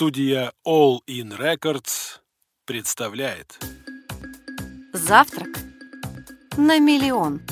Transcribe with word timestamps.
Студия 0.00 0.54
All 0.66 1.00
In 1.06 1.36
Records 1.38 2.20
представляет 2.64 3.62
Завтрак 4.94 5.48
на 6.56 6.78
миллион. 6.78 7.42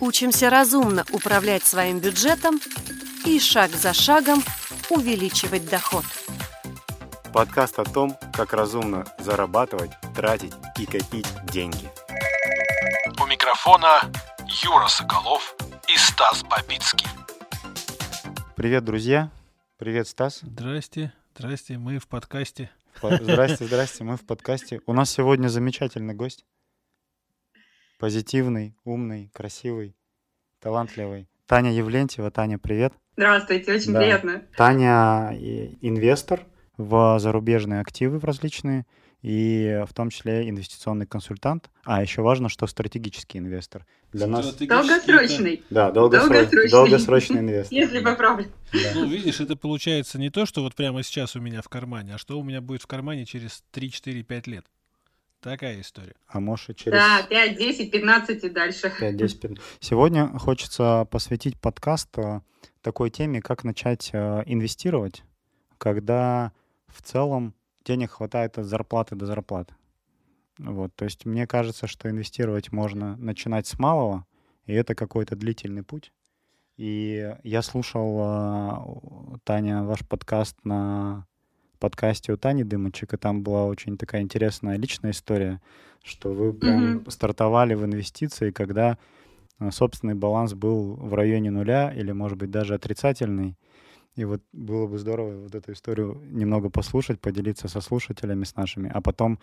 Учимся 0.00 0.50
разумно 0.50 1.06
управлять 1.10 1.62
своим 1.62 1.98
бюджетом 1.98 2.60
и 3.24 3.40
шаг 3.40 3.70
за 3.70 3.94
шагом 3.94 4.42
увеличивать 4.90 5.66
доход. 5.70 6.04
Подкаст 7.32 7.78
о 7.78 7.84
том, 7.84 8.14
как 8.34 8.52
разумно 8.52 9.06
зарабатывать, 9.18 9.92
тратить 10.14 10.52
и 10.78 10.84
копить 10.84 11.28
деньги. 11.44 11.88
У 13.18 13.26
микрофона 13.26 14.12
Юра 14.62 14.88
Соколов 14.88 15.56
и 15.88 15.96
Стас 15.96 16.42
Бабицкий. 16.42 17.08
Привет, 18.56 18.84
друзья! 18.84 19.30
Привет, 19.82 20.06
Стас! 20.06 20.42
Здрасте, 20.44 21.12
здрасте, 21.36 21.76
мы 21.76 21.98
в 21.98 22.06
подкасте. 22.06 22.70
По- 23.00 23.16
Здрасте, 23.16 23.64
здрасте, 23.64 24.04
мы 24.04 24.16
в 24.16 24.24
подкасте. 24.24 24.80
У 24.86 24.92
нас 24.92 25.10
сегодня 25.10 25.48
замечательный 25.48 26.14
гость. 26.14 26.46
Позитивный, 27.98 28.76
умный, 28.84 29.32
красивый, 29.34 29.96
талантливый. 30.60 31.28
Таня 31.46 31.72
Евлентьева. 31.72 32.30
Таня, 32.30 32.60
привет. 32.60 32.92
Здравствуйте, 33.16 33.74
очень 33.74 33.92
Да. 33.92 33.98
приятно. 33.98 34.46
Таня 34.56 35.32
и- 35.32 35.76
инвестор 35.80 36.46
в 36.76 37.18
зарубежные 37.18 37.80
активы 37.80 38.20
в 38.20 38.24
различные, 38.24 38.86
и 39.22 39.84
в 39.88 39.94
том 39.94 40.10
числе 40.10 40.48
инвестиционный 40.50 41.06
консультант. 41.06 41.70
А 41.84 42.02
еще 42.02 42.22
важно, 42.22 42.48
что 42.48 42.66
стратегический 42.66 43.38
инвестор. 43.38 43.86
Для 44.12 44.26
нас... 44.26 44.54
Долгосрочный, 44.56 45.62
Да, 45.70 45.90
долгосро- 45.90 46.28
Долгосрочный. 46.28 46.70
долгосрочный 46.70 47.38
инвестор. 47.40 47.78
если 47.78 48.00
поправлю. 48.00 48.46
Да. 48.72 48.78
Ну, 48.94 49.06
видишь, 49.06 49.40
это 49.40 49.56
получается 49.56 50.18
не 50.18 50.30
то, 50.30 50.44
что 50.44 50.62
вот 50.62 50.74
прямо 50.74 51.02
сейчас 51.02 51.36
у 51.36 51.40
меня 51.40 51.62
в 51.62 51.68
кармане, 51.68 52.16
а 52.16 52.18
что 52.18 52.38
у 52.38 52.42
меня 52.42 52.60
будет 52.60 52.82
в 52.82 52.86
кармане 52.86 53.24
через 53.24 53.62
3-4-5 53.72 54.50
лет. 54.50 54.66
Такая 55.40 55.80
история. 55.80 56.14
А 56.28 56.38
может 56.40 56.70
и 56.70 56.74
через... 56.76 56.92
Да, 56.92 57.22
5, 57.28 57.58
10, 57.58 57.90
15 57.90 58.44
и 58.44 58.48
дальше. 58.48 58.92
5, 58.98 59.16
10, 59.16 59.40
15. 59.40 59.64
Сегодня 59.80 60.26
хочется 60.38 61.06
посвятить 61.10 61.58
подкаст 61.58 62.16
э, 62.18 62.40
такой 62.80 63.10
теме, 63.10 63.40
как 63.40 63.64
начать 63.64 64.10
э, 64.12 64.42
инвестировать, 64.46 65.24
когда 65.78 66.52
в 66.86 67.02
целом 67.02 67.54
денег 67.84 68.12
хватает 68.12 68.58
от 68.58 68.66
зарплаты 68.66 69.16
до 69.16 69.26
зарплаты. 69.26 69.74
Вот, 70.58 70.94
то 70.94 71.04
есть 71.04 71.24
мне 71.24 71.46
кажется, 71.46 71.86
что 71.86 72.10
инвестировать 72.10 72.72
можно 72.72 73.16
начинать 73.16 73.66
с 73.66 73.78
малого, 73.78 74.26
и 74.66 74.72
это 74.72 74.94
какой-то 74.94 75.34
длительный 75.34 75.82
путь. 75.82 76.12
И 76.76 77.34
я 77.42 77.62
слушал, 77.62 78.18
э, 78.20 79.38
Таня, 79.44 79.82
ваш 79.82 80.06
подкаст 80.06 80.56
на 80.64 81.26
подкасте 81.78 82.32
у 82.32 82.36
Тани 82.36 82.64
Дымочек, 82.64 83.14
и 83.14 83.16
там 83.16 83.42
была 83.42 83.64
очень 83.66 83.98
такая 83.98 84.22
интересная 84.22 84.76
личная 84.76 85.10
история, 85.10 85.60
что 86.04 86.32
вы 86.32 86.52
прям 86.52 86.96
Мгм. 86.96 87.10
стартовали 87.10 87.74
в 87.74 87.84
инвестиции, 87.84 88.50
когда 88.50 88.98
э, 89.58 89.70
собственный 89.70 90.14
баланс 90.14 90.54
был 90.54 90.94
в 90.94 91.14
районе 91.14 91.50
нуля 91.50 91.92
или, 91.92 92.12
может 92.12 92.38
быть, 92.38 92.50
даже 92.50 92.74
отрицательный. 92.74 93.56
И 94.14 94.24
вот 94.24 94.42
было 94.52 94.86
бы 94.86 94.98
здорово 94.98 95.44
вот 95.44 95.54
эту 95.54 95.72
историю 95.72 96.20
немного 96.24 96.68
послушать, 96.68 97.20
поделиться 97.20 97.68
со 97.68 97.80
слушателями, 97.80 98.44
с 98.44 98.56
нашими, 98.56 98.90
а 98.92 99.00
потом 99.00 99.38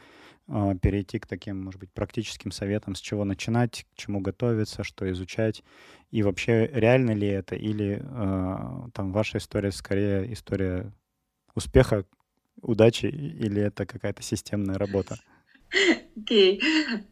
э, 0.48 0.76
перейти 0.82 1.18
к 1.18 1.26
таким, 1.26 1.64
может 1.64 1.80
быть, 1.80 1.92
практическим 1.92 2.52
советам, 2.52 2.94
с 2.94 3.00
чего 3.00 3.26
начинать, 3.26 3.88
к 3.92 3.98
чему 3.98 4.20
готовиться, 4.20 4.84
что 4.84 5.10
изучать, 5.12 5.64
и 6.12 6.22
вообще 6.22 6.70
реально 6.72 7.12
ли 7.12 7.28
это, 7.28 7.56
или 7.56 8.02
э, 8.02 8.90
там 8.94 9.12
ваша 9.12 9.40
история 9.40 9.72
скорее 9.72 10.32
история 10.32 10.94
успеха, 11.56 12.06
удачи, 12.62 13.08
или 13.08 13.62
это 13.62 13.88
какая-то 13.88 14.22
системная 14.22 14.78
работа. 14.78 15.18
Окей, 16.16 16.62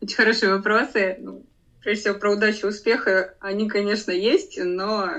очень 0.02 0.16
хорошие 0.16 0.54
вопросы. 0.54 1.18
Ну, 1.22 1.46
Прежде 1.88 2.02
всего, 2.02 2.20
про 2.20 2.34
удачу 2.34 2.68
успеха, 2.68 3.36
они, 3.40 3.70
конечно, 3.70 4.12
есть, 4.12 4.60
но 4.62 5.10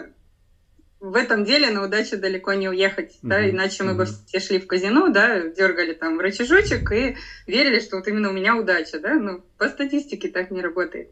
в 1.00 1.14
этом 1.14 1.44
деле 1.44 1.70
на 1.70 1.84
удачу 1.84 2.18
далеко 2.18 2.54
не 2.54 2.68
уехать, 2.68 3.18
да, 3.22 3.40
Мгм, 3.40 3.50
иначе 3.50 3.84
мы 3.84 3.94
бы 3.94 4.04
все 4.04 4.40
шли 4.40 4.58
в 4.58 4.66
казино, 4.66 5.08
да, 5.08 5.48
дергали 5.48 5.94
там 5.94 6.18
рычажочек 6.18 6.90
и 6.92 7.16
верили, 7.46 7.80
что 7.80 7.96
вот 7.96 8.08
именно 8.08 8.30
у 8.30 8.32
меня 8.32 8.56
удача, 8.56 8.98
да, 8.98 9.14
ну, 9.14 9.44
по 9.58 9.68
статистике 9.68 10.28
так 10.28 10.50
не 10.50 10.60
работает. 10.60 11.10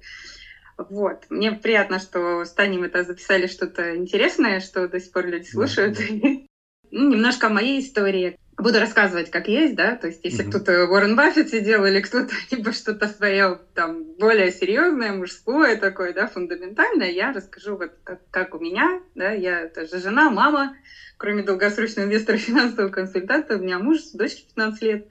Вот. 0.77 1.25
Мне 1.31 1.53
приятно, 1.53 1.99
что 1.99 2.45
с 2.45 2.53
Таней 2.53 2.79
мы 2.79 2.87
это 2.87 3.05
записали 3.05 3.47
что-то 3.47 3.97
интересное, 3.97 4.61
что 4.61 4.89
до 4.89 5.01
сих 5.01 5.13
пор 5.13 5.27
люди 5.27 5.49
слушают. 5.49 5.99
Ну, 6.93 7.11
немножко 7.11 7.49
о 7.49 7.51
моей 7.51 7.81
истории. 7.81 8.39
Буду 8.59 8.81
рассказывать, 8.81 9.29
как 9.31 9.49
есть, 9.49 9.75
да, 9.75 9.97
то 9.97 10.07
есть 10.07 10.21
если 10.25 10.43
Мгм. 10.43 10.51
кто-то 10.51 10.87
Уоррен 10.87 11.15
Баффет 11.15 11.51
сидел 11.51 11.85
или 11.85 12.01
кто-то 12.01 12.29
либо 12.51 12.73
что-то 12.73 13.07
свое 13.07 13.61
там 13.75 14.05
более 14.19 14.51
серьезное, 14.51 15.13
мужское 15.13 15.77
такое, 15.77 16.15
да, 16.15 16.27
фундаментальное, 16.27 17.11
я 17.11 17.33
расскажу 17.33 17.77
вот 17.77 17.91
как, 18.03 18.19
как 18.31 18.55
у 18.55 18.59
меня, 18.59 18.99
да, 19.15 19.31
я 19.31 19.69
тоже 19.69 19.99
жена, 20.01 20.31
мама, 20.31 20.71
кроме 21.19 21.43
долгосрочного 21.43 22.07
инвестора 22.07 22.37
финансового 22.39 22.91
консультанта, 22.91 23.57
у 23.57 23.61
меня 23.61 23.79
муж, 23.79 23.99
дочке 24.15 24.45
15 24.47 24.81
лет. 24.83 25.03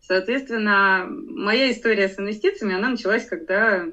Соответственно, 0.00 1.06
моя 1.08 1.70
история 1.70 2.08
с 2.08 2.18
инвестициями, 2.18 2.74
она 2.74 2.88
началась, 2.90 3.24
когда 3.26 3.86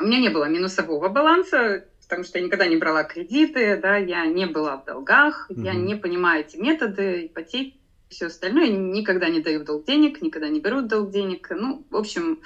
у 0.00 0.04
меня 0.04 0.18
не 0.20 0.28
было 0.28 0.44
минусового 0.48 1.08
баланса, 1.08 1.80
потому 2.08 2.24
что 2.24 2.38
я 2.38 2.44
никогда 2.44 2.66
не 2.66 2.76
брала 2.76 3.04
кредиты, 3.04 3.76
да, 3.76 3.96
я 3.96 4.26
не 4.26 4.46
была 4.46 4.76
в 4.78 4.84
долгах, 4.84 5.48
я 5.62 5.74
Мгм. 5.74 5.76
не 5.76 5.94
понимаю 5.96 6.42
эти 6.42 6.56
методы, 6.56 7.26
ипотеки, 7.26 7.72
все 8.08 8.26
остальное, 8.26 8.64
я 8.66 8.70
никогда 8.70 9.28
не 9.28 9.40
даю 9.40 9.60
в 9.60 9.64
долг 9.64 9.84
денег, 9.84 10.20
никогда 10.20 10.48
не 10.48 10.60
беру 10.60 10.80
в 10.80 10.86
долг 10.86 11.10
денег. 11.10 11.48
Ну, 11.50 11.84
в 11.90 11.96
общем, 11.96 12.38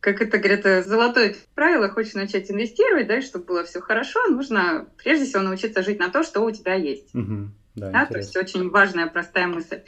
как 0.00 0.20
это 0.22 0.38
говорят, 0.38 0.64
э, 0.64 0.82
золотое 0.82 1.34
правило, 1.54 1.88
хочешь 1.88 2.14
начать 2.14 2.50
инвестировать, 2.50 3.06
да, 3.06 3.18
и 3.18 3.20
чтобы 3.20 3.44
было 3.46 3.64
все 3.64 3.80
хорошо, 3.80 4.18
нужно 4.28 4.86
прежде 4.96 5.26
всего 5.26 5.42
научиться 5.42 5.82
жить 5.82 5.98
на 5.98 6.08
то, 6.08 6.22
что 6.22 6.40
у 6.42 6.50
тебя 6.50 6.74
есть. 6.74 7.14
Мгм. 7.14 7.54
Да, 7.74 7.90
Да, 7.92 8.06
то 8.06 8.18
есть 8.18 8.36
очень 8.36 8.70
важная, 8.70 9.08
простая 9.08 9.46
мысль. 9.48 9.80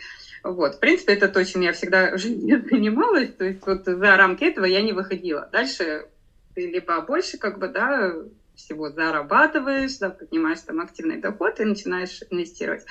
Вот, 0.43 0.75
в 0.77 0.79
принципе, 0.81 1.15
это 1.15 1.29
то, 1.29 1.45
чем 1.45 1.61
я 1.63 1.73
всегда 1.73 2.11
в 2.15 2.19
жизни 2.19 2.57
занималась, 2.57 3.31
то 3.37 3.45
есть 3.45 3.61
вот 3.67 3.81
за 3.85 4.17
рамки 4.17 4.45
этого 4.45 4.65
я 4.67 4.83
не 4.83 4.93
выходила. 4.93 5.49
Дальше 5.53 6.07
ты 6.55 6.67
либо 6.71 7.01
больше, 7.03 7.39
как 7.39 7.59
бы, 7.59 7.69
да, 7.69 8.15
всего 8.63 8.91
зарабатываешь, 8.91 9.99
да, 9.99 10.11
поднимаешь 10.11 10.61
там 10.61 10.81
активный 10.81 11.21
доход 11.21 11.61
и 11.61 11.65
начинаешь 11.65 12.21
инвестировать. 12.31 12.85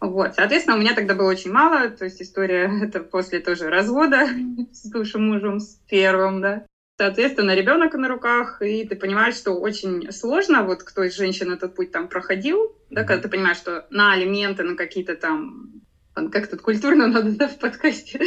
Вот, 0.00 0.34
соответственно, 0.34 0.76
у 0.76 0.80
меня 0.80 0.94
тогда 0.94 1.14
было 1.14 1.30
очень 1.30 1.50
мало, 1.50 1.90
то 1.90 2.04
есть 2.04 2.22
история 2.22 2.70
это 2.82 3.00
после 3.00 3.40
тоже 3.40 3.68
развода 3.68 4.28
с 4.72 4.90
бывшим 4.90 5.28
мужем, 5.28 5.60
с 5.60 5.80
первым, 5.88 6.40
да. 6.40 6.66
Соответственно, 7.00 7.54
ребенок 7.54 7.94
на 7.94 8.08
руках, 8.08 8.60
и 8.60 8.84
ты 8.84 8.96
понимаешь, 8.96 9.36
что 9.36 9.52
очень 9.52 10.10
сложно, 10.10 10.64
вот 10.64 10.82
кто 10.82 11.04
из 11.04 11.16
женщин 11.16 11.52
этот 11.52 11.76
путь 11.76 11.92
там 11.92 12.08
проходил, 12.08 12.76
да, 12.90 13.04
когда 13.04 13.22
ты 13.22 13.28
понимаешь, 13.28 13.58
что 13.58 13.86
на 13.90 14.12
алименты, 14.12 14.64
на 14.64 14.74
какие-то 14.74 15.14
там, 15.14 15.82
там, 16.14 16.30
как 16.30 16.48
тут 16.48 16.60
культурно 16.60 17.06
надо, 17.08 17.30
да, 17.32 17.48
в 17.48 17.58
подкасте, 17.58 18.18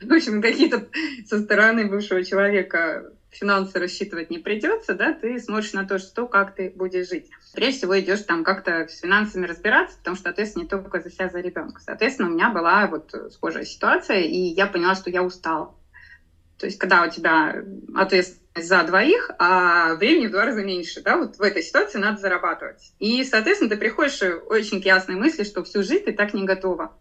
в 0.00 0.12
общем, 0.12 0.42
какие-то 0.42 0.88
со 1.26 1.38
стороны 1.40 1.86
бывшего 1.88 2.24
человека 2.24 3.12
финансы 3.30 3.78
рассчитывать 3.78 4.30
не 4.30 4.38
придется, 4.38 4.94
да, 4.94 5.12
ты 5.12 5.38
смотришь 5.38 5.72
на 5.72 5.86
то, 5.86 5.98
что, 5.98 6.26
как 6.26 6.54
ты 6.54 6.72
будешь 6.74 7.08
жить. 7.08 7.30
Прежде 7.54 7.78
всего 7.78 7.98
идешь 7.98 8.22
там 8.22 8.44
как-то 8.44 8.86
с 8.88 9.00
финансами 9.00 9.46
разбираться, 9.46 9.98
потому 9.98 10.16
что 10.16 10.30
ответственность 10.30 10.72
не 10.72 10.78
только 10.78 11.00
за 11.00 11.10
себя, 11.10 11.28
за 11.28 11.40
ребенка. 11.40 11.80
Соответственно, 11.80 12.28
у 12.28 12.32
меня 12.32 12.50
была 12.50 12.86
вот 12.86 13.14
схожая 13.32 13.64
ситуация, 13.64 14.20
и 14.20 14.36
я 14.36 14.66
поняла, 14.66 14.94
что 14.94 15.10
я 15.10 15.22
устала. 15.22 15.74
То 16.58 16.66
есть, 16.66 16.78
когда 16.78 17.04
у 17.04 17.10
тебя 17.10 17.64
ответственность 17.94 18.40
за 18.54 18.82
двоих, 18.82 19.30
а 19.38 19.94
времени 19.94 20.26
в 20.26 20.32
два 20.32 20.44
раза 20.44 20.62
меньше, 20.62 21.00
да, 21.00 21.16
вот 21.16 21.36
в 21.36 21.42
этой 21.42 21.62
ситуации 21.62 21.98
надо 21.98 22.20
зарабатывать. 22.20 22.92
И, 22.98 23.24
соответственно, 23.24 23.70
ты 23.70 23.76
приходишь 23.76 24.20
очень 24.22 24.82
к 24.82 24.84
ясной 24.84 25.16
мысли, 25.16 25.44
что 25.44 25.64
всю 25.64 25.82
жизнь 25.82 26.04
ты 26.04 26.12
так 26.12 26.34
не 26.34 26.44
готова. 26.44 26.94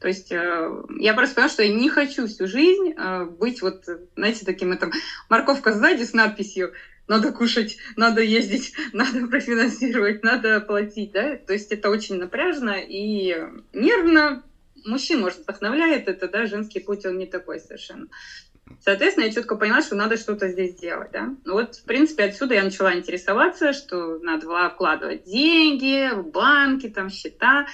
То 0.00 0.08
есть 0.08 0.32
э, 0.32 0.82
я 0.98 1.14
просто 1.14 1.34
поняла, 1.34 1.50
что 1.50 1.62
я 1.62 1.72
не 1.72 1.88
хочу 1.90 2.26
всю 2.26 2.46
жизнь 2.46 2.94
э, 2.96 3.24
быть 3.24 3.60
вот, 3.62 3.84
знаете, 4.16 4.46
таким 4.46 4.72
это 4.72 4.90
морковка 5.28 5.72
сзади 5.72 6.04
с 6.04 6.12
надписью 6.12 6.72
надо 7.10 7.32
кушать, 7.32 7.76
надо 7.96 8.22
ездить, 8.22 8.72
надо 8.92 9.26
профинансировать, 9.26 10.22
надо 10.22 10.60
платить, 10.60 11.12
да, 11.12 11.36
то 11.36 11.52
есть 11.52 11.72
это 11.72 11.90
очень 11.90 12.16
напряжно 12.16 12.76
и 12.80 13.36
нервно. 13.72 14.44
Мужчин, 14.86 15.20
может, 15.20 15.40
вдохновляет 15.40 16.08
это, 16.08 16.26
да, 16.28 16.46
женский 16.46 16.80
путь, 16.80 17.04
он 17.04 17.18
не 17.18 17.26
такой 17.26 17.60
совершенно. 17.60 18.06
Соответственно, 18.80 19.24
я 19.24 19.32
четко 19.32 19.56
поняла, 19.56 19.82
что 19.82 19.96
надо 19.96 20.16
что-то 20.16 20.48
здесь 20.48 20.74
делать, 20.76 21.10
да. 21.12 21.34
Ну 21.44 21.54
вот, 21.54 21.74
в 21.74 21.84
принципе, 21.84 22.24
отсюда 22.24 22.54
я 22.54 22.62
начала 22.62 22.94
интересоваться, 22.94 23.72
что 23.72 24.18
надо 24.20 24.46
было 24.46 24.70
вкладывать 24.70 25.24
деньги 25.24 26.14
в 26.14 26.30
банки, 26.30 26.88
там, 26.88 27.10
счета. 27.10 27.66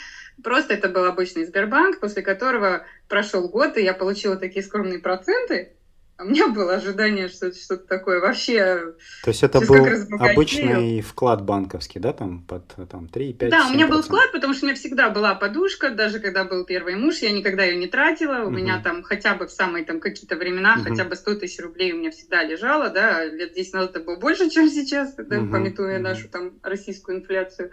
Просто 0.42 0.74
это 0.74 0.88
был 0.88 1.04
обычный 1.04 1.44
Сбербанк, 1.44 1.98
после 2.00 2.22
которого 2.22 2.84
прошел 3.08 3.48
год, 3.48 3.76
и 3.78 3.82
я 3.82 3.94
получила 3.94 4.36
такие 4.36 4.62
скромные 4.62 4.98
проценты, 4.98 5.72
А 6.18 6.24
у 6.24 6.28
меня 6.28 6.48
было 6.48 6.74
ожидание, 6.74 7.28
что 7.28 7.46
это 7.46 7.58
что-то 7.58 7.86
такое 7.86 8.20
вообще... 8.20 8.94
То 9.22 9.30
есть 9.30 9.42
это 9.42 9.60
был 9.60 9.86
обычный 10.18 11.00
вклад 11.00 11.42
банковский, 11.42 11.98
да, 11.98 12.12
там 12.12 12.42
под 12.42 12.64
там, 12.90 13.08
3, 13.08 13.32
5, 13.34 13.50
Да, 13.50 13.66
у 13.66 13.72
меня 13.72 13.86
был 13.86 14.02
вклад, 14.02 14.30
потому 14.32 14.52
что 14.54 14.64
у 14.64 14.68
меня 14.68 14.76
всегда 14.76 15.10
была 15.10 15.34
подушка, 15.34 15.90
даже 15.90 16.20
когда 16.20 16.44
был 16.44 16.64
первый 16.64 16.96
муж, 16.96 17.18
я 17.18 17.32
никогда 17.32 17.64
ее 17.64 17.76
не 17.76 17.86
тратила, 17.86 18.42
у 18.42 18.46
угу. 18.46 18.50
меня 18.50 18.80
там 18.82 19.02
хотя 19.02 19.34
бы 19.34 19.46
в 19.46 19.50
самые 19.50 19.84
там 19.84 20.00
какие-то 20.00 20.36
времена, 20.36 20.76
угу. 20.76 20.90
хотя 20.90 21.04
бы 21.04 21.16
100 21.16 21.34
тысяч 21.36 21.62
рублей 21.62 21.92
у 21.92 21.98
меня 21.98 22.10
всегда 22.10 22.42
лежало, 22.44 22.90
да, 22.90 23.24
лет 23.24 23.54
10 23.54 23.74
назад 23.74 23.90
это 23.96 24.00
было 24.00 24.16
больше, 24.16 24.50
чем 24.50 24.68
сейчас, 24.68 25.14
да, 25.16 25.40
угу. 25.40 25.50
пометуя 25.50 25.96
угу. 25.96 26.02
нашу 26.02 26.28
там 26.28 26.52
российскую 26.62 27.18
инфляцию. 27.18 27.70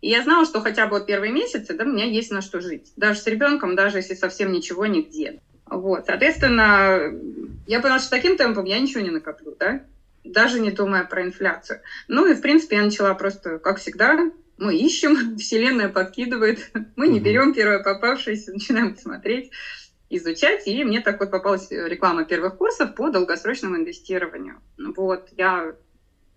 И 0.00 0.08
я 0.08 0.22
знала, 0.22 0.44
что 0.44 0.60
хотя 0.60 0.86
бы 0.86 0.98
вот 0.98 1.06
первые 1.06 1.32
месяцы, 1.32 1.74
да, 1.74 1.84
у 1.84 1.88
меня 1.88 2.04
есть 2.04 2.30
на 2.30 2.40
что 2.40 2.60
жить. 2.60 2.92
Даже 2.96 3.20
с 3.20 3.26
ребенком, 3.26 3.74
даже 3.74 3.98
если 3.98 4.14
совсем 4.14 4.52
ничего 4.52 4.86
нигде. 4.86 5.40
Вот, 5.66 6.06
соответственно, 6.06 7.12
я 7.66 7.80
поняла, 7.80 7.98
что 7.98 8.10
таким 8.10 8.36
темпом 8.36 8.64
я 8.64 8.78
ничего 8.78 9.00
не 9.00 9.10
накоплю, 9.10 9.54
да, 9.58 9.82
даже 10.24 10.60
не 10.60 10.70
думая 10.70 11.04
про 11.04 11.22
инфляцию. 11.22 11.80
Ну 12.06 12.26
и, 12.26 12.34
в 12.34 12.40
принципе, 12.40 12.76
я 12.76 12.84
начала 12.84 13.14
просто, 13.14 13.58
как 13.58 13.78
всегда, 13.78 14.30
мы 14.56 14.76
ищем, 14.76 15.36
вселенная 15.38 15.88
подкидывает, 15.88 16.70
мы 16.96 17.08
не 17.08 17.20
берем 17.20 17.52
первое 17.52 17.82
попавшееся, 17.82 18.52
начинаем 18.52 18.96
смотреть, 18.96 19.50
изучать, 20.10 20.66
и 20.66 20.84
мне 20.84 21.00
так 21.00 21.20
вот 21.20 21.30
попалась 21.30 21.70
реклама 21.70 22.24
первых 22.24 22.56
курсов 22.56 22.94
по 22.94 23.10
долгосрочному 23.10 23.76
инвестированию. 23.76 24.60
Вот, 24.78 25.28
я 25.36 25.74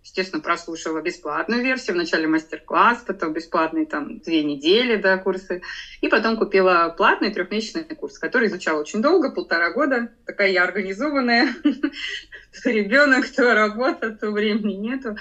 естественно, 0.03 0.42
прослушала 0.42 1.01
бесплатную 1.01 1.62
версию, 1.63 1.95
вначале 1.95 2.27
мастер-класс, 2.27 3.03
потом 3.06 3.33
бесплатный 3.33 3.86
там 3.86 4.19
две 4.19 4.44
недели, 4.44 4.95
да, 4.95 5.18
курсы, 5.18 5.62
и 6.01 6.07
потом 6.07 6.38
купила 6.38 6.94
платный 6.95 7.31
трехмесячный 7.31 7.83
курс, 7.95 8.18
который 8.18 8.48
изучала 8.48 8.80
очень 8.81 9.01
долго, 9.01 9.31
полтора 9.31 9.71
года, 9.71 10.09
такая 10.25 10.50
я 10.50 10.63
организованная, 10.63 11.53
то 11.63 12.69
ребенок, 12.69 13.30
то 13.30 13.53
работа, 13.53 14.12
то 14.12 14.31
времени 14.31 14.74
нету 14.74 15.15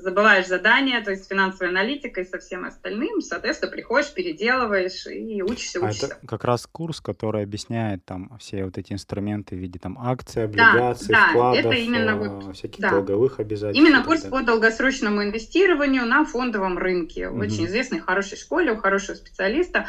забываешь 0.00 0.46
задания, 0.46 1.02
то 1.02 1.10
есть 1.10 1.28
финансовая 1.28 1.70
аналитика 1.70 2.20
и 2.20 2.24
со 2.24 2.38
всем 2.38 2.64
остальным, 2.64 3.20
соответственно, 3.20 3.72
приходишь, 3.72 4.12
переделываешь 4.12 5.06
и 5.06 5.42
учишься, 5.42 5.80
учишься. 5.80 6.06
А 6.06 6.16
это 6.16 6.26
как 6.26 6.44
раз 6.44 6.66
курс, 6.70 7.00
который 7.00 7.42
объясняет 7.42 8.04
там 8.04 8.36
все 8.38 8.64
вот 8.64 8.78
эти 8.78 8.92
инструменты 8.92 9.56
в 9.56 9.58
виде 9.58 9.78
там 9.78 9.98
акций, 9.98 10.44
облигаций, 10.44 11.08
да, 11.08 11.28
вкладов, 11.28 11.66
это 11.66 11.74
именно 11.74 12.16
вот, 12.16 12.56
всяких 12.56 12.80
да. 12.80 12.90
долговых 12.90 13.40
обязательств. 13.40 13.82
Именно 13.82 14.04
курс 14.04 14.22
по 14.22 14.42
долгосрочному 14.42 15.22
инвестированию 15.22 16.06
на 16.06 16.24
фондовом 16.24 16.78
рынке. 16.78 17.28
Угу. 17.28 17.40
Очень 17.40 17.66
известной, 17.66 18.00
хорошей 18.00 18.38
школе, 18.38 18.72
у 18.72 18.76
хорошего 18.76 19.16
специалиста. 19.16 19.86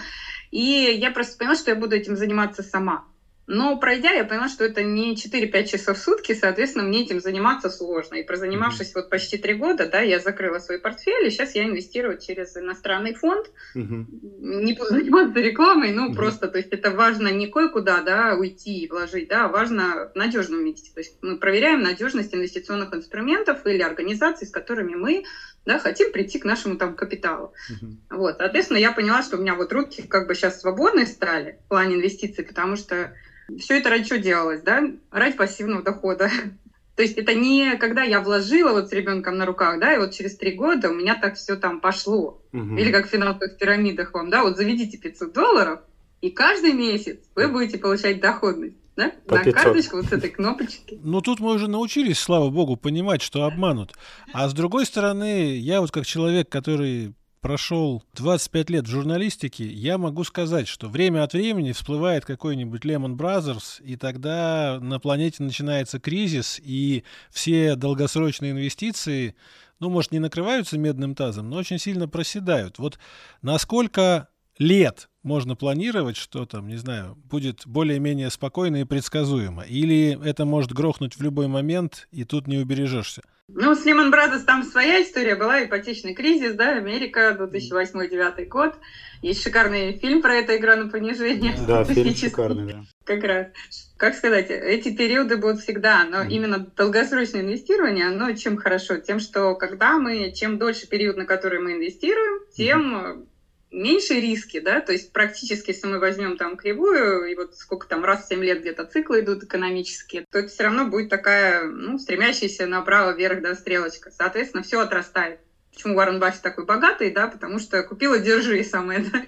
И 0.51 0.59
я 0.59 1.11
просто 1.11 1.37
поняла, 1.37 1.55
что 1.55 1.71
я 1.71 1.75
буду 1.75 1.95
этим 1.95 2.15
заниматься 2.15 2.63
сама. 2.63 3.05
Но 3.49 3.77
пройдя, 3.77 4.11
я 4.11 4.25
поняла, 4.25 4.49
что 4.49 4.65
это 4.65 4.83
не 4.83 5.15
4-5 5.15 5.63
часов 5.63 5.97
в 5.97 6.01
сутки, 6.01 6.33
соответственно, 6.33 6.83
мне 6.83 7.03
этим 7.03 7.21
заниматься 7.21 7.69
сложно. 7.69 8.15
И 8.15 8.23
прозанимавшись 8.23 8.89
mm-hmm. 8.89 8.95
вот 8.95 9.09
почти 9.09 9.37
три 9.37 9.53
года, 9.53 9.87
да, 9.87 10.01
я 10.01 10.19
закрыла 10.19 10.59
свой 10.59 10.79
портфель, 10.79 11.25
и 11.25 11.29
сейчас 11.29 11.55
я 11.55 11.63
инвестирую 11.63 12.19
через 12.19 12.57
иностранный 12.57 13.13
фонд. 13.13 13.49
Mm-hmm. 13.73 14.05
Не 14.41 14.73
буду 14.73 14.89
заниматься 14.89 15.39
рекламой, 15.39 15.93
ну, 15.93 16.11
mm-hmm. 16.11 16.15
просто, 16.15 16.49
то 16.49 16.57
есть 16.57 16.73
это 16.73 16.91
важно 16.91 17.29
не 17.29 17.47
кое-куда, 17.47 18.01
да, 18.01 18.35
уйти 18.35 18.81
и 18.81 18.89
вложить, 18.89 19.29
да, 19.29 19.45
а 19.45 19.47
важно 19.47 20.11
в 20.13 20.17
надежном 20.17 20.65
месте. 20.65 20.91
То 20.93 20.99
есть 20.99 21.17
мы 21.21 21.37
проверяем 21.37 21.79
надежность 21.79 22.35
инвестиционных 22.35 22.93
инструментов 22.93 23.65
или 23.65 23.81
организаций, 23.81 24.45
с 24.45 24.51
которыми 24.51 24.95
мы 24.95 25.23
да, 25.65 25.79
хотим 25.79 26.11
прийти 26.11 26.39
к 26.39 26.45
нашему 26.45 26.77
там 26.77 26.95
капиталу. 26.95 27.53
Uh-huh. 27.71 28.17
Вот, 28.17 28.37
соответственно, 28.39 28.77
я 28.77 28.91
поняла, 28.91 29.21
что 29.21 29.37
у 29.37 29.41
меня 29.41 29.55
вот 29.55 29.71
руки 29.71 30.01
как 30.01 30.27
бы 30.27 30.35
сейчас 30.35 30.59
свободные 30.61 31.05
стали 31.05 31.59
в 31.65 31.69
плане 31.69 31.95
инвестиций, 31.95 32.43
потому 32.43 32.75
что 32.75 33.13
все 33.59 33.77
это 33.77 33.89
ради 33.89 34.05
чего 34.05 34.17
делалось, 34.17 34.61
да? 34.61 34.83
Ради 35.11 35.35
пассивного 35.37 35.83
дохода. 35.83 36.29
То 36.95 37.03
есть 37.03 37.17
это 37.17 37.35
не 37.35 37.77
когда 37.77 38.03
я 38.03 38.21
вложила 38.21 38.71
вот 38.71 38.89
с 38.89 38.91
ребенком 38.91 39.37
на 39.37 39.45
руках, 39.45 39.79
да, 39.79 39.93
и 39.93 39.99
вот 39.99 40.13
через 40.13 40.35
три 40.35 40.53
года 40.53 40.89
у 40.89 40.95
меня 40.95 41.15
так 41.15 41.35
все 41.35 41.55
там 41.55 41.79
пошло. 41.79 42.41
Угу. 42.53 42.75
Или 42.75 42.91
как 42.91 43.05
в 43.05 43.11
финансовых 43.11 43.57
пирамидах 43.57 44.13
вам, 44.13 44.29
да, 44.31 44.43
вот 44.43 44.57
заведите 44.57 44.97
500 44.97 45.31
долларов, 45.31 45.81
и 46.21 46.31
каждый 46.31 46.73
месяц 46.73 47.19
вы 47.35 47.47
будете 47.47 47.77
получать 47.77 48.19
доходность. 48.19 48.75
Да? 48.95 49.11
По 49.27 49.35
на 49.35 49.43
500. 49.43 49.53
карточку 49.53 49.97
вот 49.97 50.05
с 50.07 50.11
этой 50.11 50.31
кнопочки. 50.31 50.99
Ну, 51.03 51.21
тут 51.21 51.39
мы 51.39 51.53
уже 51.53 51.67
научились, 51.67 52.17
слава 52.17 52.49
богу, 52.49 52.77
понимать, 52.77 53.21
что 53.21 53.43
обманут. 53.43 53.93
А 54.33 54.49
с 54.49 54.53
другой 54.53 54.87
стороны, 54.87 55.55
я 55.55 55.81
вот 55.81 55.91
как 55.91 56.07
человек, 56.07 56.49
который 56.49 57.13
прошел 57.41 58.03
25 58.13 58.69
лет 58.69 58.85
в 58.85 58.91
журналистике, 58.91 59.65
я 59.65 59.97
могу 59.97 60.23
сказать, 60.23 60.67
что 60.67 60.89
время 60.89 61.23
от 61.23 61.33
времени 61.33 61.71
всплывает 61.71 62.25
какой-нибудь 62.25 62.83
Lehman 62.83 63.15
Brothers, 63.15 63.81
и 63.83 63.95
тогда 63.95 64.79
на 64.81 64.99
планете 64.99 65.43
начинается 65.43 65.99
кризис, 65.99 66.59
и 66.63 67.03
все 67.29 67.75
долгосрочные 67.75 68.51
инвестиции, 68.51 69.35
ну, 69.79 69.89
может, 69.89 70.11
не 70.11 70.19
накрываются 70.19 70.77
медным 70.77 71.15
тазом, 71.15 71.49
но 71.49 71.57
очень 71.57 71.79
сильно 71.79 72.07
проседают. 72.07 72.79
Вот 72.79 72.97
насколько 73.41 74.29
лет 74.57 75.09
можно 75.27 75.55
планировать, 75.55 76.15
что 76.15 76.45
там, 76.45 76.67
не 76.67 76.77
знаю, 76.77 77.17
будет 77.25 77.67
более-менее 77.67 78.31
спокойно 78.31 78.77
и 78.77 78.85
предсказуемо? 78.85 79.63
Или 79.63 80.17
это 80.25 80.45
может 80.45 80.71
грохнуть 80.71 81.15
в 81.17 81.21
любой 81.21 81.47
момент, 81.47 82.07
и 82.11 82.23
тут 82.23 82.47
не 82.47 82.57
убережешься? 82.57 83.21
Ну, 83.49 83.75
с 83.75 83.85
Lehman 83.85 84.11
Brothers 84.11 84.43
там 84.45 84.63
своя 84.63 85.01
история 85.03 85.35
была, 85.35 85.63
ипотечный 85.63 86.13
кризис, 86.13 86.53
да, 86.55 86.77
Америка, 86.77 87.37
2008-2009 87.39 88.45
год. 88.47 88.75
Есть 89.21 89.41
шикарный 89.41 89.97
фильм 89.97 90.21
про 90.21 90.35
это 90.35 90.57
«Игра 90.57 90.75
на 90.75 90.89
понижение». 90.89 91.55
Да, 91.67 91.83
фильм 91.83 92.13
шикарный, 92.13 92.73
да. 92.73 92.83
Как 93.05 93.23
раз. 93.23 93.47
Как 93.95 94.15
сказать, 94.15 94.49
эти 94.49 94.95
периоды 94.95 95.37
будут 95.37 95.61
всегда, 95.61 96.03
но 96.03 96.23
mm. 96.23 96.29
именно 96.29 96.59
долгосрочное 96.75 97.41
инвестирование, 97.41 98.07
оно 98.07 98.33
чем 98.33 98.57
хорошо? 98.57 98.97
Тем, 98.97 99.19
что 99.19 99.55
когда 99.55 99.97
мы, 99.97 100.31
чем 100.33 100.57
дольше 100.57 100.87
период, 100.87 101.15
на 101.17 101.25
который 101.25 101.59
мы 101.59 101.73
инвестируем, 101.73 102.41
тем 102.55 102.95
mm 102.95 103.27
меньше 103.71 104.15
риски, 104.15 104.59
да, 104.59 104.81
то 104.81 104.91
есть 104.93 105.11
практически, 105.11 105.71
если 105.71 105.87
мы 105.87 105.99
возьмем 105.99 106.37
там 106.37 106.57
кривую, 106.57 107.25
и 107.25 107.35
вот 107.35 107.55
сколько 107.55 107.87
там 107.87 108.03
раз 108.05 108.25
в 108.25 108.27
7 108.27 108.43
лет 108.43 108.61
где-то 108.61 108.85
циклы 108.85 109.21
идут 109.21 109.43
экономические, 109.43 110.25
то 110.31 110.39
это 110.39 110.47
все 110.47 110.63
равно 110.63 110.85
будет 110.85 111.09
такая, 111.09 111.65
ну, 111.65 111.97
стремящаяся 111.99 112.65
направо 112.65 113.11
вверх, 113.11 113.41
да, 113.41 113.55
стрелочка. 113.55 114.11
Соответственно, 114.11 114.63
все 114.63 114.79
отрастает. 114.79 115.39
Почему 115.73 115.95
Уоррен 115.95 116.19
Баффет 116.19 116.41
такой 116.41 116.65
богатый, 116.65 117.11
да, 117.11 117.27
потому 117.27 117.59
что 117.59 117.83
купила, 117.83 118.17
держи 118.17 118.63
самое, 118.63 118.99
да. 118.99 119.25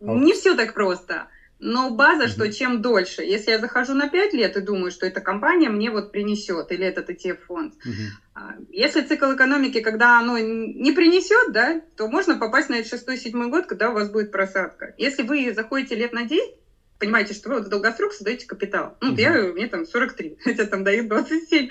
Не 0.00 0.32
все 0.32 0.54
так 0.54 0.74
просто. 0.74 1.28
Но 1.64 1.90
база, 1.90 2.26
что 2.26 2.52
чем 2.52 2.82
дольше. 2.82 3.22
Если 3.22 3.52
я 3.52 3.60
захожу 3.60 3.94
на 3.94 4.08
5 4.08 4.32
лет 4.34 4.56
и 4.56 4.60
думаю, 4.60 4.90
что 4.90 5.06
эта 5.06 5.20
компания 5.20 5.68
мне 5.68 5.92
вот 5.92 6.10
принесет, 6.10 6.72
или 6.72 6.84
этот 6.84 7.08
ETF-фонд. 7.08 7.74
Uh-huh. 7.74 8.66
Если 8.70 9.02
цикл 9.02 9.32
экономики, 9.32 9.80
когда 9.80 10.18
оно 10.18 10.38
не 10.38 10.90
принесет, 10.90 11.52
да, 11.52 11.80
то 11.96 12.08
можно 12.08 12.36
попасть 12.36 12.68
на 12.68 12.74
этот 12.74 13.08
6-7 13.08 13.48
год, 13.48 13.66
когда 13.66 13.90
у 13.90 13.94
вас 13.94 14.10
будет 14.10 14.32
просадка. 14.32 14.92
Если 14.98 15.22
вы 15.22 15.54
заходите 15.54 15.94
лет 15.94 16.12
на 16.12 16.24
10, 16.24 16.42
понимаете, 17.02 17.34
что 17.34 17.48
вы 17.48 17.56
вот 17.56 17.66
в 17.66 17.68
долгосрок 17.68 18.12
создаете 18.12 18.46
капитал. 18.46 18.96
Ну, 19.00 19.12
uh-huh. 19.12 19.20
я, 19.20 19.32
мне 19.52 19.66
там 19.66 19.84
43, 19.84 20.38
хотя 20.44 20.66
там 20.66 20.84
дают 20.84 21.08
27. 21.08 21.68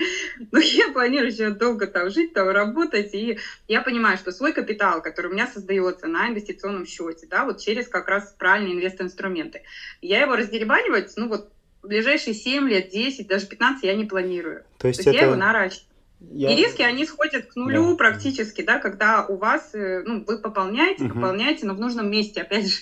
Но 0.52 0.60
я 0.60 0.90
планирую 0.90 1.32
еще 1.32 1.52
долго 1.52 1.88
там 1.88 2.10
жить, 2.10 2.34
там 2.34 2.50
работать. 2.50 3.14
И 3.14 3.40
я 3.70 3.82
понимаю, 3.82 4.18
что 4.18 4.34
свой 4.34 4.52
капитал, 4.52 5.02
который 5.02 5.28
у 5.28 5.34
меня 5.34 5.48
создается 5.48 6.08
на 6.08 6.28
инвестиционном 6.28 6.86
счете, 6.86 7.28
да, 7.30 7.46
вот 7.46 7.60
через 7.60 7.88
как 7.88 8.10
раз 8.10 8.36
правильные 8.38 8.76
инвестинструменты, 8.76 9.62
я 10.02 10.22
его 10.22 10.36
раздеребанивать, 10.36 11.14
ну, 11.16 11.30
вот 11.30 11.50
в 11.82 11.88
ближайшие 11.88 12.34
7 12.34 12.68
лет, 12.68 12.90
10, 12.90 13.26
даже 13.28 13.48
15 13.48 13.84
я 13.84 13.96
не 13.96 14.04
планирую. 14.04 14.66
То 14.80 14.90
есть, 14.90 15.02
То 15.02 15.10
есть 15.10 15.16
это... 15.16 15.18
я 15.18 15.24
его 15.28 15.36
наращиваю. 15.36 15.88
Я... 16.30 16.52
И 16.52 16.56
риски, 16.56 16.84
они 16.84 17.06
сходят 17.06 17.48
к 17.48 17.56
нулю 17.56 17.92
да. 17.92 17.96
практически, 17.96 18.62
да, 18.62 18.78
когда 18.78 19.26
у 19.26 19.38
вас, 19.38 19.74
э, 19.74 20.04
ну, 20.06 20.24
вы 20.24 20.38
пополняете, 20.38 21.06
угу. 21.06 21.16
пополняете, 21.16 21.66
но 21.66 21.74
в 21.74 21.80
нужном 21.80 22.12
месте, 22.12 22.42
опять 22.42 22.70
же. 22.70 22.82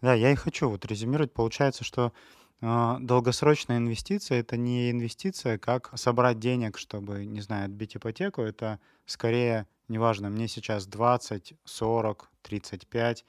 Да, 0.00 0.14
я 0.14 0.32
и 0.32 0.34
хочу 0.34 0.68
вот 0.68 0.84
резюмировать. 0.86 1.32
Получается, 1.32 1.84
что 1.84 2.12
э, 2.60 2.96
долгосрочная 3.00 3.78
инвестиция 3.78 4.40
это 4.40 4.56
не 4.56 4.90
инвестиция, 4.90 5.58
как 5.58 5.90
собрать 5.94 6.38
денег, 6.38 6.78
чтобы, 6.78 7.24
не 7.24 7.40
знаю, 7.40 7.66
отбить 7.66 7.96
ипотеку. 7.96 8.42
Это 8.42 8.80
скорее, 9.06 9.66
неважно, 9.88 10.30
мне 10.30 10.48
сейчас 10.48 10.86
20, 10.86 11.54
40, 11.64 12.30
35, 12.42 13.24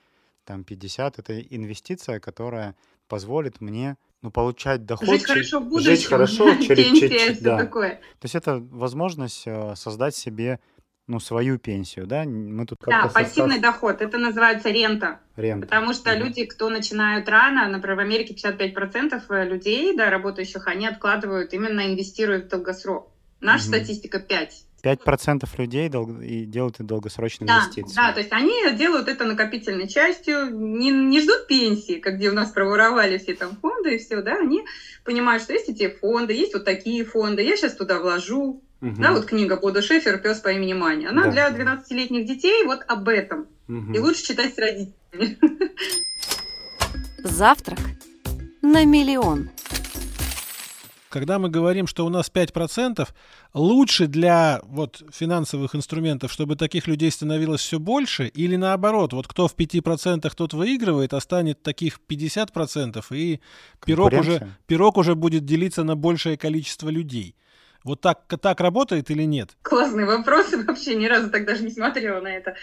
там 0.46 0.64
50. 0.64 1.20
Это 1.20 1.42
инвестиция, 1.42 2.20
которая 2.20 2.76
позволит 3.08 3.60
мне 3.60 3.98
ну, 4.22 4.32
получать 4.32 4.86
доход. 4.86 5.10
Жить 5.10 5.26
хорошо 5.26 5.60
в 5.60 5.68
будущем. 5.68 5.92
Жить 5.92 6.06
хорошо 6.06 6.56
через... 6.62 7.00
чуть, 7.00 7.44
да. 7.44 7.58
такое. 7.58 7.96
То 8.20 8.26
есть 8.26 8.36
это 8.36 8.60
возможность 8.60 9.44
э, 9.46 9.76
создать 9.76 10.16
себе 10.16 10.60
ну, 11.08 11.20
свою 11.20 11.58
пенсию, 11.58 12.08
да? 12.08 12.24
Мы 12.24 12.66
тут 12.66 12.80
да, 12.86 13.08
пассивный 13.14 13.56
состав... 13.56 13.74
доход, 13.74 14.02
это 14.02 14.18
называется 14.18 14.70
рента. 14.70 15.20
Рента. 15.36 15.68
Потому 15.68 15.94
что 15.94 16.14
угу. 16.14 16.24
люди, 16.24 16.46
кто 16.46 16.70
начинают 16.70 17.28
рано, 17.28 17.68
например, 17.68 17.98
в 17.98 18.00
Америке 18.00 18.34
55% 18.34 19.22
э, 19.30 19.46
людей, 19.46 19.96
да, 19.96 20.10
работающих, 20.10 20.68
они 20.68 20.88
откладывают, 20.88 21.54
именно 21.54 21.82
инвестируют 21.92 22.46
в 22.46 22.48
долгосрок. 22.50 23.10
Наша 23.42 23.66
угу. 23.66 23.76
статистика 23.76 24.20
5. 24.20 24.66
5% 24.84 25.48
людей 25.58 25.90
дол- 25.90 26.22
и 26.22 26.46
делают 26.46 26.80
и 26.80 26.84
долгосрочные 26.84 27.48
Да, 27.48 27.64
инвестиции. 27.64 27.96
да, 27.96 28.14
то 28.14 28.20
есть 28.20 28.32
они 28.32 28.54
делают 28.76 29.08
это 29.08 29.26
накопительной 29.26 29.88
частью, 29.88 30.50
не, 30.58 30.90
не 30.90 31.22
ждут 31.22 31.48
пенсии, 31.48 32.00
как 32.00 32.16
где 32.16 32.30
у 32.30 32.34
нас 32.34 32.52
проворовали 32.52 33.18
все 33.18 33.36
там 33.36 33.56
фонды 33.62 33.96
и 33.96 33.98
все, 34.00 34.22
да, 34.22 34.40
они 34.40 34.64
понимают, 35.04 35.44
что 35.44 35.54
есть 35.54 35.70
эти 35.70 35.88
фонды, 35.88 36.34
есть 36.34 36.54
вот 36.54 36.66
такие 36.66 37.06
фонды, 37.06 37.44
я 37.44 37.56
сейчас 37.58 37.76
туда 37.76 38.00
вложу, 38.00 38.64
Мгм. 38.82 39.02
да, 39.02 39.12
вот 39.14 39.26
книга 39.26 39.58
Бода 39.58 39.82
Шефер 39.82 40.18
«Пес 40.18 40.40
по 40.40 40.50
имени 40.52 40.74
Мани», 40.74 41.06
она 41.06 41.26
Да. 41.26 41.32
для 41.32 41.50
12-летних 41.52 42.26
детей 42.26 42.66
вот 42.66 42.80
об 42.88 43.08
этом, 43.08 43.48
Мгм. 43.68 43.94
и 43.94 44.00
лучше 44.00 44.24
читать 44.24 44.56
с 44.56 44.58
родителями. 44.58 45.38
Завтрак 47.24 47.80
на 48.64 48.84
миллион. 48.86 49.50
Когда 51.10 51.40
мы 51.40 51.50
говорим, 51.50 51.88
что 51.88 52.06
у 52.06 52.10
нас 52.10 52.30
5%, 52.30 53.10
лучше 53.54 54.08
для 54.08 54.62
вот, 54.64 55.04
финансовых 55.12 55.76
инструментов, 55.76 56.32
чтобы 56.32 56.56
таких 56.56 56.88
людей 56.88 57.12
становилось 57.12 57.60
все 57.62 57.80
больше, 57.80 58.28
или 58.30 58.56
наоборот, 58.56 59.12
вот 59.12 59.28
кто 59.28 59.50
в 59.50 59.56
5% 59.56 60.34
тот 60.36 60.54
выигрывает, 60.54 61.14
а 61.14 61.20
станет 61.20 61.62
таких 61.62 62.00
50%, 62.08 63.04
и 63.12 63.42
пирог 63.86 64.14
уже, 64.14 64.48
пирог 64.68 64.98
уже 64.98 65.16
будет 65.16 65.44
делиться 65.46 65.84
на 65.84 65.96
большее 65.98 66.38
количество 66.38 66.88
людей. 66.90 67.36
Вот 67.84 68.02
так, 68.02 68.22
так 68.42 68.60
работает 68.60 69.10
или 69.10 69.24
нет? 69.24 69.52
Классный 69.62 70.06
вопрос, 70.06 70.54
вообще 70.68 70.96
ни 70.96 71.06
разу 71.08 71.30
так 71.30 71.46
даже 71.46 71.64
не 71.64 71.72
смотрела 71.72 72.22
на 72.22 72.30
это. 72.30 72.56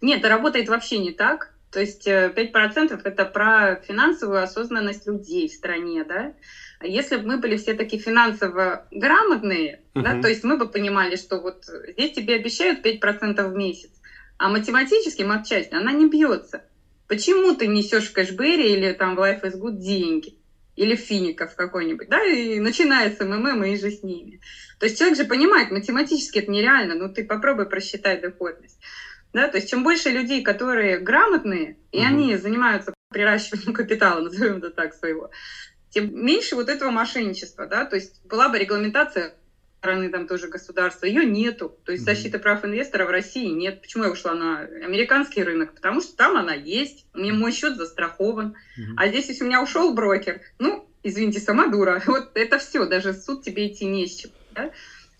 Нет, 0.00 0.24
работает 0.24 0.68
вообще 0.68 0.98
не 0.98 1.12
так. 1.12 1.52
То 1.70 1.80
есть 1.80 2.06
э, 2.06 2.32
5% 2.34 3.00
это 3.04 3.24
про 3.24 3.76
финансовую 3.76 4.42
осознанность 4.42 5.06
людей 5.06 5.48
в 5.48 5.52
стране, 5.52 6.04
да. 6.04 6.34
А 6.80 6.86
Если 6.86 7.16
бы 7.16 7.26
мы 7.26 7.36
были 7.38 7.56
все 7.56 7.74
такие 7.74 8.02
финансово 8.02 8.86
грамотные, 8.90 9.82
да, 9.94 10.14
Мгм. 10.14 10.22
то 10.22 10.28
есть 10.28 10.42
мы 10.42 10.56
бы 10.56 10.68
понимали, 10.68 11.14
что 11.16 11.40
вот 11.40 11.66
здесь 11.66 12.12
тебе 12.12 12.34
обещают 12.36 12.84
5% 12.84 13.46
в 13.48 13.54
месяц, 13.54 13.90
а 14.38 14.48
математически 14.48 15.22
матчасть, 15.22 15.72
она 15.72 15.92
не 15.92 16.08
бьется. 16.08 16.64
Почему 17.06 17.54
ты 17.54 17.66
несешь 17.66 18.08
в 18.08 18.12
кэшбэре 18.14 18.74
или 18.76 18.92
там 18.92 19.14
в 19.14 19.20
Life 19.20 19.42
is 19.42 19.60
Good 19.60 19.76
деньги? 19.76 20.39
Или 20.80 20.96
фиников 20.96 21.56
какой-нибудь, 21.56 22.08
да, 22.08 22.24
и 22.24 22.58
начинается 22.58 23.26
МММ 23.26 23.64
и 23.64 23.76
же 23.76 23.90
с 23.90 24.02
ними. 24.02 24.40
То 24.78 24.86
есть 24.86 24.96
человек 24.96 25.18
же 25.18 25.24
понимает, 25.24 25.70
математически 25.70 26.38
это 26.38 26.50
нереально, 26.50 26.94
но 26.94 27.08
ты 27.08 27.22
попробуй 27.22 27.68
просчитать 27.68 28.22
доходность. 28.22 28.80
Да, 29.34 29.48
то 29.48 29.58
есть 29.58 29.68
чем 29.68 29.82
больше 29.82 30.08
людей, 30.08 30.42
которые 30.42 30.98
грамотные, 30.98 31.76
и 31.92 31.98
Мгм. 31.98 32.06
они 32.06 32.36
занимаются 32.36 32.94
приращиванием 33.10 33.74
капитала, 33.74 34.22
назовем 34.22 34.56
это 34.56 34.70
так, 34.70 34.94
своего, 34.94 35.30
тем 35.90 36.14
меньше 36.24 36.54
вот 36.54 36.70
этого 36.70 36.90
мошенничества, 36.90 37.66
да, 37.66 37.84
то 37.84 37.96
есть 37.96 38.24
была 38.24 38.48
бы 38.48 38.58
регламентация 38.58 39.34
стороны 39.80 40.10
там 40.10 40.26
тоже 40.26 40.48
государства, 40.48 41.06
ее 41.06 41.24
нету. 41.24 41.78
То 41.84 41.92
есть 41.92 42.04
защиты 42.04 42.38
прав 42.38 42.64
инвестора 42.64 43.06
в 43.06 43.10
России 43.10 43.46
нет. 43.46 43.80
Почему 43.80 44.04
я 44.04 44.10
ушла 44.10 44.34
на 44.34 44.60
американский 44.60 45.42
рынок? 45.42 45.74
Потому 45.74 46.02
что 46.02 46.14
там 46.16 46.36
она 46.36 46.52
есть, 46.52 47.06
у 47.14 47.20
меня 47.20 47.32
мой 47.32 47.50
счет 47.50 47.76
застрахован. 47.76 48.54
Мгм. 48.76 48.94
А 48.98 49.08
здесь, 49.08 49.28
если 49.28 49.44
у 49.44 49.46
меня 49.46 49.62
ушел 49.62 49.94
брокер, 49.94 50.42
ну, 50.58 50.86
извините, 51.02 51.40
сама 51.40 51.68
дура, 51.68 52.02
вот 52.06 52.32
это 52.34 52.58
все, 52.58 52.84
даже 52.84 53.14
суд 53.14 53.42
тебе 53.42 53.68
идти 53.68 53.86
не 53.86 54.06
с 54.06 54.16
чем. 54.16 54.30
да. 54.50 54.70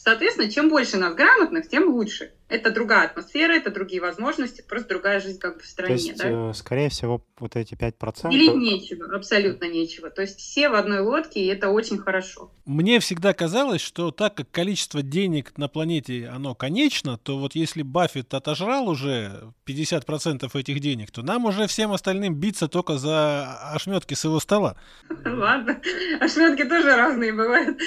Соответственно, 0.03 0.51
чем 0.51 0.71
больше 0.71 0.97
нас 0.97 1.15
грамотных, 1.15 1.69
тем 1.69 1.93
лучше. 1.93 2.33
Это 2.49 2.71
другая 2.71 3.05
атмосфера, 3.05 3.53
это 3.53 3.71
другие 3.71 4.01
возможности, 4.01 4.65
просто 4.67 4.89
другая 4.89 5.21
жизнь 5.21 5.39
как 5.39 5.57
бы 5.57 5.61
в 5.61 5.65
То 5.65 5.69
стране. 5.69 5.95
есть, 5.95 6.17
да? 6.17 6.51
э, 6.51 6.53
скорее 6.55 6.89
всего, 6.89 7.23
вот 7.39 7.55
эти 7.55 7.75
5%... 7.75 8.31
Делить 8.31 8.55
нечего, 8.55 9.15
абсолютно 9.15 9.67
нечего. 9.67 10.09
То 10.09 10.23
есть 10.23 10.39
все 10.39 10.71
в 10.71 10.75
одной 10.75 11.01
лодке, 11.01 11.41
и 11.41 11.49
это 11.49 11.69
очень 11.69 11.99
хорошо. 11.99 12.51
Мне 12.65 12.99
всегда 12.99 13.35
казалось, 13.35 13.83
что 13.83 14.11
так 14.11 14.37
как 14.37 14.51
количество 14.51 15.03
денег 15.03 15.53
на 15.59 15.69
планете, 15.69 16.29
оно 16.29 16.55
конечно, 16.55 17.19
то 17.19 17.39
вот 17.39 17.55
если 17.55 17.83
Баффет 17.83 18.33
отожрал 18.33 18.89
уже 18.89 19.53
50% 19.67 20.49
этих 20.55 20.81
денег, 20.81 21.11
то 21.11 21.21
нам 21.21 21.45
уже 21.45 21.67
всем 21.67 21.93
остальным 21.93 22.35
биться 22.37 22.69
только 22.69 22.97
за 22.97 23.75
ошметки 23.75 24.15
с 24.15 24.25
его 24.25 24.41
стола. 24.41 24.77
Ладно, 25.27 25.79
ошметки 26.21 26.65
тоже 26.65 26.97
разные 26.97 27.35
бывают. 27.35 27.79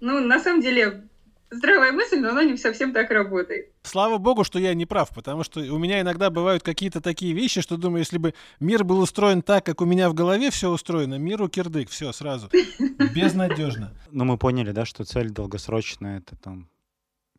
Ну, 0.00 0.18
на 0.20 0.40
самом 0.40 0.60
деле, 0.60 1.04
здравая 1.50 1.92
мысль, 1.92 2.18
но 2.18 2.30
она 2.30 2.44
не 2.44 2.56
совсем 2.56 2.92
так 2.92 3.10
работает. 3.10 3.72
Слава 3.82 4.18
богу, 4.18 4.44
что 4.44 4.58
я 4.58 4.74
не 4.74 4.86
прав, 4.86 5.10
потому 5.14 5.44
что 5.44 5.60
у 5.60 5.78
меня 5.78 6.00
иногда 6.00 6.30
бывают 6.30 6.62
какие-то 6.62 7.00
такие 7.00 7.32
вещи, 7.32 7.60
что 7.60 7.76
думаю, 7.76 8.00
если 8.00 8.18
бы 8.18 8.34
мир 8.60 8.84
был 8.84 9.00
устроен 9.00 9.42
так, 9.42 9.64
как 9.64 9.80
у 9.80 9.84
меня 9.84 10.08
в 10.08 10.14
голове 10.14 10.50
все 10.50 10.70
устроено, 10.70 11.16
миру 11.16 11.48
кирдык, 11.48 11.88
все 11.90 12.12
сразу. 12.12 12.50
Безнадежно. 13.14 13.92
Ну, 14.10 14.24
мы 14.24 14.38
поняли, 14.38 14.72
да, 14.72 14.84
что 14.84 15.04
цель 15.04 15.30
долгосрочная 15.30 16.18
это 16.18 16.36
там 16.36 16.68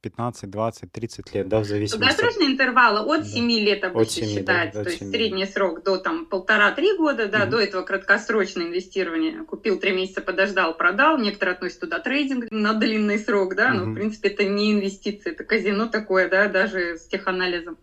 15, 0.01 0.49
20, 0.49 0.91
30 0.91 1.33
лет, 1.35 1.47
да, 1.47 1.59
в 1.59 1.65
зависимости 1.65 1.95
от... 2.11 2.17
Долгосрочные 2.17 2.51
интервалы 2.53 2.99
от 3.01 3.21
Да. 3.21 3.25
7 3.27 3.51
лет 3.51 3.83
обычно 3.83 4.25
7, 4.25 4.25
да, 4.27 4.39
считается. 4.39 4.77
до 4.79 4.83
то 4.83 4.89
есть 4.89 4.99
7. 5.01 5.11
средний 5.11 5.45
срок 5.45 5.83
до 5.83 5.97
там 5.97 6.25
полтора-три 6.25 6.97
года, 6.97 7.27
да, 7.27 7.39
Мгм. 7.41 7.49
до 7.51 7.59
этого 7.59 7.81
краткосрочное 7.83 8.65
инвестирование. 8.67 9.43
Купил 9.45 9.79
три 9.79 9.93
месяца, 9.93 10.21
подождал, 10.21 10.75
продал. 10.75 11.17
Некоторые 11.17 11.55
относят 11.55 11.79
туда 11.79 11.99
трейдинг 11.99 12.47
на 12.51 12.73
длинный 12.73 13.19
срок, 13.19 13.55
да, 13.55 13.73
но 13.73 13.83
Мгм. 13.83 13.91
в 13.91 13.95
принципе 13.95 14.29
это 14.29 14.43
не 14.45 14.73
инвестиции, 14.73 15.31
это 15.31 15.43
казино 15.43 15.87
такое, 15.87 16.29
да, 16.29 16.47
даже 16.47 16.97
с 16.97 17.07
теханализом. 17.07 17.77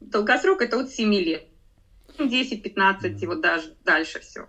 Долгосрок 0.00 0.60
это 0.62 0.78
от 0.78 0.90
7 0.90 1.12
лет. 1.14 1.44
10-15 2.18 3.12
Мгм. 3.12 3.18
и 3.22 3.26
вот 3.26 3.40
даже 3.40 3.74
дальше 3.84 4.20
все. 4.20 4.46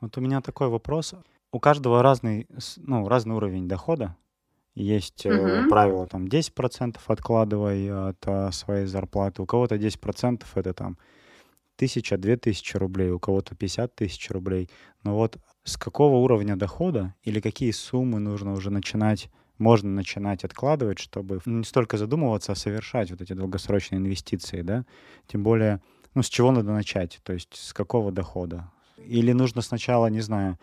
Вот 0.00 0.16
у 0.16 0.20
меня 0.20 0.40
такой 0.40 0.68
вопрос. 0.68 1.14
У 1.52 1.58
каждого 1.60 2.02
разный, 2.02 2.46
ну, 2.76 3.06
разный 3.08 3.34
уровень 3.34 3.68
дохода. 3.68 4.16
Есть 4.74 5.26
э, 5.26 5.62
Мгм. 5.62 5.68
правило, 5.68 6.06
там, 6.06 6.28
10% 6.28 7.02
откладывай 7.08 7.90
от 8.10 8.18
а, 8.26 8.52
своей 8.52 8.86
зарплаты. 8.86 9.42
У 9.42 9.46
кого-то 9.46 9.78
10% 9.78 10.46
это 10.54 10.72
там 10.74 10.96
тысяча, 11.76 12.16
две 12.18 12.36
тысячи 12.36 12.76
рублей, 12.76 13.10
у 13.10 13.18
кого-то 13.18 13.54
50 13.56 13.94
тысяч 13.94 14.30
рублей. 14.30 14.68
Но 15.04 15.16
вот 15.16 15.38
с 15.64 15.76
какого 15.76 16.16
уровня 16.16 16.56
дохода 16.56 17.14
или 17.22 17.40
какие 17.40 17.70
суммы 17.72 18.20
нужно 18.20 18.52
уже 18.52 18.70
начинать, 18.70 19.30
можно 19.58 19.90
начинать 19.90 20.44
откладывать, 20.44 20.98
чтобы 20.98 21.40
не 21.46 21.64
столько 21.64 21.96
задумываться, 21.98 22.52
а 22.52 22.54
совершать 22.54 23.10
вот 23.10 23.20
эти 23.20 23.32
долгосрочные 23.32 23.98
инвестиции, 23.98 24.62
да? 24.62 24.84
Тем 25.26 25.42
более, 25.42 25.82
ну, 26.14 26.22
с 26.22 26.28
чего 26.28 26.52
надо 26.52 26.72
начать? 26.72 27.20
То 27.22 27.32
есть 27.32 27.54
с 27.56 27.72
какого 27.72 28.12
дохода? 28.12 28.70
Или 28.96 29.32
нужно 29.32 29.62
сначала, 29.62 30.06
не 30.08 30.20
знаю, 30.20 30.52
э, 30.52 30.58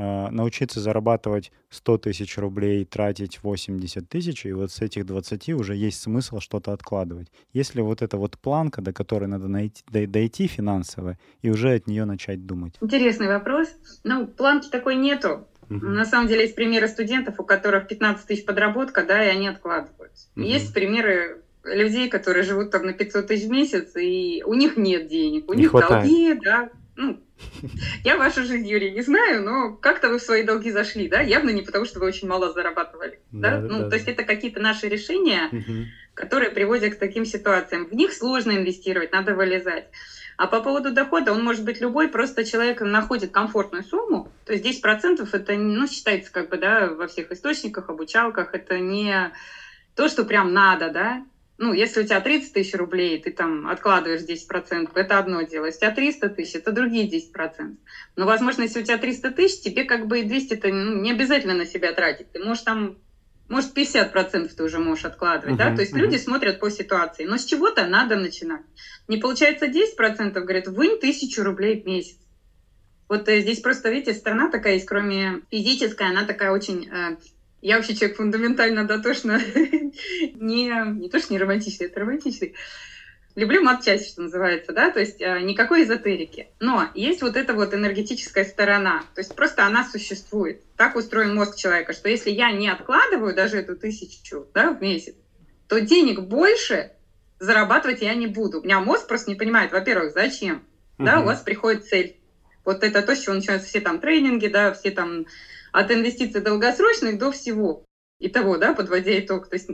научиться 0.00 0.80
зарабатывать 0.80 1.52
100 1.70 1.98
тысяч 1.98 2.38
рублей, 2.38 2.84
тратить 2.84 3.42
80 3.42 4.08
тысяч, 4.08 4.46
и 4.46 4.52
вот 4.52 4.72
с 4.72 4.80
этих 4.80 5.06
20 5.06 5.50
уже 5.50 5.74
есть 5.76 6.00
смысл 6.00 6.40
что-то 6.40 6.72
откладывать. 6.72 7.28
Если 7.52 7.80
вот 7.80 8.02
эта 8.02 8.16
вот 8.16 8.38
планка, 8.38 8.80
до 8.82 8.92
которой 8.92 9.26
надо 9.26 9.48
найти, 9.48 9.82
дой- 9.90 10.06
дойти 10.06 10.46
финансово, 10.46 11.18
и 11.42 11.50
уже 11.50 11.74
от 11.74 11.86
нее 11.86 12.04
начать 12.04 12.46
думать. 12.46 12.74
Интересный 12.80 13.28
вопрос. 13.28 13.68
Ну, 14.04 14.26
планки 14.26 14.68
такой 14.70 14.96
нету. 14.96 15.46
Мгм. 15.68 15.94
На 15.94 16.04
самом 16.04 16.26
деле 16.28 16.42
есть 16.42 16.54
примеры 16.56 16.88
студентов, 16.88 17.38
у 17.38 17.44
которых 17.44 17.86
15 17.86 18.26
тысяч 18.26 18.44
подработка, 18.44 19.04
да, 19.04 19.24
и 19.24 19.28
они 19.28 19.46
откладывают. 19.48 20.12
Мгм. 20.34 20.44
Есть 20.46 20.74
примеры 20.74 21.42
людей, 21.62 22.08
которые 22.08 22.42
живут 22.42 22.70
там 22.70 22.86
на 22.86 22.92
500 22.92 23.26
тысяч 23.28 23.46
в 23.46 23.50
месяц, 23.50 23.94
и 23.94 24.42
у 24.46 24.54
них 24.54 24.76
нет 24.76 25.08
денег, 25.08 25.48
у 25.48 25.52
Не 25.52 25.60
них 25.60 25.70
хватает. 25.70 26.02
долги, 26.08 26.34
да. 26.42 26.70
Ну, 27.00 27.18
я 28.04 28.18
вашу 28.18 28.44
жизнь, 28.44 28.66
Юрий, 28.66 28.90
не 28.90 29.00
знаю, 29.00 29.42
но 29.42 29.72
как-то 29.72 30.10
вы 30.10 30.18
в 30.18 30.22
свои 30.22 30.42
долги 30.42 30.70
зашли, 30.70 31.08
да? 31.08 31.22
Явно 31.22 31.48
не 31.48 31.62
потому, 31.62 31.86
что 31.86 31.98
вы 31.98 32.06
очень 32.06 32.28
мало 32.28 32.52
зарабатывали, 32.52 33.20
да? 33.32 33.56
Да, 33.56 33.68
ну, 33.68 33.78
да, 33.80 33.88
то 33.88 33.96
есть 33.96 34.06
это 34.06 34.22
какие-то 34.22 34.60
наши 34.60 34.86
решения, 34.86 35.48
Мгм. 35.50 35.86
которые 36.12 36.50
приводят 36.50 36.94
к 36.94 36.98
таким 36.98 37.24
ситуациям. 37.24 37.86
В 37.86 37.94
них 37.94 38.12
сложно 38.12 38.52
инвестировать, 38.52 39.12
надо 39.12 39.34
вылезать. 39.34 39.86
А 40.36 40.46
по 40.46 40.60
поводу 40.60 40.90
дохода, 40.92 41.32
он 41.32 41.42
может 41.42 41.64
быть 41.64 41.80
любой, 41.80 42.08
просто 42.08 42.44
человек 42.44 42.82
находит 42.82 43.30
комфортную 43.30 43.82
сумму, 43.82 44.30
то 44.44 44.52
есть 44.52 44.62
10% 44.62 45.32
это, 45.32 45.54
ну, 45.54 45.86
считается 45.86 46.30
как 46.30 46.50
бы, 46.50 46.58
да, 46.58 46.90
во 46.90 47.06
всех 47.06 47.32
источниках, 47.32 47.88
обучалках, 47.88 48.52
это 48.52 48.78
не 48.78 49.32
то, 49.96 50.06
что 50.06 50.24
прям 50.24 50.52
надо, 50.52 50.90
да, 50.90 51.24
ну, 51.60 51.74
если 51.74 52.00
у 52.00 52.04
тебя 52.06 52.20
30 52.22 52.54
тысяч 52.54 52.72
рублей, 52.74 53.20
ты 53.20 53.30
там 53.30 53.68
откладываешь 53.68 54.22
10%, 54.22 54.92
это 54.94 55.18
одно 55.18 55.42
дело. 55.42 55.66
Если 55.66 55.76
у 55.76 55.80
тебя 55.80 55.94
300 55.94 56.28
тысяч, 56.30 56.54
это 56.54 56.72
другие 56.72 57.06
10%. 57.06 57.76
Но, 58.16 58.24
возможно, 58.24 58.62
если 58.62 58.80
у 58.80 58.82
тебя 58.82 58.96
300 58.96 59.30
тысяч, 59.32 59.60
тебе 59.60 59.84
как 59.84 60.06
бы 60.06 60.20
и 60.20 60.22
200 60.22 60.54
это 60.54 60.68
ну, 60.68 61.02
не 61.02 61.10
обязательно 61.10 61.52
на 61.52 61.66
себя 61.66 61.92
тратить. 61.92 62.32
Ты 62.32 62.42
можешь 62.42 62.62
там, 62.62 62.96
может, 63.50 63.76
50% 63.76 64.54
ты 64.54 64.62
уже 64.62 64.78
можешь 64.78 65.04
откладывать, 65.04 65.58
да? 65.58 65.66
Мгм, 65.66 65.76
То 65.76 65.82
есть 65.82 65.92
мгм. 65.92 66.00
люди 66.00 66.16
смотрят 66.16 66.60
по 66.60 66.70
ситуации. 66.70 67.26
Но 67.26 67.36
с 67.36 67.44
чего-то 67.44 67.84
надо 67.84 68.16
начинать. 68.16 68.64
Не 69.06 69.18
получается 69.18 69.66
10%, 69.66 70.42
говорят, 70.42 70.66
вынь 70.66 70.98
тысячу 70.98 71.42
рублей 71.42 71.82
в 71.82 71.84
месяц. 71.84 72.16
Вот 73.10 73.28
э, 73.28 73.40
здесь 73.40 73.60
просто, 73.60 73.90
видите, 73.90 74.14
страна 74.14 74.48
такая 74.48 74.74
есть, 74.74 74.86
кроме 74.86 75.42
физической, 75.50 76.08
она 76.08 76.24
такая 76.24 76.52
очень... 76.52 76.88
я 77.62 77.76
вообще 77.76 77.94
человек 77.94 78.16
фундаментально 78.16 78.86
дотошно 78.86 79.40
не, 80.34 80.98
не 80.98 81.08
то, 81.08 81.18
что 81.18 81.32
не 81.32 81.38
романтичный, 81.38 81.86
это 81.86 82.00
романтичный. 82.00 82.54
Люблю 83.36 83.62
матчасть, 83.62 84.12
что 84.12 84.22
называется, 84.22 84.72
да, 84.72 84.90
то 84.90 84.98
есть 84.98 85.20
э, 85.20 85.40
никакой 85.42 85.84
эзотерики. 85.84 86.48
Но 86.58 86.88
есть 86.94 87.22
вот 87.22 87.36
эта 87.36 87.54
вот 87.54 87.72
энергетическая 87.72 88.44
сторона, 88.44 89.04
то 89.14 89.20
есть 89.20 89.36
просто 89.36 89.64
она 89.64 89.88
существует. 89.88 90.62
Так 90.76 90.96
устроен 90.96 91.34
мозг 91.34 91.56
человека, 91.56 91.92
что 91.92 92.08
если 92.08 92.30
я 92.30 92.50
не 92.50 92.68
откладываю 92.68 93.34
даже 93.34 93.58
эту 93.58 93.76
тысячу 93.76 94.48
да, 94.52 94.72
в 94.72 94.82
месяц, 94.82 95.14
то 95.68 95.80
денег 95.80 96.22
больше 96.22 96.92
зарабатывать 97.38 98.02
я 98.02 98.14
не 98.14 98.26
буду. 98.26 98.60
У 98.60 98.64
меня 98.64 98.80
мозг 98.80 99.06
просто 99.06 99.30
не 99.30 99.36
понимает, 99.36 99.70
во-первых, 99.70 100.12
зачем? 100.12 100.64
Угу. 100.98 101.06
Да, 101.06 101.20
у 101.20 101.24
вас 101.24 101.40
приходит 101.40 101.86
цель. 101.86 102.16
Вот 102.64 102.82
это 102.82 103.00
то, 103.00 103.14
с 103.14 103.20
чего 103.20 103.34
начинаются 103.34 103.68
все 103.68 103.80
там 103.80 104.00
тренинги, 104.00 104.48
да, 104.48 104.72
все 104.72 104.90
там 104.90 105.26
от 105.72 105.90
инвестиций 105.90 106.40
долгосрочных 106.40 107.18
до 107.18 107.30
всего. 107.32 107.84
И 108.18 108.28
того, 108.28 108.58
да, 108.58 108.74
подводя 108.74 109.18
итог. 109.18 109.48
То 109.48 109.56
есть 109.56 109.70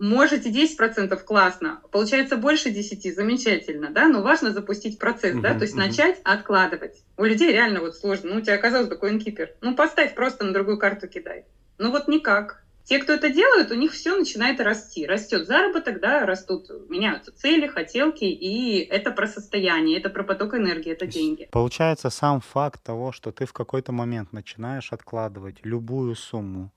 можете 0.00 0.50
10% 0.50 1.16
классно, 1.24 1.82
получается 1.92 2.36
больше 2.36 2.70
10, 2.70 3.14
замечательно, 3.14 3.90
да, 3.90 4.08
но 4.08 4.22
важно 4.22 4.50
запустить 4.50 4.98
процесс, 4.98 5.36
uh-huh, 5.36 5.42
да, 5.42 5.54
то 5.54 5.62
есть 5.62 5.74
uh-huh. 5.74 5.86
начать 5.86 6.18
откладывать. 6.24 7.04
У 7.16 7.24
людей 7.24 7.52
реально 7.52 7.80
вот 7.80 7.96
сложно. 7.96 8.30
Ну, 8.30 8.36
у 8.36 8.40
тебя 8.40 8.54
оказался 8.54 8.90
такой 8.90 9.10
инкипер. 9.10 9.54
Ну, 9.60 9.76
поставь 9.76 10.14
просто 10.14 10.44
на 10.44 10.52
другую 10.52 10.78
карту 10.78 11.06
кидай. 11.06 11.44
Ну, 11.78 11.90
вот 11.90 12.08
никак. 12.08 12.64
Те, 12.90 12.98
кто 12.98 13.12
это 13.12 13.30
делают, 13.30 13.70
у 13.70 13.76
них 13.76 13.92
все 13.92 14.16
начинает 14.16 14.60
расти. 14.60 15.06
Растет 15.06 15.46
заработок, 15.46 16.00
да, 16.00 16.26
растут, 16.26 16.68
меняются 16.88 17.30
цели, 17.30 17.68
хотелки, 17.68 18.24
и 18.24 18.78
это 18.80 19.12
про 19.12 19.28
состояние, 19.28 19.96
это 20.00 20.10
про 20.10 20.24
поток 20.24 20.54
энергии, 20.54 20.90
это 20.90 21.06
деньги. 21.06 21.48
Получается, 21.52 22.10
сам 22.10 22.40
факт 22.40 22.82
того, 22.82 23.12
что 23.12 23.30
ты 23.30 23.46
в 23.46 23.52
какой-то 23.52 23.92
момент 23.92 24.32
начинаешь 24.32 24.92
откладывать 24.92 25.58
любую 25.62 26.16
сумму, 26.16 26.72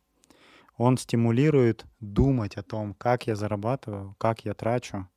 он 0.78 1.00
стимулирует 1.00 1.84
думать 2.00 2.58
о 2.58 2.62
том, 2.62 2.94
как 2.94 3.26
я 3.26 3.36
зарабатываю, 3.36 4.14
как 4.20 4.46
я 4.46 4.54
трачу, 4.54 5.10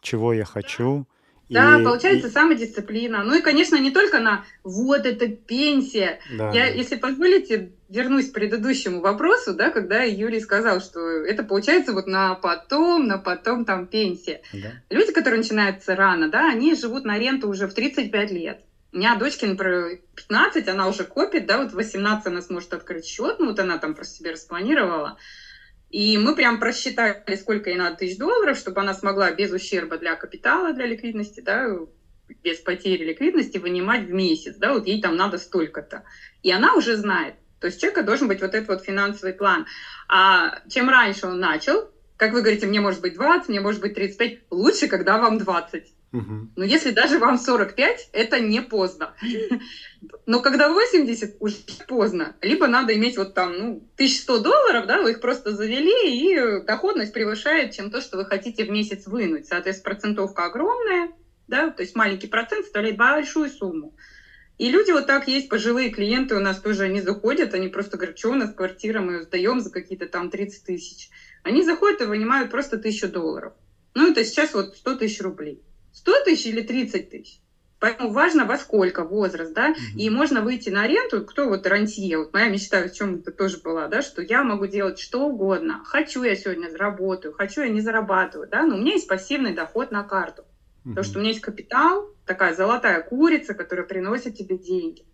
чего 0.00 0.32
я 0.32 0.44
хочу, 0.44 1.08
да, 1.08 1.23
и, 1.60 1.84
получается 1.84 2.28
и... 2.28 2.30
самодисциплина. 2.30 3.22
Ну 3.22 3.36
и, 3.36 3.42
конечно, 3.42 3.76
не 3.76 3.90
только 3.90 4.20
на 4.20 4.44
вот 4.62 5.06
это 5.06 5.28
пенсия. 5.28 6.20
Да, 6.36 6.50
Я, 6.52 6.66
да. 6.66 6.66
если 6.66 6.96
позволите, 6.96 7.72
вернусь 7.88 8.30
к 8.30 8.34
предыдущему 8.34 9.00
вопросу, 9.00 9.54
да, 9.54 9.70
когда 9.70 10.02
Юрий 10.02 10.40
сказал, 10.40 10.80
что 10.80 11.00
это 11.00 11.44
получается 11.44 11.92
вот 11.92 12.06
на 12.06 12.34
потом, 12.34 13.06
на 13.06 13.18
потом 13.18 13.64
там 13.64 13.86
пенсия. 13.86 14.42
Да. 14.52 14.72
Люди, 14.90 15.12
которые 15.12 15.38
начинаются 15.38 15.94
рано, 15.94 16.28
да, 16.28 16.50
они 16.50 16.74
живут 16.74 17.04
на 17.04 17.18
ренту 17.18 17.48
уже 17.48 17.68
в 17.68 17.74
35 17.74 18.30
лет. 18.30 18.60
У 18.92 18.98
меня 18.98 19.16
дочке, 19.16 19.46
например, 19.46 19.98
15, 20.14 20.68
она 20.68 20.88
уже 20.88 21.04
копит, 21.04 21.46
да, 21.46 21.58
вот 21.58 21.72
в 21.72 21.74
18 21.74 22.26
она 22.28 22.42
сможет 22.42 22.74
открыть 22.74 23.06
счет, 23.06 23.40
ну 23.40 23.46
вот 23.46 23.58
она 23.58 23.78
там 23.78 23.94
просто 23.94 24.18
себе 24.18 24.30
распланировала. 24.30 25.18
И 25.94 26.18
мы 26.18 26.34
прям 26.34 26.58
просчитали, 26.58 27.22
сколько 27.36 27.70
ей 27.70 27.76
надо 27.76 27.98
тысяч 27.98 28.18
долларов, 28.18 28.58
чтобы 28.58 28.80
она 28.80 28.94
смогла 28.94 29.30
без 29.30 29.52
ущерба 29.52 29.96
для 29.96 30.16
капитала, 30.16 30.72
для 30.72 30.86
ликвидности, 30.86 31.38
да, 31.38 31.68
без 32.42 32.58
потери 32.58 33.04
ликвидности 33.04 33.58
вынимать 33.58 34.08
в 34.08 34.10
месяц, 34.10 34.56
да, 34.56 34.72
вот 34.72 34.88
ей 34.88 35.00
там 35.00 35.14
надо 35.14 35.38
столько-то. 35.38 36.02
И 36.42 36.50
она 36.50 36.74
уже 36.74 36.96
знает. 36.96 37.36
То 37.60 37.68
есть 37.68 37.78
у 37.78 37.80
человека 37.82 38.02
должен 38.02 38.26
быть 38.26 38.40
вот 38.40 38.56
этот 38.56 38.68
вот 38.70 38.82
финансовый 38.82 39.34
план. 39.34 39.66
А 40.08 40.58
чем 40.68 40.88
раньше 40.90 41.28
он 41.28 41.38
начал, 41.38 41.88
как 42.16 42.32
вы 42.32 42.40
говорите, 42.40 42.66
мне 42.66 42.80
может 42.80 43.00
быть 43.00 43.14
20, 43.14 43.48
мне 43.48 43.60
может 43.60 43.80
быть 43.80 43.94
35, 43.94 44.38
лучше, 44.50 44.88
когда 44.88 45.18
вам 45.18 45.38
20. 45.38 45.93
Но 46.56 46.64
если 46.64 46.90
даже 46.90 47.18
вам 47.18 47.38
45, 47.38 48.10
это 48.12 48.40
не 48.40 48.60
поздно. 48.60 49.14
Но 50.26 50.40
когда 50.40 50.68
80, 50.72 51.36
уже 51.40 51.56
поздно. 51.88 52.36
Либо 52.40 52.66
надо 52.66 52.94
иметь 52.94 53.16
вот 53.16 53.34
там, 53.34 53.58
ну, 53.58 53.88
1100 53.94 54.38
долларов, 54.40 54.86
да, 54.86 55.02
вы 55.02 55.12
их 55.12 55.20
просто 55.20 55.54
завели, 55.54 55.90
и 56.08 56.64
доходность 56.64 57.12
превышает, 57.12 57.72
чем 57.72 57.90
то, 57.90 58.00
что 58.00 58.16
вы 58.16 58.26
хотите 58.26 58.64
в 58.64 58.70
месяц 58.70 59.06
вынуть. 59.06 59.46
Соответственно, 59.46 59.94
процентовка 59.94 60.44
огромная, 60.44 61.10
да, 61.48 61.70
то 61.70 61.82
есть 61.82 61.96
маленький 61.96 62.28
процент 62.28 62.64
составляет 62.64 62.96
большую 62.96 63.50
сумму. 63.50 63.94
И 64.56 64.70
люди 64.70 64.92
вот 64.92 65.06
так 65.06 65.26
есть, 65.26 65.48
пожилые 65.48 65.90
клиенты 65.90 66.36
у 66.36 66.40
нас 66.40 66.60
тоже, 66.60 66.84
они 66.84 67.00
заходят, 67.00 67.54
они 67.54 67.68
просто 67.68 67.96
говорят, 67.96 68.18
что 68.18 68.30
у 68.30 68.34
нас 68.34 68.54
квартира, 68.54 69.00
мы 69.00 69.14
ее 69.14 69.22
сдаем 69.22 69.60
за 69.60 69.70
какие-то 69.70 70.06
там 70.06 70.30
30 70.30 70.64
тысяч. 70.64 71.10
Они 71.42 71.64
заходят 71.64 72.00
и 72.02 72.04
вынимают 72.04 72.50
просто 72.50 72.78
тысячу 72.78 73.08
долларов. 73.08 73.52
Ну, 73.94 74.12
это 74.12 74.24
сейчас 74.24 74.54
вот 74.54 74.76
100 74.76 74.96
тысяч 74.96 75.20
рублей. 75.20 75.60
100 75.94 76.24
тысяч 76.24 76.46
или 76.46 76.60
30 76.60 77.10
тысяч. 77.10 77.40
Поэтому 77.80 78.12
важно 78.12 78.46
во 78.46 78.56
сколько 78.56 79.04
возраст, 79.04 79.52
да, 79.52 79.70
mm-hmm. 79.70 79.98
и 79.98 80.08
можно 80.08 80.40
выйти 80.40 80.70
на 80.70 80.86
ренту, 80.86 81.24
кто 81.24 81.48
вот 81.48 81.66
рантье, 81.66 82.18
вот 82.18 82.32
моя 82.32 82.48
мечта 82.48 82.82
в 82.82 82.92
чем 82.92 83.16
это 83.16 83.30
тоже 83.30 83.58
была, 83.58 83.88
да, 83.88 84.00
что 84.00 84.22
я 84.22 84.42
могу 84.42 84.66
делать 84.66 84.98
что 84.98 85.26
угодно, 85.26 85.82
хочу 85.84 86.22
я 86.22 86.34
сегодня 86.34 86.70
заработаю, 86.70 87.34
хочу 87.34 87.60
я 87.60 87.68
не 87.68 87.82
зарабатываю, 87.82 88.48
да, 88.48 88.64
но 88.64 88.76
у 88.76 88.78
меня 88.78 88.92
есть 88.92 89.06
пассивный 89.06 89.54
доход 89.54 89.90
на 89.90 90.02
карту, 90.02 90.42
mm-hmm. 90.42 90.88
потому 90.88 91.04
что 91.04 91.18
у 91.18 91.20
меня 91.20 91.32
есть 91.32 91.42
капитал, 91.42 92.08
такая 92.24 92.54
золотая 92.54 93.02
курица, 93.02 93.52
которая 93.52 93.86
приносит 93.86 94.36
тебе 94.36 94.56
деньги. 94.56 95.04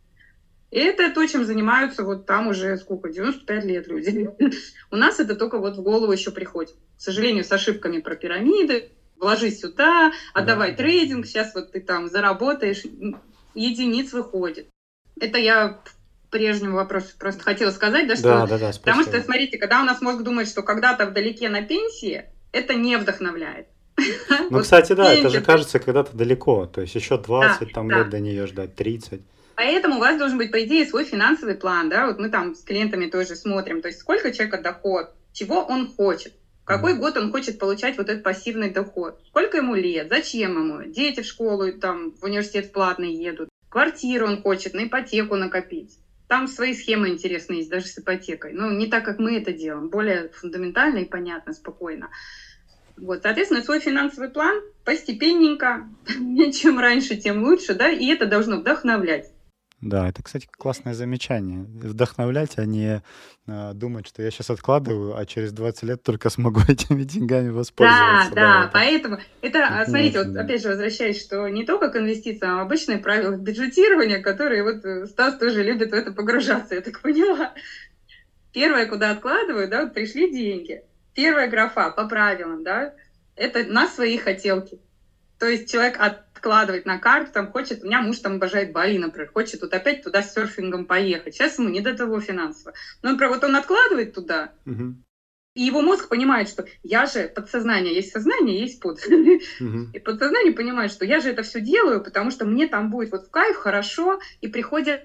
И 0.71 0.79
это 0.79 1.13
то, 1.13 1.27
чем 1.27 1.45
занимаются 1.45 2.05
вот 2.05 2.27
там 2.27 2.47
уже 2.47 2.77
сколько, 2.77 3.11
95 3.11 3.65
лет 3.65 3.89
люди. 3.89 4.31
У 4.93 4.97
нас 4.97 5.19
это 5.19 5.35
только 5.35 5.59
вот 5.59 5.77
в 5.77 5.83
голову 5.83 6.13
еще 6.13 6.31
приходит. 6.31 6.77
К 6.97 7.01
сожалению, 7.01 7.43
с 7.43 7.51
ошибками 7.51 7.99
про 7.99 8.15
пирамиды, 8.15 8.93
вложи 9.21 9.51
сюда, 9.51 10.13
отдавай 10.35 10.71
да. 10.71 10.79
трейдинг, 10.79 11.27
сейчас 11.27 11.55
вот 11.55 11.73
ты 11.73 11.81
там 11.81 12.09
заработаешь, 12.09 12.83
единиц 13.55 14.13
выходит. 14.13 14.69
Это 15.21 15.39
я 15.39 15.81
прежнему 16.31 16.77
вопросу 16.77 17.09
просто 17.19 17.43
хотела 17.43 17.71
сказать, 17.71 18.09
да, 18.09 18.17
что... 18.17 18.23
Да, 18.23 18.47
да, 18.47 18.59
да, 18.59 18.71
потому 18.73 19.03
что, 19.03 19.21
смотрите, 19.21 19.59
когда 19.59 19.81
у 19.81 19.85
нас 19.85 20.01
мозг 20.01 20.23
думает, 20.23 20.49
что 20.49 20.63
когда-то 20.63 21.07
вдалеке 21.07 21.49
на 21.49 21.63
пенсии, 21.63 22.25
это 22.53 22.75
не 22.75 22.97
вдохновляет. 22.97 23.67
Ну, 24.29 24.49
вот 24.51 24.63
кстати, 24.63 24.95
да, 24.95 25.13
это 25.13 25.29
же 25.29 25.43
кажется 25.43 25.79
когда-то 25.79 26.17
далеко, 26.17 26.67
то 26.67 26.81
есть 26.81 26.95
еще 26.95 27.19
20 27.19 27.61
да, 27.61 27.67
там 27.75 27.89
да. 27.89 27.99
лет 27.99 28.11
до 28.11 28.21
нее 28.21 28.47
ждать, 28.47 28.75
30. 28.75 29.21
Поэтому 29.57 29.97
у 29.97 29.99
вас 29.99 30.19
должен 30.19 30.39
быть, 30.39 30.51
по 30.51 30.65
идее, 30.65 30.87
свой 30.87 31.05
финансовый 31.05 31.55
план, 31.55 31.91
да, 31.91 32.07
вот 32.07 32.19
мы 32.19 32.31
там 32.31 32.55
с 32.55 32.63
клиентами 32.63 33.07
тоже 33.07 33.37
смотрим, 33.37 33.83
то 33.83 33.89
есть 33.89 34.01
сколько 34.01 34.33
человека 34.33 34.63
доход, 34.63 35.13
чего 35.33 35.63
он 35.63 35.93
хочет. 35.93 36.33
Какой 36.71 36.95
год 36.95 37.17
он 37.17 37.33
хочет 37.33 37.59
получать 37.59 37.99
вот 37.99 38.09
этот 38.09 38.23
пассивный 38.23 38.71
доход? 38.71 39.21
Сколько 39.27 39.57
ему 39.57 39.75
лет? 39.75 40.09
Зачем 40.09 40.53
ему? 40.53 40.89
Дети 40.89 41.23
в 41.23 41.27
школу, 41.27 41.73
там, 41.73 42.13
в 42.13 42.23
университет 42.23 42.73
платный 42.73 43.13
едут. 43.13 43.49
Квартиру 43.69 44.29
он 44.29 44.41
хочет, 44.41 44.73
на 44.73 44.85
ипотеку 44.85 45.35
накопить. 45.35 45.99
Там 46.29 46.47
свои 46.47 46.73
схемы 46.73 47.09
интересные 47.09 47.59
есть, 47.59 47.71
даже 47.71 47.87
с 47.87 47.99
ипотекой. 47.99 48.53
Но 48.53 48.71
не 48.71 48.87
так, 48.87 49.05
как 49.05 49.19
мы 49.19 49.37
это 49.37 49.53
делаем. 49.53 49.89
Более 49.89 50.29
фундаментально 50.29 50.99
и 50.99 51.07
понятно, 51.07 51.55
спокойно. 51.55 52.09
Вот, 52.97 53.23
соответственно, 53.23 53.63
свой 53.63 53.81
финансовый 53.81 54.29
план 54.29 54.63
постепенненько, 54.85 55.89
чем 56.53 56.79
раньше, 56.79 57.17
тем 57.17 57.43
лучше, 57.43 57.75
да, 57.75 57.91
и 57.91 58.07
это 58.07 58.27
должно 58.27 58.59
вдохновлять. 58.59 59.33
Да, 59.81 60.09
это, 60.09 60.23
кстати, 60.23 60.47
классное 60.51 60.93
замечание. 60.93 61.61
Вдохновлять, 61.61 62.59
а 62.59 62.67
не 62.67 63.03
э, 63.47 63.73
думать, 63.73 64.07
что 64.07 64.23
я 64.23 64.31
сейчас 64.31 64.51
откладываю, 64.51 65.17
а 65.17 65.25
через 65.25 65.53
20 65.53 65.83
лет 65.85 66.03
только 66.03 66.29
смогу 66.29 66.61
этими 66.69 67.03
деньгами 67.05 67.49
воспользоваться. 67.49 68.35
Да, 68.35 68.35
да, 68.35 68.43
да 68.43 68.61
это, 68.61 68.71
поэтому 68.73 69.19
это, 69.41 69.85
смотрите, 69.87 70.19
вот 70.19 70.33
да. 70.33 70.43
опять 70.43 70.63
же 70.63 70.69
возвращаясь, 70.69 71.21
что 71.21 71.49
не 71.49 71.65
только 71.65 71.89
к 71.89 71.97
инвестициям, 71.97 72.59
а 72.59 72.63
обычные 72.63 72.99
правила 72.99 73.37
бюджетирования, 73.37 74.21
которые 74.21 74.63
вот 74.63 74.85
э, 74.85 75.07
Стас 75.07 75.39
тоже 75.39 75.63
любит 75.63 75.93
в 75.93 75.95
это 75.95 76.13
погружаться, 76.13 76.75
я 76.75 76.83
так 76.83 77.01
поняла. 77.01 77.55
Первое, 78.53 78.87
куда 78.87 79.13
откладываю, 79.13 79.69
да, 79.69 79.85
вот 79.85 79.95
пришли 79.95 80.31
деньги. 80.31 80.83
Первая 81.15 81.49
графа 81.49 81.91
по 81.91 82.07
правилам, 82.07 82.65
да, 82.65 82.93
это 83.35 83.65
на 83.65 83.89
свои 83.89 84.19
хотелки. 84.19 84.79
То 85.39 85.47
есть 85.47 85.73
человек 85.73 85.97
от 85.99 86.30
откладывать 86.41 86.87
на 86.87 86.99
карту, 86.99 87.33
там 87.33 87.53
хочет, 87.53 87.83
у 87.83 87.87
меня 87.87 88.01
муж 88.01 88.19
там 88.19 88.37
обожает 88.37 88.73
Бали, 88.73 88.97
например, 88.97 89.31
хочет 89.31 89.61
вот 89.61 89.75
опять 89.75 90.03
туда 90.03 90.23
с 90.23 90.33
серфингом 90.33 90.87
поехать. 90.87 91.35
Сейчас 91.35 91.59
ему 91.59 91.69
не 91.69 91.81
до 91.81 91.95
того 91.95 92.19
финансово. 92.21 92.75
Но, 93.03 93.11
например, 93.11 93.35
вот 93.35 93.45
он 93.45 93.57
откладывает 93.57 94.15
туда, 94.15 94.53
угу. 94.65 94.95
и 95.55 95.63
его 95.63 95.83
мозг 95.83 96.09
понимает, 96.09 96.49
что 96.49 96.65
я 96.83 97.05
же 97.05 97.29
подсознание, 97.29 97.95
есть 97.95 98.13
сознание, 98.13 98.61
есть 98.61 98.81
под. 98.81 99.01
Угу. 99.61 99.91
И 99.93 99.99
подсознание 99.99 100.53
понимает, 100.53 100.91
что 100.91 101.05
я 101.05 101.21
же 101.21 101.29
это 101.29 101.43
все 101.43 101.61
делаю, 101.61 102.03
потому 102.03 102.31
что 102.31 102.47
мне 102.47 102.67
там 102.67 102.91
будет 102.91 103.13
вот 103.13 103.27
в 103.27 103.31
кайф, 103.31 103.57
хорошо, 103.57 104.21
и 104.41 104.49
приходят 104.49 105.03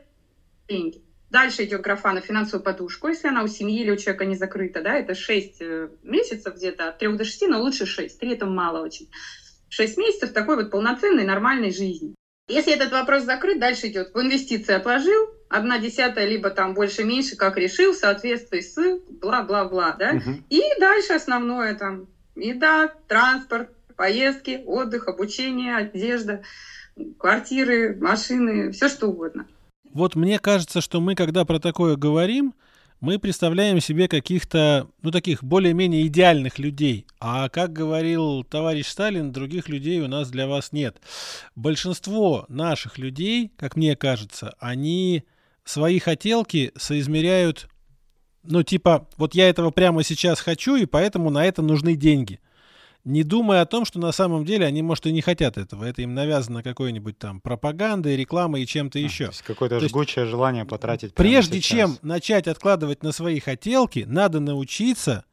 деньги. 0.67 1.04
Дальше 1.30 1.65
идет 1.65 1.82
графа 1.82 2.13
на 2.13 2.21
финансовую 2.21 2.63
подушку, 2.63 3.08
если 3.08 3.28
она 3.28 3.43
у 3.43 3.48
семьи 3.48 3.82
или 3.82 3.91
у 3.91 3.98
человека 3.98 4.26
не 4.26 4.36
закрыта, 4.36 4.82
да, 4.82 4.95
это 4.95 5.15
6 5.15 5.62
э, 5.62 5.89
месяцев 6.04 6.56
где-то, 6.56 6.89
от 6.89 7.00
3 7.00 7.17
до 7.17 7.26
6, 7.26 7.48
но 7.50 7.62
лучше 7.62 7.86
6, 7.86 8.19
3 8.19 8.34
это 8.34 8.45
мало 8.45 8.84
очень. 8.84 9.10
6 9.69 9.97
месяцев 9.97 10.34
такой 10.34 10.56
вот 10.56 10.71
полноценной 10.71 11.23
нормальной 11.23 11.71
жизни. 11.71 12.15
Если 12.47 12.73
этот 12.73 12.91
вопрос 12.91 13.23
закрыт, 13.23 13.60
дальше 13.60 13.88
идет 13.88 14.13
в 14.13 14.21
инвестиции 14.21 14.73
отложил, 14.73 15.30
одна 15.49 15.80
десятая, 15.80 16.28
либо 16.28 16.51
там 16.51 16.73
больше-меньше, 16.75 17.36
как 17.36 17.58
решил, 17.58 17.93
в 17.93 17.97
соответствии 17.97 18.60
с 18.60 18.99
бла-бла-бла, 19.21 19.95
да. 19.97 20.12
Угу. 20.12 20.43
И 20.49 20.62
дальше 20.80 21.13
основное 21.13 21.73
там 21.75 22.08
еда, 22.36 22.93
транспорт, 23.08 23.69
поездки, 23.95 24.62
отдых, 24.65 25.08
обучение, 25.08 25.75
одежда, 25.75 26.43
квартиры, 27.17 27.95
машины, 27.95 28.71
все 28.71 28.89
что 28.89 29.08
угодно. 29.08 29.47
Вот 29.93 30.15
мне 30.15 30.39
кажется, 30.39 30.82
что 30.82 30.99
мы, 30.99 31.15
когда 31.15 31.45
про 31.45 31.60
такое 31.60 31.95
говорим, 31.95 32.54
мы 33.06 33.20
представляем 33.20 33.80
себе 33.80 34.08
каких-то, 34.08 34.88
ну, 35.04 35.12
таких 35.12 35.44
более-менее 35.44 36.08
идеальных 36.08 36.58
людей. 36.58 37.06
А 37.20 37.50
как 37.50 37.72
говорил 37.72 38.44
товарищ 38.44 38.88
Сталин, 38.88 39.32
других 39.32 39.70
людей 39.70 40.02
у 40.02 40.08
нас 40.08 40.32
для 40.32 40.48
вас 40.48 40.72
нет. 40.72 40.98
Большинство 41.56 42.46
наших 42.50 42.98
людей, 42.98 43.52
как 43.58 43.76
мне 43.76 43.96
кажется, 43.96 44.56
они 44.58 45.24
свои 45.63 46.00
хотелки 46.00 46.72
соизмеряют, 46.76 47.70
ну, 48.41 48.63
типа, 48.63 49.08
вот 49.18 49.36
я 49.36 49.50
этого 49.50 49.70
прямо 49.70 50.04
сейчас 50.04 50.39
хочу, 50.39 50.76
и 50.76 50.88
поэтому 50.88 51.30
на 51.30 51.46
это 51.46 51.62
нужны 51.62 51.96
деньги. 51.96 52.39
Не 53.06 53.24
думая 53.24 53.62
о 53.62 53.65
том, 53.65 53.86
что 53.86 54.00
на 54.00 54.12
самом 54.12 54.44
деле 54.46 54.65
они, 54.65 54.82
может, 54.82 55.06
и 55.06 55.12
не 55.12 55.22
хотят 55.22 55.58
этого. 55.58 55.86
Это 55.86 56.02
им 56.02 56.13
навязано 56.13 56.63
какой-нибудь 56.63 57.18
там 57.18 57.39
пропагандой, 57.39 58.15
рекламой 58.18 58.63
и 58.63 58.68
чем-то 58.68 58.98
А, 58.98 59.02
еще. 59.02 59.26
то 59.26 59.32
есть 59.32 59.41
какое-то 59.44 59.78
То 59.78 59.84
есть 59.84 59.94
жгучее 59.94 60.26
желание 60.26 60.65
потратить 60.65 61.13
Прежде 61.13 61.62
сейчас. 61.62 61.65
чем 61.91 61.98
начать 62.02 62.48
откладывать 62.48 63.04
на 63.04 63.12
свои 63.12 63.39
хотелки, 63.39 64.06
надо 64.08 64.39
научиться 64.39 65.24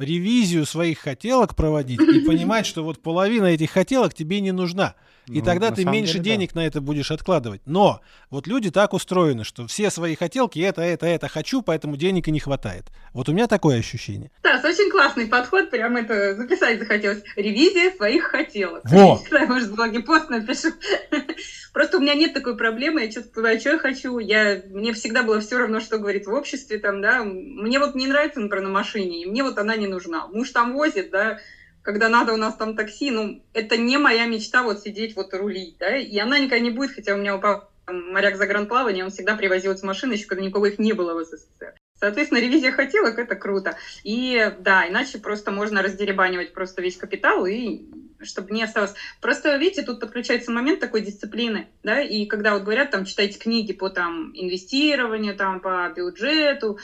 ревизию 0.00 0.66
своих 0.66 0.98
хотелок 0.98 1.54
проводить 1.54 2.00
и 2.00 2.20
понимать, 2.20 2.66
что 2.66 2.82
вот 2.82 3.00
половина 3.02 3.46
этих 3.46 3.70
хотелок 3.70 4.14
тебе 4.14 4.40
не 4.40 4.52
нужна. 4.52 4.94
И 5.26 5.38
Ну, 5.38 5.44
тогда 5.44 5.70
ты 5.70 5.84
меньше 5.84 6.14
деле, 6.14 6.24
да. 6.24 6.30
денег 6.30 6.54
на 6.56 6.66
это 6.66 6.80
будешь 6.80 7.10
откладывать. 7.12 7.60
Но 7.64 8.00
вот 8.30 8.48
люди 8.48 8.70
так 8.70 8.92
устроены, 8.94 9.44
что 9.44 9.66
все 9.68 9.90
свои 9.90 10.16
хотелки 10.16 10.58
это, 10.58 10.82
это, 10.82 11.06
это 11.06 11.28
хочу, 11.28 11.62
поэтому 11.62 11.96
денег 11.96 12.26
и 12.26 12.32
не 12.32 12.40
хватает. 12.40 12.86
Вот 13.12 13.28
у 13.28 13.32
меня 13.32 13.46
такое 13.46 13.78
ощущение. 13.78 14.32
Стас, 14.40 14.64
очень 14.64 14.90
классный 14.90 15.26
подход, 15.26 15.70
прям 15.70 15.96
это 15.96 16.34
записать 16.34 16.80
захотелось. 16.80 17.22
Ревизия 17.36 17.92
своих 17.92 18.24
хотелок. 18.24 18.82
Во! 18.90 19.16
Всегда, 19.18 19.46
может, 19.46 19.68
в 19.68 19.74
блоге 19.76 20.00
пост 20.00 20.30
напишу. 20.30 20.70
Просто 21.72 21.98
у 21.98 22.00
меня 22.00 22.14
нет 22.14 22.34
такой 22.34 22.56
проблемы, 22.56 23.02
я 23.02 23.12
чувствую, 23.12 23.46
а 23.46 23.60
что 23.60 23.70
я 23.70 23.78
хочу. 23.78 24.18
Я, 24.18 24.62
мне 24.70 24.92
всегда 24.92 25.22
было 25.22 25.38
все 25.40 25.58
равно, 25.58 25.78
что 25.78 25.98
говорит 25.98 26.26
в 26.26 26.32
обществе, 26.32 26.78
там, 26.78 27.00
да. 27.00 27.22
Мне 27.22 27.78
вот 27.78 27.94
не 27.94 28.08
нравится, 28.08 28.40
например, 28.40 28.64
на 28.64 28.72
машине, 28.72 29.22
и 29.22 29.26
мне 29.26 29.44
вот 29.44 29.58
она 29.58 29.76
не 29.76 29.86
нужна. 29.90 30.26
Муж 30.28 30.50
там 30.50 30.72
возит, 30.72 31.10
да, 31.10 31.38
когда 31.82 32.08
надо 32.08 32.32
у 32.32 32.36
нас 32.36 32.56
там 32.56 32.76
такси, 32.76 33.10
ну, 33.10 33.42
это 33.52 33.76
не 33.76 33.98
моя 33.98 34.26
мечта 34.26 34.62
вот 34.62 34.80
сидеть 34.80 35.16
вот 35.16 35.34
рулить, 35.34 35.76
да, 35.78 35.96
и 35.96 36.18
она 36.18 36.38
никогда 36.38 36.60
не 36.60 36.70
будет, 36.70 36.92
хотя 36.92 37.14
у 37.14 37.18
меня 37.18 37.36
у 37.36 37.40
папы 37.40 37.66
там 37.86 38.12
моряк 38.12 38.36
загранплавания, 38.36 39.04
он 39.04 39.10
всегда 39.10 39.36
привозил 39.36 39.76
с 39.76 39.82
машины, 39.82 40.12
еще 40.14 40.26
когда 40.26 40.44
никого 40.44 40.66
их 40.66 40.78
не 40.78 40.92
было 40.92 41.14
в 41.14 41.24
СССР. 41.24 41.74
Соответственно, 41.98 42.38
ревизия 42.38 42.72
хотелок– 42.72 43.18
это 43.18 43.36
круто. 43.36 43.76
И 44.04 44.52
да, 44.60 44.88
иначе 44.88 45.18
просто 45.18 45.50
можно 45.50 45.82
раздеребанивать 45.82 46.54
просто 46.54 46.80
весь 46.80 46.96
капитал, 46.96 47.44
и 47.44 47.82
чтобы 48.22 48.52
не 48.52 48.62
осталось. 48.62 48.94
Просто, 49.20 49.56
видите, 49.56 49.82
тут 49.82 50.00
подключается 50.00 50.50
момент 50.50 50.80
такой 50.80 51.02
дисциплины, 51.02 51.68
да, 51.82 52.00
и 52.00 52.24
когда 52.24 52.54
вот 52.54 52.62
говорят, 52.62 52.90
там, 52.90 53.04
читайте 53.04 53.38
книги 53.38 53.72
по 53.72 53.90
там 53.90 54.30
инвестированию, 54.34 55.36
там, 55.36 55.60
по 55.60 55.92
бюджету, 55.94 56.78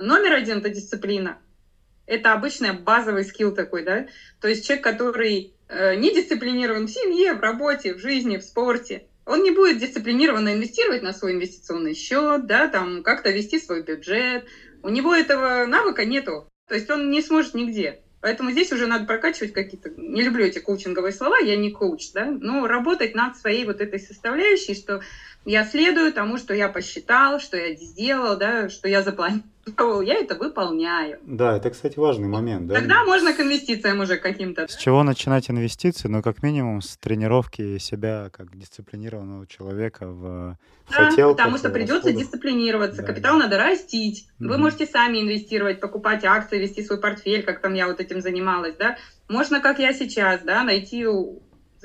номер 0.00 0.32
один– 0.32 0.58
это 0.58 0.70
дисциплина. 0.70 1.38
Это 2.06 2.32
обычный 2.32 2.72
базовый 2.72 3.24
скилл 3.24 3.54
такой, 3.54 3.84
да. 3.84 4.06
То 4.40 4.48
есть 4.48 4.66
человек, 4.66 4.84
который 4.84 5.54
э, 5.68 5.96
не 5.96 6.14
дисциплинирован 6.14 6.86
в 6.86 6.90
семье, 6.90 7.34
в 7.34 7.40
работе, 7.40 7.94
в 7.94 7.98
жизни, 7.98 8.36
в 8.36 8.42
спорте, 8.42 9.06
он 9.24 9.42
не 9.42 9.50
будет 9.50 9.78
дисциплинированно 9.78 10.54
инвестировать 10.54 11.02
на 11.02 11.12
свой 11.12 11.32
инвестиционный 11.32 11.94
счет, 11.94 12.46
да, 12.46 12.68
там 12.68 13.02
как-то 13.02 13.30
вести 13.30 13.58
свой 13.58 13.82
бюджет. 13.82 14.46
У 14.82 14.88
него 14.88 15.14
этого 15.14 15.66
навыка 15.66 16.04
нету. 16.04 16.48
То 16.68 16.74
есть 16.76 16.88
он 16.90 17.10
не 17.10 17.22
сможет 17.22 17.54
нигде. 17.54 18.02
Поэтому 18.20 18.50
здесь 18.50 18.72
уже 18.72 18.86
надо 18.86 19.04
прокачивать 19.04 19.52
какие-то... 19.52 19.90
Не 19.96 20.22
люблю 20.22 20.44
эти 20.44 20.58
коучинговые 20.58 21.12
слова, 21.12 21.38
я 21.38 21.56
не 21.56 21.70
коуч, 21.70 22.12
да, 22.12 22.26
но 22.26 22.66
работать 22.66 23.14
над 23.14 23.36
своей 23.36 23.64
вот 23.64 23.80
этой 23.80 24.00
составляющей, 24.00 24.74
что 24.74 25.02
я 25.46 25.64
следую 25.64 26.12
тому, 26.12 26.36
что 26.38 26.52
я 26.54 26.68
посчитал, 26.68 27.38
что 27.40 27.56
я 27.56 27.74
сделал, 27.76 28.36
да, 28.36 28.68
что 28.68 28.88
я 28.88 29.02
запланировал, 29.02 30.00
я 30.02 30.14
это 30.14 30.34
выполняю. 30.34 31.18
Да, 31.22 31.56
это, 31.56 31.70
кстати, 31.70 31.98
важный 31.98 32.28
момент. 32.28 32.66
Да? 32.66 32.74
Тогда 32.74 33.04
можно 33.04 33.32
к 33.32 33.40
инвестициям 33.40 34.00
уже 34.00 34.16
каким-то. 34.16 34.66
С 34.68 34.76
чего 34.76 35.02
начинать 35.04 35.48
инвестиции? 35.48 36.08
Ну, 36.08 36.20
как 36.22 36.42
минимум, 36.42 36.82
с 36.82 36.96
тренировки 36.96 37.78
себя 37.78 38.28
как 38.32 38.56
дисциплинированного 38.58 39.46
человека 39.46 40.08
в 40.08 40.58
Да, 40.90 41.08
хотелках. 41.10 41.36
потому 41.36 41.58
что 41.58 41.70
придется 41.70 41.94
расходах. 42.08 42.18
дисциплинироваться, 42.18 43.02
Да. 43.02 43.06
капитал 43.08 43.36
надо 43.38 43.56
растить. 43.58 44.28
Вы 44.40 44.54
Мгм. 44.54 44.60
можете 44.62 44.86
сами 44.86 45.20
инвестировать, 45.20 45.80
покупать 45.80 46.24
акции, 46.24 46.58
вести 46.58 46.82
свой 46.82 47.00
портфель, 47.00 47.42
как 47.44 47.60
там 47.60 47.74
я 47.74 47.86
вот 47.86 48.00
этим 48.00 48.20
занималась, 48.20 48.74
да. 48.76 48.96
Можно, 49.28 49.60
как 49.60 49.78
я 49.78 49.92
сейчас, 49.92 50.42
да, 50.42 50.62
найти 50.64 51.04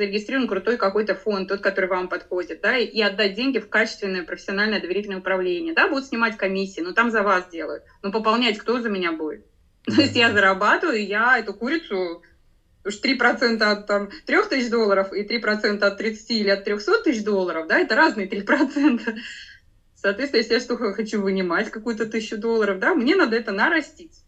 зарегистрирован 0.02 0.48
крутой 0.48 0.78
какой-то 0.78 1.14
фонд, 1.14 1.48
тот, 1.48 1.62
который 1.62 1.88
вам 1.88 2.10
подходит, 2.10 2.62
да, 2.62 2.76
и 2.76 3.00
отдать 3.02 3.36
деньги 3.36 3.60
в 3.60 3.70
качественное 3.70 4.24
профессиональное 4.24 4.82
доверительное 4.82 5.20
управление, 5.20 5.76
да, 5.76 5.88
будут 5.88 6.08
снимать 6.08 6.38
комиссии, 6.38 6.82
но 6.82 6.94
там 6.94 7.12
за 7.12 7.22
вас 7.22 7.48
делают, 7.50 7.84
но 8.02 8.12
пополнять 8.12 8.58
кто 8.58 8.82
за 8.82 8.90
меня 8.90 9.12
будет? 9.12 9.46
То 9.86 10.02
есть 10.02 10.16
я 10.16 10.32
зарабатываю, 10.32 11.06
я 11.06 11.38
эту 11.38 11.54
курицу 11.54 12.24
уж 12.84 13.00
3% 13.00 13.62
от 13.62 13.86
там, 13.86 14.10
3 14.26 14.38
тысяч 14.50 14.72
долларов 14.72 15.14
и 15.14 15.24
3% 15.24 15.84
от 15.84 15.98
30 15.98 16.32
или 16.32 16.50
от 16.50 16.64
300 16.64 17.04
тысяч 17.04 17.24
долларов, 17.24 17.68
да, 17.68 17.78
это 17.78 17.96
разные 17.96 18.28
3%. 18.28 19.16
Соответственно, 19.94 20.40
если 20.40 20.54
я 20.56 20.60
что 20.60 20.78
хочу 20.78 21.22
вынимать 21.22 21.70
какую-то 21.70 22.08
тысячу 22.08 22.38
долларов, 22.38 22.80
да, 22.80 22.96
мне 22.96 23.16
надо 23.16 23.36
это 23.36 23.52
нарастить. 23.52 24.24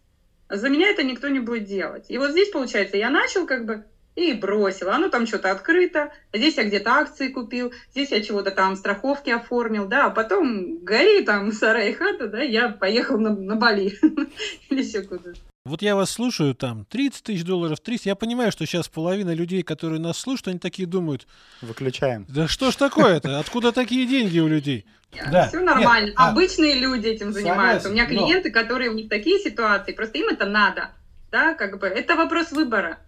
А 0.46 0.54
за 0.54 0.68
меня 0.68 0.88
это 0.90 1.02
никто 1.02 1.28
не 1.28 1.40
будет 1.40 1.64
делать. 1.64 2.04
И 2.10 2.18
вот 2.18 2.30
здесь, 2.30 2.50
получается, 2.50 2.96
я 2.96 3.10
начал 3.10 3.44
как 3.44 3.66
бы 3.66 3.84
и 4.16 4.32
бросил. 4.32 4.90
Оно 4.90 5.08
там 5.08 5.26
что-то 5.26 5.50
открыто. 5.50 6.12
Здесь 6.32 6.56
я 6.56 6.64
где-то 6.64 6.90
акции 6.92 7.28
купил. 7.28 7.72
Здесь 7.90 8.10
я 8.10 8.22
чего-то 8.22 8.50
там 8.50 8.76
страховки 8.76 9.30
оформил. 9.30 9.86
Да, 9.86 10.06
а 10.06 10.10
потом 10.10 10.78
гори 10.84 11.24
там 11.24 11.52
сарай 11.52 11.90
и 11.90 11.94
хата, 11.94 12.28
да, 12.28 12.42
я 12.42 12.68
поехал 12.68 13.18
на, 13.18 13.30
на 13.34 13.56
Бали. 13.56 13.98
Или 14.70 14.82
еще 14.82 15.02
куда-то. 15.02 15.38
Вот 15.66 15.80
я 15.80 15.96
вас 15.96 16.10
слушаю, 16.10 16.54
там, 16.54 16.84
30 16.84 17.22
тысяч 17.22 17.42
долларов, 17.42 17.80
300. 17.80 18.10
Я 18.10 18.14
понимаю, 18.16 18.52
что 18.52 18.66
сейчас 18.66 18.86
половина 18.86 19.32
людей, 19.34 19.62
которые 19.62 19.98
нас 19.98 20.18
слушают, 20.18 20.48
они 20.48 20.58
такие 20.58 20.86
думают, 20.86 21.26
Выключаем. 21.62 22.26
да 22.28 22.46
что 22.48 22.70
ж 22.70 22.76
такое-то? 22.76 23.38
Откуда 23.40 23.72
такие 23.72 24.06
деньги 24.06 24.38
у 24.40 24.46
людей? 24.46 24.84
Да. 25.32 25.48
Все 25.48 25.60
нормально. 25.60 26.08
Нет, 26.08 26.14
а- 26.18 26.30
Обычные 26.32 26.74
люди 26.74 27.06
этим 27.08 27.32
занимаются. 27.32 27.88
У 27.88 27.92
меня 27.92 28.02
Согласен, 28.04 28.20
но- 28.22 28.28
клиенты, 28.28 28.50
которые 28.50 28.90
у 28.90 28.94
них 28.94 29.08
такие 29.08 29.38
ситуации, 29.38 29.92
просто 29.92 30.18
им 30.18 30.28
это 30.28 30.44
надо. 30.44 30.90
Да, 31.32 31.54
как 31.54 31.80
бы 31.80 31.86
это 31.86 32.14
вопрос 32.14 32.52
выбора. 32.52 32.98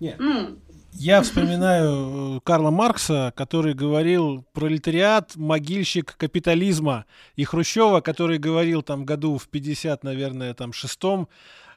Нет. 0.00 0.16
Ну, 0.18 0.58
Я 0.92 1.22
вспоминаю 1.22 2.36
э, 2.36 2.40
Карла 2.42 2.70
Маркса, 2.70 3.32
который 3.36 3.74
говорил 3.74 4.44
пролетариат, 4.52 5.36
могильщик 5.36 6.16
капитализма, 6.16 7.04
и 7.36 7.44
Хрущева, 7.44 8.00
который 8.00 8.38
говорил 8.38 8.82
там 8.82 9.04
году 9.04 9.38
в 9.38 9.46
50, 9.48 10.02
наверное, 10.02 10.54
там 10.54 10.72
шестом, 10.72 11.28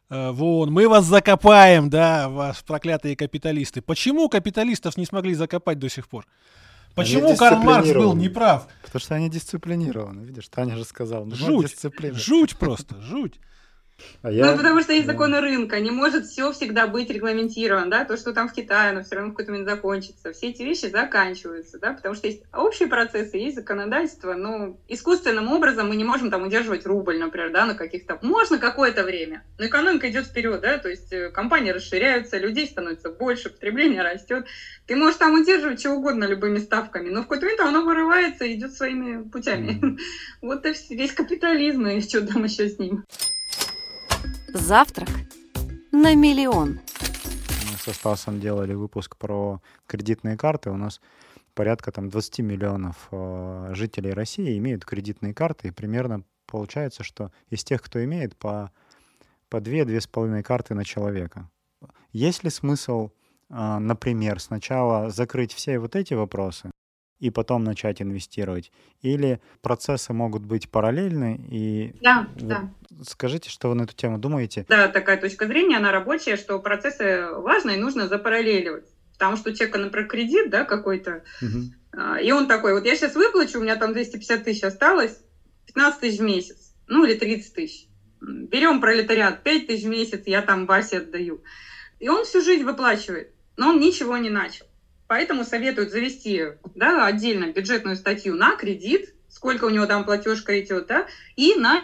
э, 0.09 0.31
в 0.31 0.43
ООН, 0.43 0.71
мы 0.71 0.87
вас 0.89 1.05
закопаем, 1.05 1.89
да, 1.89 2.27
вас 2.29 2.63
проклятые 2.63 3.15
капиталисты. 3.15 3.81
Почему 3.81 4.29
капиталистов 4.29 4.97
не 4.97 5.05
смогли 5.05 5.33
закопать 5.35 5.77
до 5.79 5.89
сих 5.89 6.07
пор? 6.07 6.25
Почему 6.95 7.35
Карл 7.35 7.57
Маркс 7.63 7.91
был 7.91 8.15
неправ? 8.15 8.67
Потому 8.83 8.99
что 9.01 9.15
они 9.15 9.29
дисциплинированы. 9.29 10.21
Видишь, 10.21 10.47
Таня 10.47 10.75
же 10.77 10.85
сказала. 10.85 11.25
нужна 11.25 11.47
Жуть, 11.47 11.71
дисциплина. 11.71 12.17
жуть 12.17 12.55
просто, 12.55 13.01
жуть. 13.01 13.39
А 14.21 14.31
я- 14.31 14.51
Ну, 14.51 14.57
потому 14.57 14.81
что 14.81 14.93
есть 14.93 15.05
да. 15.05 15.13
законы 15.13 15.41
рынка, 15.41 15.79
не 15.79 15.91
может 15.91 16.25
все 16.25 16.51
всегда 16.53 16.87
быть 16.87 17.09
регламентировано, 17.09 17.89
да, 17.89 18.05
то, 18.05 18.15
что 18.15 18.33
там 18.33 18.47
в 18.47 18.53
Китае, 18.53 18.91
оно 18.91 19.03
все 19.03 19.15
равно 19.15 19.29
в 19.29 19.33
какой-то 19.33 19.51
момент 19.51 19.69
закончится. 19.69 20.31
Все 20.31 20.49
эти 20.49 20.61
вещи 20.63 20.85
заканчиваются, 20.85 21.79
да, 21.79 21.93
потому 21.93 22.15
что 22.15 22.27
есть 22.27 22.43
общие 22.53 22.87
процессы, 22.87 23.37
есть 23.37 23.55
законодательство, 23.57 24.33
но 24.33 24.77
искусственным 24.87 25.51
образом 25.51 25.89
мы 25.89 25.95
не 25.95 26.03
можем 26.03 26.31
там 26.31 26.43
удерживать 26.43 26.85
рубль, 26.85 27.17
например, 27.17 27.51
да, 27.51 27.65
на 27.65 27.75
каких-то... 27.75 28.17
Можно 28.21 28.59
какое-то 28.59 29.03
время, 29.03 29.43
но 29.57 29.65
экономика 29.65 30.09
идет 30.09 30.25
вперед, 30.25 30.61
да, 30.61 30.77
то 30.77 30.89
есть 30.89 31.11
э, 31.11 31.29
компании 31.29 31.71
расширяются, 31.71 32.37
людей 32.37 32.67
становится 32.67 33.09
больше, 33.09 33.49
потребление 33.49 34.01
растет. 34.03 34.45
Ты 34.87 34.95
можешь 34.95 35.17
там 35.17 35.33
удерживать 35.33 35.79
что 35.79 35.91
угодно 35.91 36.23
любыми 36.25 36.59
ставками, 36.59 37.09
но 37.09 37.21
в 37.21 37.23
какой-то 37.23 37.45
момент 37.45 37.61
оно 37.61 37.81
вырывается 37.83 38.45
и 38.45 38.53
идет 38.53 38.73
своими 38.73 39.21
путями. 39.29 39.71
Мгм. 39.71 39.97
Вот 40.41 40.65
и 40.65 40.73
весь 40.89 41.13
капитализм, 41.13 41.87
и 41.87 42.01
что 42.01 42.25
там 42.25 42.43
еще 42.43 42.69
с 42.69 42.77
ним. 42.79 43.03
Завтрак 44.53 45.09
на 45.91 46.13
миллион. 46.13 46.79
Мы 47.71 47.77
со 47.79 47.91
Стасом 47.91 48.39
делали 48.39 48.75
выпуск 48.75 49.17
про 49.17 49.59
кредитные 49.87 50.37
карты. 50.37 50.69
У 50.69 50.77
нас 50.77 51.01
порядка 51.55 51.91
там 51.91 52.11
20 52.11 52.39
миллионов 52.41 53.07
э, 53.09 53.71
жителей 53.73 54.13
России 54.13 54.55
имеют 54.59 54.85
кредитные 54.85 55.33
карты. 55.33 55.69
И 55.69 55.71
примерно 55.71 56.23
получается, 56.45 57.03
что 57.03 57.31
из 57.49 57.63
тех, 57.63 57.81
кто 57.81 58.03
имеет, 58.03 58.37
по, 58.37 58.71
по 59.49 59.57
2-2,5 59.57 60.43
карты 60.43 60.75
на 60.75 60.85
человека. 60.85 61.49
Есть 62.11 62.43
ли 62.43 62.51
смысл, 62.51 63.09
э, 63.49 63.77
например, 63.79 64.39
сначала 64.39 65.09
закрыть 65.09 65.51
все 65.51 65.79
вот 65.79 65.95
эти 65.95 66.13
вопросы 66.13 66.69
и 67.23 67.29
потом 67.29 67.63
начать 67.63 68.01
инвестировать? 68.01 68.69
Или 69.01 69.39
процессы 69.61 70.11
могут 70.11 70.43
быть 70.43 70.69
параллельны? 70.69 71.39
И 71.49 71.93
Да, 72.01 72.27
Вот 72.35 72.47
да. 72.47 72.69
скажите, 73.07 73.49
что 73.49 73.69
вы 73.69 73.75
на 73.75 73.83
эту 73.83 73.95
тему 73.95 74.17
думаете? 74.17 74.65
Да, 74.67 74.89
такая 74.89 75.15
точка 75.15 75.47
зрения, 75.47 75.77
она 75.77 75.93
рабочая, 75.93 76.35
что 76.35 76.59
процессы 76.59 77.27
важно 77.31 77.71
и 77.71 77.77
нужно 77.77 78.09
запараллеливать. 78.09 78.83
Потому 79.13 79.37
что 79.37 79.51
у 79.51 79.53
человека, 79.53 79.79
например, 79.79 80.09
кредит, 80.09 80.49
да, 80.49 80.65
какой-то, 80.65 81.23
а, 81.93 82.19
и 82.19 82.29
он 82.33 82.47
такой, 82.47 82.73
вот 82.73 82.85
я 82.85 82.95
сейчас 82.97 83.15
выплачу, 83.15 83.59
у 83.59 83.61
меня 83.61 83.77
там 83.77 83.93
250 83.93 84.43
тысяч 84.43 84.63
осталось, 84.63 85.17
15 85.67 86.01
тысяч 86.01 86.19
в 86.19 86.23
месяц, 86.23 86.75
ну 86.87 87.05
или 87.05 87.13
30 87.13 87.53
тысяч. 87.53 87.87
Берем 88.19 88.81
пролетариат, 88.81 89.43
5 89.43 89.67
тысяч 89.67 89.85
в 89.85 89.87
месяц, 89.89 90.23
я 90.25 90.41
там 90.41 90.65
Васе 90.65 90.97
отдаю. 90.97 91.41
И 91.99 92.09
он 92.09 92.25
всю 92.25 92.41
жизнь 92.41 92.65
выплачивает, 92.65 93.31
но 93.55 93.69
он 93.69 93.79
ничего 93.79 94.17
не 94.17 94.29
начал. 94.29 94.65
Поэтому 95.07 95.43
советуют 95.43 95.91
завести 95.91 96.43
да, 96.75 97.05
отдельно 97.05 97.51
бюджетную 97.51 97.95
статью 97.95 98.35
на 98.35 98.55
кредит, 98.55 99.13
сколько 99.29 99.65
у 99.65 99.69
него 99.69 99.85
там 99.85 100.05
платежка 100.05 100.59
идет, 100.59 100.87
да, 100.87 101.07
и 101.35 101.55
на 101.55 101.83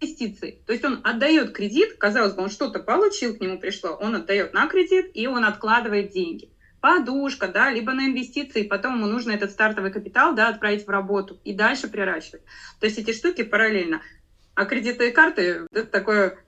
инвестиции. 0.00 0.62
То 0.66 0.72
есть 0.72 0.84
он 0.84 1.00
отдает 1.04 1.52
кредит, 1.52 1.96
казалось 1.98 2.34
бы, 2.34 2.42
он 2.42 2.50
что-то 2.50 2.80
получил, 2.80 3.36
к 3.36 3.40
нему 3.40 3.58
пришло, 3.58 3.90
он 3.90 4.14
отдает 4.16 4.52
на 4.52 4.66
кредит 4.66 5.10
и 5.14 5.26
он 5.26 5.44
откладывает 5.44 6.12
деньги. 6.12 6.50
Подушка, 6.80 7.48
да, 7.48 7.70
либо 7.70 7.92
на 7.92 8.06
инвестиции, 8.06 8.62
потом 8.62 8.96
ему 8.96 9.06
нужно 9.06 9.32
этот 9.32 9.50
стартовый 9.50 9.90
капитал, 9.90 10.34
да, 10.34 10.48
отправить 10.48 10.86
в 10.86 10.90
работу 10.90 11.40
и 11.44 11.52
дальше 11.52 11.88
приращивать. 11.88 12.42
То 12.80 12.86
есть 12.86 12.98
эти 12.98 13.12
штуки 13.12 13.42
параллельно. 13.42 14.02
А 14.54 14.64
кредитные 14.64 15.10
карты– 15.10 15.66
это 15.72 15.86
такое 15.86 16.38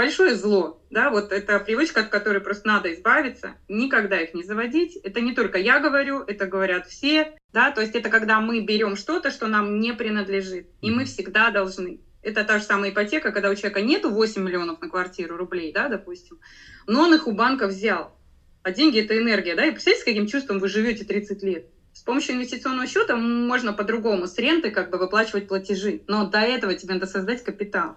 большое 0.00 0.34
зло, 0.34 0.82
да, 0.88 1.10
вот 1.10 1.30
это 1.30 1.58
привычка, 1.58 2.00
от 2.00 2.08
которой 2.08 2.40
просто 2.40 2.66
надо 2.66 2.90
избавиться, 2.94 3.56
никогда 3.68 4.18
их 4.18 4.32
не 4.32 4.42
заводить. 4.42 4.96
Это 4.96 5.20
не 5.20 5.34
только 5.34 5.58
я 5.58 5.78
говорю, 5.78 6.22
это 6.26 6.46
говорят 6.46 6.86
все, 6.86 7.34
да, 7.52 7.70
то 7.70 7.82
есть 7.82 7.94
это 7.94 8.08
когда 8.08 8.40
мы 8.40 8.60
берем 8.60 8.96
что-то, 8.96 9.30
что 9.30 9.46
нам 9.46 9.78
не 9.78 9.92
принадлежит, 9.92 10.68
и 10.80 10.90
мы 10.90 11.04
всегда 11.04 11.50
должны. 11.50 12.00
Это 12.22 12.44
та 12.44 12.60
же 12.60 12.64
самая 12.64 12.92
ипотека, 12.92 13.30
когда 13.30 13.50
у 13.50 13.54
человека 13.54 13.82
нету 13.82 14.08
8 14.08 14.42
миллионов 14.42 14.80
на 14.80 14.88
квартиру 14.88 15.36
рублей, 15.36 15.70
да, 15.70 15.90
допустим, 15.90 16.38
но 16.86 17.02
он 17.02 17.14
их 17.14 17.26
у 17.26 17.32
банка 17.32 17.66
взял. 17.66 18.16
А 18.62 18.72
деньги– 18.72 19.00
это 19.04 19.18
энергия, 19.18 19.54
да, 19.54 19.66
и 19.66 19.70
представляете, 19.70 20.02
с 20.02 20.04
каким 20.06 20.26
чувством 20.26 20.60
вы 20.60 20.68
живете 20.68 21.04
30 21.04 21.42
лет? 21.42 21.66
С 21.92 22.00
помощью 22.00 22.36
инвестиционного 22.36 22.86
счета 22.86 23.16
можно 23.16 23.74
по-другому 23.74 24.26
с 24.26 24.38
ренты 24.38 24.70
как 24.70 24.88
бы 24.88 24.96
выплачивать 24.96 25.46
платежи, 25.46 26.00
но 26.06 26.26
до 26.26 26.38
этого 26.38 26.74
тебе 26.74 26.94
надо 26.94 27.06
создать 27.06 27.44
капитал. 27.44 27.96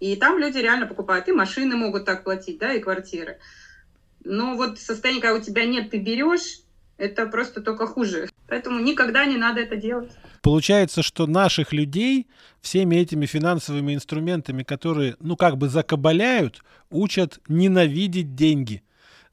И 0.00 0.16
там 0.16 0.38
люди 0.38 0.58
реально 0.58 0.86
покупают, 0.86 1.28
и 1.28 1.32
машины 1.32 1.76
могут 1.76 2.06
так 2.06 2.24
платить, 2.24 2.58
да, 2.58 2.72
и 2.72 2.80
квартиры. 2.80 3.38
Но 4.24 4.56
вот 4.56 4.78
состояние, 4.78 5.22
когда 5.22 5.38
у 5.38 5.42
тебя 5.42 5.64
нет, 5.66 5.90
ты 5.90 5.98
берешь, 5.98 6.60
это 6.96 7.26
просто 7.26 7.60
только 7.60 7.86
хуже. 7.86 8.28
Поэтому 8.48 8.80
никогда 8.80 9.24
не 9.26 9.36
надо 9.36 9.60
это 9.60 9.76
делать. 9.76 10.10
Получается, 10.42 11.02
что 11.02 11.26
наших 11.26 11.72
людей 11.72 12.26
всеми 12.60 12.96
этими 12.96 13.26
финансовыми 13.26 13.94
инструментами, 13.94 14.62
которые, 14.62 15.16
ну, 15.20 15.36
как 15.36 15.58
бы 15.58 15.68
закабаляют, 15.68 16.62
учат 16.90 17.38
ненавидеть 17.48 18.34
деньги– 18.34 18.82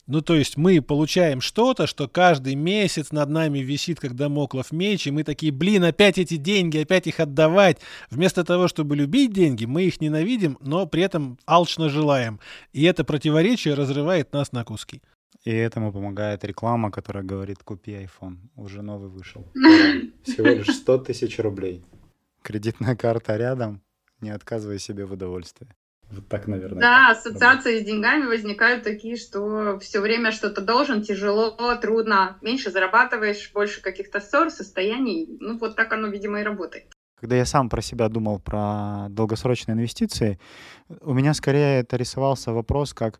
ну, 0.08 0.22
то 0.22 0.36
есть 0.36 0.56
мы 0.56 0.82
получаем 0.82 1.42
что-то, 1.42 1.86
что 1.86 2.08
каждый 2.08 2.56
месяц 2.56 3.12
над 3.12 3.30
нами 3.30 3.60
висит, 3.60 4.00
как 4.00 4.16
домоклов 4.16 4.72
меч, 4.72 5.06
и 5.06 5.12
мы 5.12 5.24
такие, 5.24 5.52
блин, 5.52 5.84
опять 5.84 6.18
эти 6.18 6.38
деньги, 6.38 6.78
опять 6.78 7.08
их 7.08 7.20
отдавать. 7.20 7.80
Вместо 8.10 8.46
того, 8.46 8.70
чтобы 8.70 8.96
любить 8.96 9.34
деньги, 9.34 9.66
мы 9.66 9.84
их 9.84 10.00
ненавидим, 10.00 10.58
но 10.62 10.86
при 10.86 11.04
этом 11.04 11.38
алчно 11.46 11.90
желаем. 11.90 12.40
И 12.72 12.84
это 12.84 13.04
противоречие 13.04 13.74
разрывает 13.74 14.32
нас 14.32 14.54
на 14.54 14.64
куски. 14.64 15.02
И 15.44 15.52
этому 15.52 15.92
помогает 15.92 16.46
реклама, 16.46 16.90
которая 16.90 17.24
говорит, 17.24 17.64
купи 17.64 17.92
iPhone, 17.92 18.38
уже 18.56 18.82
новый 18.82 19.10
вышел. 19.10 19.46
Всего 20.24 20.48
лишь 20.48 20.74
100 20.74 20.98
тысяч 21.00 21.38
рублей. 21.40 21.84
Кредитная 22.42 22.96
карта 22.96 23.36
рядом, 23.36 23.82
не 24.22 24.30
отказывай 24.30 24.80
себе 24.80 25.06
в 25.06 25.12
удовольствии. 25.12 25.68
Вот 26.12 26.28
так, 26.28 26.48
наверное. 26.48 26.80
Да, 26.80 27.12
ассоциации 27.12 27.80
с 27.82 27.86
деньгами 27.86 28.28
возникают 28.28 28.84
такие, 28.84 29.18
что 29.18 29.78
все 29.80 30.00
время 30.00 30.32
что-то 30.32 30.62
должен, 30.62 31.02
тяжело, 31.02 31.76
трудно, 31.76 32.38
меньше 32.42 32.72
зарабатываешь, 32.72 33.52
больше 33.54 33.82
каких-то 33.82 34.22
ссор, 34.22 34.50
состояний. 34.50 35.38
Ну, 35.40 35.58
вот 35.58 35.76
так 35.76 35.92
оно, 35.92 36.08
видимо, 36.08 36.40
и 36.40 36.44
работает. 36.44 36.86
Когда 37.20 37.36
я 37.36 37.46
сам 37.46 37.68
про 37.68 37.82
себя 37.82 38.10
думал 38.10 38.40
про 38.40 39.08
долгосрочные 39.10 39.76
инвестиции, 39.76 40.40
у 41.02 41.14
меня 41.14 41.34
скорее 41.34 41.80
это 41.80 41.98
рисовался 41.98 42.54
вопрос 42.54 42.94
как, 42.94 43.20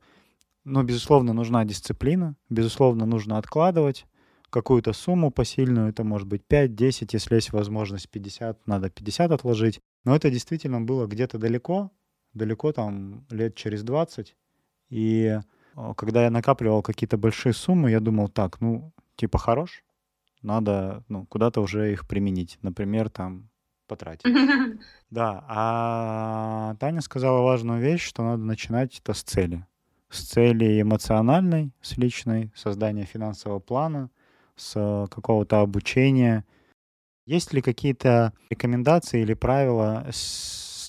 ну, 0.64 0.84
безусловно, 0.84 1.34
нужна 1.34 1.66
дисциплина, 1.66 2.36
безусловно, 2.50 3.06
нужно 3.06 3.38
откладывать 3.38 4.06
какую-то 4.50 4.94
сумму 4.94 5.30
посильную, 5.32 5.90
это 5.90 6.04
может 6.04 6.28
быть 6.28 6.46
5, 6.46 6.74
10, 6.74 7.14
если 7.14 7.36
есть 7.36 7.52
возможность 7.52 8.10
50, 8.10 8.66
надо 8.66 8.90
50 8.90 9.32
отложить. 9.32 9.82
Но 10.06 10.16
это 10.16 10.30
действительно 10.30 10.80
было 10.80 11.06
где-то 11.06 11.38
далеко, 11.38 11.92
далеко, 12.38 12.72
там 12.72 13.26
лет 13.30 13.56
через 13.56 13.84
20. 13.84 14.36
И 14.90 15.40
а, 15.76 15.94
когда 15.94 16.24
я 16.24 16.30
накапливал 16.30 16.82
какие-то 16.82 17.18
большие 17.18 17.54
суммы, 17.54 17.92
я 17.92 18.00
думал, 18.00 18.30
так, 18.30 18.62
ну, 18.62 18.92
типа 19.16 19.38
хорош, 19.38 19.84
надо 20.42 21.04
ну, 21.10 21.26
куда-то 21.26 21.62
уже 21.62 21.92
их 21.92 22.08
применить. 22.08 22.58
Например, 22.62 23.10
там 23.10 23.50
потратить. 23.88 24.26
Да, 25.10 25.46
а 25.48 26.76
Таня 26.82 27.00
сказала 27.00 27.42
важную 27.42 27.80
вещь, 27.82 28.02
что 28.02 28.24
надо 28.24 28.44
начинать 28.44 29.00
это 29.00 29.14
с 29.14 29.24
цели. 29.24 29.66
С 30.10 30.24
цели 30.24 30.82
эмоциональной, 30.82 31.72
с 31.82 31.98
личной, 31.98 32.52
создания 32.54 33.06
финансового 33.06 33.60
плана, 33.60 34.10
с 34.58 35.08
какого-то 35.10 35.62
обучения. 35.62 36.44
Есть 37.26 37.54
ли 37.54 37.62
какие-то 37.62 38.34
рекомендации 38.50 39.22
или 39.22 39.34
правила, 39.34 40.06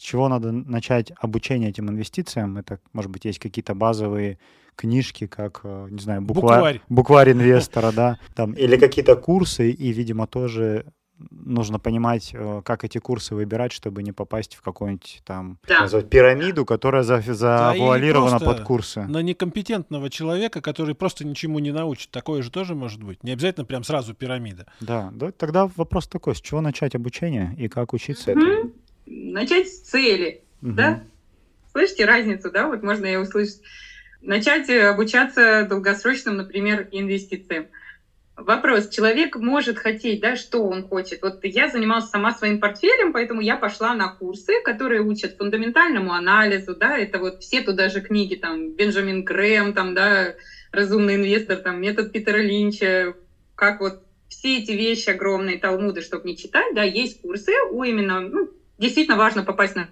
чего 0.08 0.28
надо 0.28 0.52
начать 0.52 1.12
обучение 1.20 1.68
этим 1.68 1.90
инвестициям? 1.90 2.56
Это, 2.56 2.78
может 2.92 3.10
быть, 3.10 3.26
есть 3.26 3.38
какие-то 3.38 3.74
базовые 3.74 4.38
книжки, 4.74 5.26
как, 5.26 5.60
э, 5.64 5.88
не 5.90 6.00
знаю, 6.00 6.22
букварь, 6.22 6.56
букварь. 6.56 6.80
букварь 6.88 7.32
инвестора, 7.32 7.92
да, 7.92 8.18
там, 8.34 8.52
или 8.52 8.76
какие-то 8.76 9.16
курсы, 9.16 9.70
и, 9.70 9.92
видимо, 9.92 10.26
тоже 10.26 10.86
нужно 11.30 11.78
понимать, 11.78 12.30
э, 12.32 12.62
как 12.64 12.84
эти 12.84 12.98
курсы 12.98 13.34
выбирать, 13.34 13.72
чтобы 13.72 14.02
не 14.02 14.12
попасть 14.12 14.54
в 14.54 14.62
какую-нибудь 14.62 15.20
там 15.26 15.58
да. 15.68 15.80
назвать, 15.80 16.08
пирамиду, 16.08 16.64
которая 16.64 17.02
за, 17.02 17.20
завуалирована 17.20 18.38
да, 18.38 18.46
под 18.46 18.60
курсы. 18.62 19.02
На 19.02 19.20
некомпетентного 19.20 20.08
человека, 20.10 20.60
который 20.62 20.94
просто 20.94 21.26
ничему 21.26 21.58
не 21.58 21.72
научит. 21.72 22.10
Такое 22.12 22.42
же 22.42 22.50
тоже 22.50 22.74
может 22.74 23.02
быть. 23.02 23.24
Не 23.24 23.32
обязательно 23.32 23.66
прям 23.66 23.82
сразу 23.82 24.14
пирамида. 24.14 24.66
Да, 24.80 25.10
да 25.12 25.32
тогда 25.32 25.68
вопрос 25.76 26.06
такой, 26.06 26.34
с 26.34 26.40
чего 26.40 26.60
начать 26.60 26.94
обучение 26.94 27.54
и 27.58 27.68
как 27.68 27.92
учиться 27.92 28.30
mm-hmm. 28.30 28.40
этому? 28.40 28.72
Начать 29.32 29.68
с 29.68 29.80
цели, 29.80 30.42
угу. 30.62 30.72
да? 30.72 31.02
Слышите 31.72 32.04
разницу, 32.04 32.50
да? 32.50 32.66
Вот 32.66 32.82
можно 32.82 33.06
я 33.06 33.20
услышать. 33.20 33.60
Начать 34.20 34.68
э, 34.68 34.88
обучаться 34.88 35.64
долгосрочным, 35.68 36.36
например, 36.36 36.88
инвестициям. 36.90 37.68
Вопрос. 38.38 38.88
Человек 38.88 39.36
может 39.36 39.78
хотеть, 39.78 40.20
да, 40.20 40.36
что 40.36 40.62
он 40.62 40.86
хочет. 40.86 41.22
Вот 41.22 41.40
я 41.44 41.68
занималась 41.68 42.08
сама 42.08 42.32
своим 42.32 42.60
портфелем, 42.60 43.12
поэтому 43.12 43.40
я 43.40 43.56
пошла 43.56 43.94
на 43.94 44.08
курсы, 44.08 44.60
которые 44.62 45.02
учат 45.02 45.36
фундаментальному 45.36 46.12
анализу, 46.12 46.76
да, 46.76 46.96
это 46.96 47.18
вот 47.18 47.42
все 47.42 47.62
туда 47.62 47.88
же 47.88 48.00
книги, 48.00 48.36
там, 48.36 48.74
Бенджамин 48.74 49.24
Грэм, 49.24 49.74
там, 49.74 49.94
да, 49.94 50.34
«Разумный 50.70 51.16
инвестор», 51.16 51.56
там, 51.56 51.80
метод 51.80 52.12
Питера 52.12 52.38
Линча, 52.38 53.14
как 53.56 53.80
вот 53.80 54.04
все 54.28 54.58
эти 54.58 54.70
вещи 54.70 55.10
огромные, 55.10 55.58
талмуды, 55.58 56.00
чтобы 56.00 56.28
не 56.28 56.36
читать, 56.36 56.74
да, 56.76 56.84
есть 56.84 57.20
курсы 57.20 57.52
у 57.72 57.82
именно 57.82 58.20
ну, 58.20 58.50
действительно 58.78 59.16
важно 59.16 59.42
попасть 59.42 59.76
на 59.76 59.88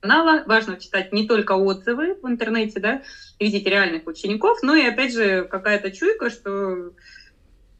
канала, 0.00 0.42
важно 0.46 0.80
читать 0.80 1.12
не 1.12 1.26
только 1.26 1.52
отзывы 1.52 2.14
в 2.20 2.26
интернете, 2.26 2.80
да, 2.80 3.02
видеть 3.38 3.66
реальных 3.66 4.06
учеников, 4.06 4.58
но 4.62 4.74
и, 4.74 4.86
опять 4.86 5.12
же, 5.12 5.44
какая-то 5.44 5.90
чуйка, 5.90 6.30
что 6.30 6.92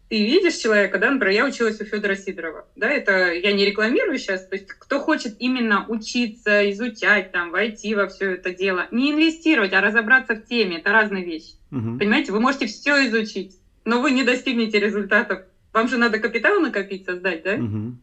ты 0.08 0.22
видишь 0.24 0.56
человека, 0.56 0.98
да, 0.98 1.10
например, 1.10 1.34
я 1.34 1.46
училась 1.46 1.80
у 1.80 1.84
Федора 1.84 2.16
Сидорова, 2.16 2.66
да, 2.76 2.90
это 2.90 3.32
я 3.32 3.52
не 3.52 3.64
рекламирую 3.64 4.18
сейчас, 4.18 4.46
то 4.46 4.56
есть 4.56 4.68
кто 4.68 5.00
хочет 5.00 5.36
именно 5.38 5.86
учиться, 5.88 6.70
изучать, 6.72 7.32
там, 7.32 7.50
войти 7.50 7.94
во 7.94 8.08
все 8.08 8.32
это 8.34 8.52
дело, 8.52 8.86
не 8.90 9.12
инвестировать, 9.12 9.72
а 9.72 9.80
разобраться 9.80 10.34
в 10.34 10.44
теме, 10.44 10.78
это 10.78 10.90
разные 10.92 11.24
вещи. 11.24 11.54
Угу. 11.70 11.98
Понимаете, 11.98 12.32
вы 12.32 12.40
можете 12.40 12.66
все 12.66 13.06
изучить, 13.06 13.56
но 13.84 14.00
вы 14.00 14.10
не 14.10 14.24
достигнете 14.24 14.80
результатов. 14.80 15.42
Вам 15.72 15.88
же 15.88 15.96
надо 15.96 16.18
капитал 16.18 16.58
накопить, 16.60 17.04
создать, 17.06 17.44
да? 17.44 17.54
Угу 17.54 17.94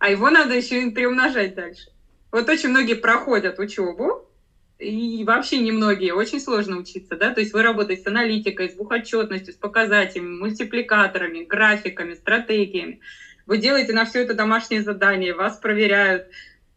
а 0.00 0.10
его 0.10 0.30
надо 0.30 0.54
еще 0.54 0.82
и 0.82 0.90
приумножать 0.90 1.54
дальше. 1.54 1.90
Вот 2.32 2.48
очень 2.48 2.70
многие 2.70 2.94
проходят 2.94 3.58
учебу, 3.58 4.26
и 4.78 5.22
вообще 5.24 5.58
немногие, 5.58 6.14
очень 6.14 6.40
сложно 6.40 6.78
учиться, 6.78 7.16
да, 7.16 7.34
то 7.34 7.40
есть 7.40 7.52
вы 7.52 7.62
работаете 7.62 8.02
с 8.02 8.06
аналитикой, 8.06 8.70
с 8.70 8.74
бухотчетностью, 8.74 9.52
с 9.52 9.56
показателями, 9.56 10.38
мультипликаторами, 10.38 11.44
графиками, 11.44 12.14
стратегиями, 12.14 13.00
вы 13.46 13.58
делаете 13.58 13.92
на 13.92 14.06
все 14.06 14.22
это 14.22 14.32
домашнее 14.32 14.82
задание, 14.82 15.34
вас 15.34 15.58
проверяют, 15.58 16.28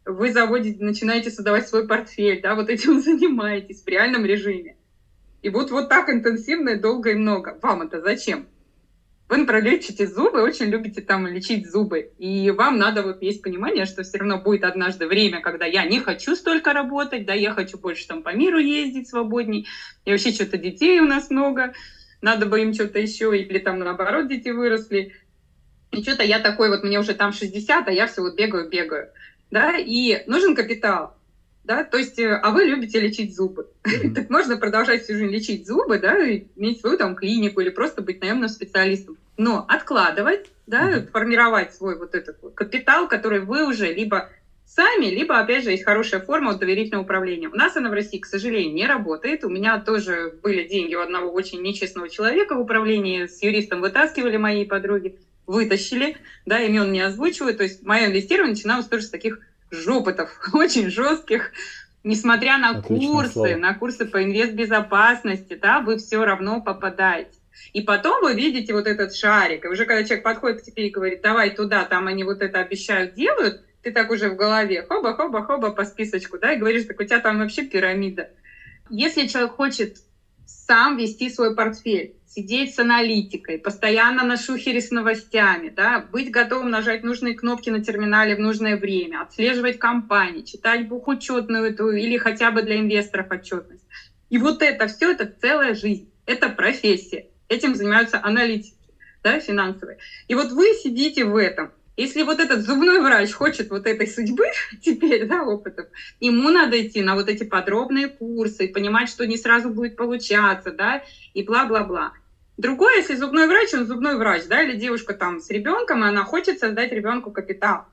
вы 0.05 0.33
заводите, 0.33 0.83
начинаете 0.83 1.29
создавать 1.29 1.67
свой 1.67 1.88
портфель, 1.88 2.41
да, 2.41 2.55
вот 2.55 2.69
этим 2.69 2.99
занимаетесь 3.01 3.83
в 3.83 3.88
реальном 3.88 4.25
режиме. 4.25 4.75
И 5.41 5.49
вот, 5.49 5.71
вот 5.71 5.88
так 5.88 6.09
интенсивно, 6.09 6.77
долго 6.77 7.12
и 7.12 7.15
много. 7.15 7.57
Вам 7.62 7.83
это 7.83 8.01
зачем? 8.01 8.47
Вы, 9.29 9.38
например, 9.38 9.63
лечите 9.63 10.05
зубы, 10.05 10.41
очень 10.41 10.65
любите 10.65 11.01
там 11.01 11.25
лечить 11.27 11.69
зубы, 11.69 12.12
и 12.17 12.51
вам 12.51 12.77
надо 12.77 13.03
вот 13.03 13.21
есть 13.21 13.41
понимание, 13.41 13.86
что 13.86 14.03
все 14.03 14.17
равно 14.17 14.38
будет 14.38 14.63
однажды 14.63 15.07
время, 15.07 15.41
когда 15.41 15.65
я 15.65 15.86
не 15.86 15.99
хочу 15.99 16.36
столько 16.36 16.73
работать, 16.73 17.25
да, 17.25 17.33
я 17.33 17.51
хочу 17.51 17.77
больше 17.77 18.07
там 18.07 18.21
по 18.21 18.33
миру 18.33 18.59
ездить 18.59 19.07
свободней, 19.07 19.67
и 20.05 20.12
вообще 20.12 20.31
что-то 20.31 20.57
детей 20.57 20.99
у 20.99 21.05
нас 21.05 21.29
много, 21.29 21.73
надо 22.21 22.45
бы 22.45 22.62
им 22.62 22.73
что-то 22.73 22.99
еще, 22.99 23.36
или 23.38 23.59
там 23.59 23.79
наоборот 23.79 24.27
дети 24.27 24.49
выросли, 24.49 25.13
и 25.91 26.01
что-то 26.03 26.23
я 26.23 26.39
такой 26.39 26.69
вот, 26.69 26.83
мне 26.83 26.99
уже 26.99 27.13
там 27.13 27.31
60, 27.31 27.88
а 27.88 27.91
я 27.91 28.07
все 28.07 28.21
вот 28.21 28.36
бегаю-бегаю, 28.36 29.09
да, 29.51 29.77
и 29.77 30.23
нужен 30.27 30.53
капитал, 30.53 31.15
да, 31.63 31.84
то 31.84 31.97
есть, 31.97 32.19
э, 32.19 32.36
а 32.36 32.52
вы 32.52 32.65
любите 32.65 32.99
лечить 32.99 33.36
зубы. 33.36 33.67
Mm-hmm. 33.84 34.13
так 34.15 34.30
можно 34.30 34.58
продолжать 34.58 35.04
всю 35.04 35.13
жизнь 35.13 35.32
лечить 35.32 35.65
зубы, 35.65 35.97
да, 35.97 36.17
и 36.17 36.45
иметь 36.56 36.82
свою 36.82 36.97
там 36.97 37.15
клинику 37.15 37.62
или 37.62 37.69
просто 37.69 38.02
быть 38.02 38.21
наемным 38.21 38.49
специалистом. 38.49 39.17
Но 39.38 39.65
откладывать, 39.67 40.52
да, 40.67 40.91
mm-hmm. 40.91 41.12
формировать 41.12 41.73
свой 41.73 41.97
вот 41.97 42.15
этот 42.15 42.41
вот 42.41 42.54
капитал, 42.54 43.08
который 43.08 43.39
вы 43.39 43.65
уже 43.65 43.93
либо 43.93 44.30
сами, 44.65 45.06
либо, 45.06 45.39
опять 45.39 45.63
же, 45.63 45.71
есть 45.71 45.86
хорошая 45.86 46.19
форма 46.19 46.56
доверительного 46.56 47.04
управления. 47.04 47.47
У 47.47 47.56
нас 47.56 47.78
она 47.78 47.89
в 47.89 47.93
России, 47.93 48.19
к 48.19 48.26
сожалению, 48.26 48.73
не 48.73 48.86
работает. 48.86 49.43
У 49.43 49.49
меня 49.49 49.80
тоже 49.80 50.38
были 50.41 50.67
деньги 50.67 50.95
у 50.95 51.02
одного 51.02 51.32
очень 51.32 51.62
нечестного 51.62 52.10
человека 52.10 52.56
в 52.56 52.60
управлении. 52.60 53.28
С 53.28 53.41
юристом 53.41 53.82
вытаскивали 53.82 54.38
мои 54.38 54.65
подруги, 54.65 55.17
вытащили, 55.45 56.17
да, 56.45 56.60
имен 56.60 56.91
не 56.91 57.02
озвучиваю. 57.02 57.56
То 57.56 57.63
есть 57.63 57.84
мое 57.84 58.08
инвестирование 58.08 58.56
начиналось 58.56 58.88
тоже 58.88 59.04
с 59.04 59.10
таких 59.10 59.39
жопотов, 59.73 60.29
очень 60.53 60.89
жестких, 60.89 61.51
несмотря 62.03 62.57
на 62.57 62.71
Отличное 62.71 63.12
курсы, 63.12 63.33
слово. 63.33 63.55
на 63.55 63.73
курсы 63.73 64.05
по 64.05 64.23
инвестбезопасности, 64.23 65.55
да, 65.55 65.81
вы 65.81 65.97
все 65.97 66.23
равно 66.23 66.62
попадаете. 66.62 67.31
И 67.71 67.81
потом 67.81 68.21
вы 68.21 68.33
видите 68.33 68.73
вот 68.73 68.88
этот 68.88 69.15
шарик. 69.15 69.65
И 69.65 69.67
уже 69.67 69.86
когда 69.86 70.03
человек 70.03 70.23
подходит 70.23 70.62
к 70.62 70.65
тебе 70.65 70.88
и 70.88 70.91
говорит, 70.91 71.21
давай 71.21 71.51
туда, 71.51 71.86
там 71.86 72.07
они 72.07 72.23
вот 72.23 72.41
это 72.41 72.59
обещают, 72.59 73.13
делают, 73.13 73.63
ты 73.81 73.91
так 73.91 74.09
уже 74.12 74.29
в 74.29 74.36
голове, 74.36 74.83
хоба-хоба-хоба 74.83 75.71
по 75.71 75.83
списочку, 75.86 76.39
да, 76.39 76.53
и 76.53 76.57
говоришь, 76.57 76.86
так 76.86 76.99
у 76.99 77.03
тебя 77.03 77.19
там 77.19 77.39
вообще 77.39 77.63
пирамида. 77.63 78.29
Если 78.89 79.27
человек 79.27 79.53
хочет 79.53 79.97
сам 80.68 80.98
вести 80.98 81.30
свой 81.30 81.56
портфель, 81.56 82.16
сидеть 82.28 82.74
с 82.74 82.80
аналитикой, 82.80 83.60
постоянно 83.60 84.24
на 84.24 84.38
шухере 84.38 84.82
с 84.82 84.92
новостями, 84.92 85.70
да, 85.70 86.00
быть 86.12 86.32
готовым 86.32 86.70
нажать 86.70 87.04
нужные 87.04 87.36
кнопки 87.36 87.70
на 87.70 87.84
терминале 87.84 88.36
в 88.36 88.39
нужное 88.39 88.78
время, 88.78 89.22
отслеживать 89.22 89.80
компании, 89.80 90.44
читать 90.44 90.88
бухучетную 90.88 91.66
эту 91.66 91.92
или 91.92 92.18
хотя 92.18 92.52
бы 92.52 92.62
для 92.62 92.80
инвесторов 92.80 93.32
отчетность. 93.32 93.84
И 94.30 94.38
вот 94.38 94.62
это 94.62 94.88
все, 94.88 95.12
это 95.12 95.32
целая 95.42 95.76
жизнь, 95.76 96.10
это 96.26 96.50
профессия. 96.50 97.28
Этим 97.50 97.76
занимаются 97.76 98.20
аналитики 98.24 98.78
да, 99.24 99.39
финансовые. 99.39 99.98
И 100.28 100.36
вот 100.36 100.52
вы 100.52 100.74
сидите 100.74 101.26
в 101.26 101.36
этом. 101.38 101.72
Если 101.95 102.23
вот 102.23 102.39
этот 102.39 102.62
зубной 102.62 102.99
врач 103.01 103.32
хочет 103.34 103.69
вот 103.69 103.86
этой 103.86 104.08
судьбы 104.08 104.45
теперь, 104.82 105.27
да, 105.27 105.43
опытов, 105.43 105.88
ему 106.19 106.49
надо 106.49 106.82
идти 106.82 107.01
на 107.01 107.15
вот 107.15 107.29
эти 107.29 107.43
подробные 107.43 108.08
курсы, 108.08 108.67
понимать, 108.67 109.10
что 109.10 109.27
не 109.27 109.38
сразу 109.38 109.69
будет 109.69 109.95
получаться, 109.95 110.71
да, 110.71 111.03
и 111.34 111.43
бла-бла-бла. 111.43 112.13
Другое, 112.58 112.97
если 112.97 113.15
зубной 113.15 113.47
врач, 113.47 113.73
он 113.73 113.86
зубной 113.86 114.15
врач, 114.17 114.43
да, 114.45 114.62
или 114.63 114.75
девушка 114.75 115.13
там 115.13 115.39
с 115.39 115.49
ребенком, 115.49 116.03
и 116.03 116.08
она 116.08 116.23
хочет 116.23 116.60
создать 116.60 116.91
ребенку 116.91 117.32
капитал. 117.32 117.86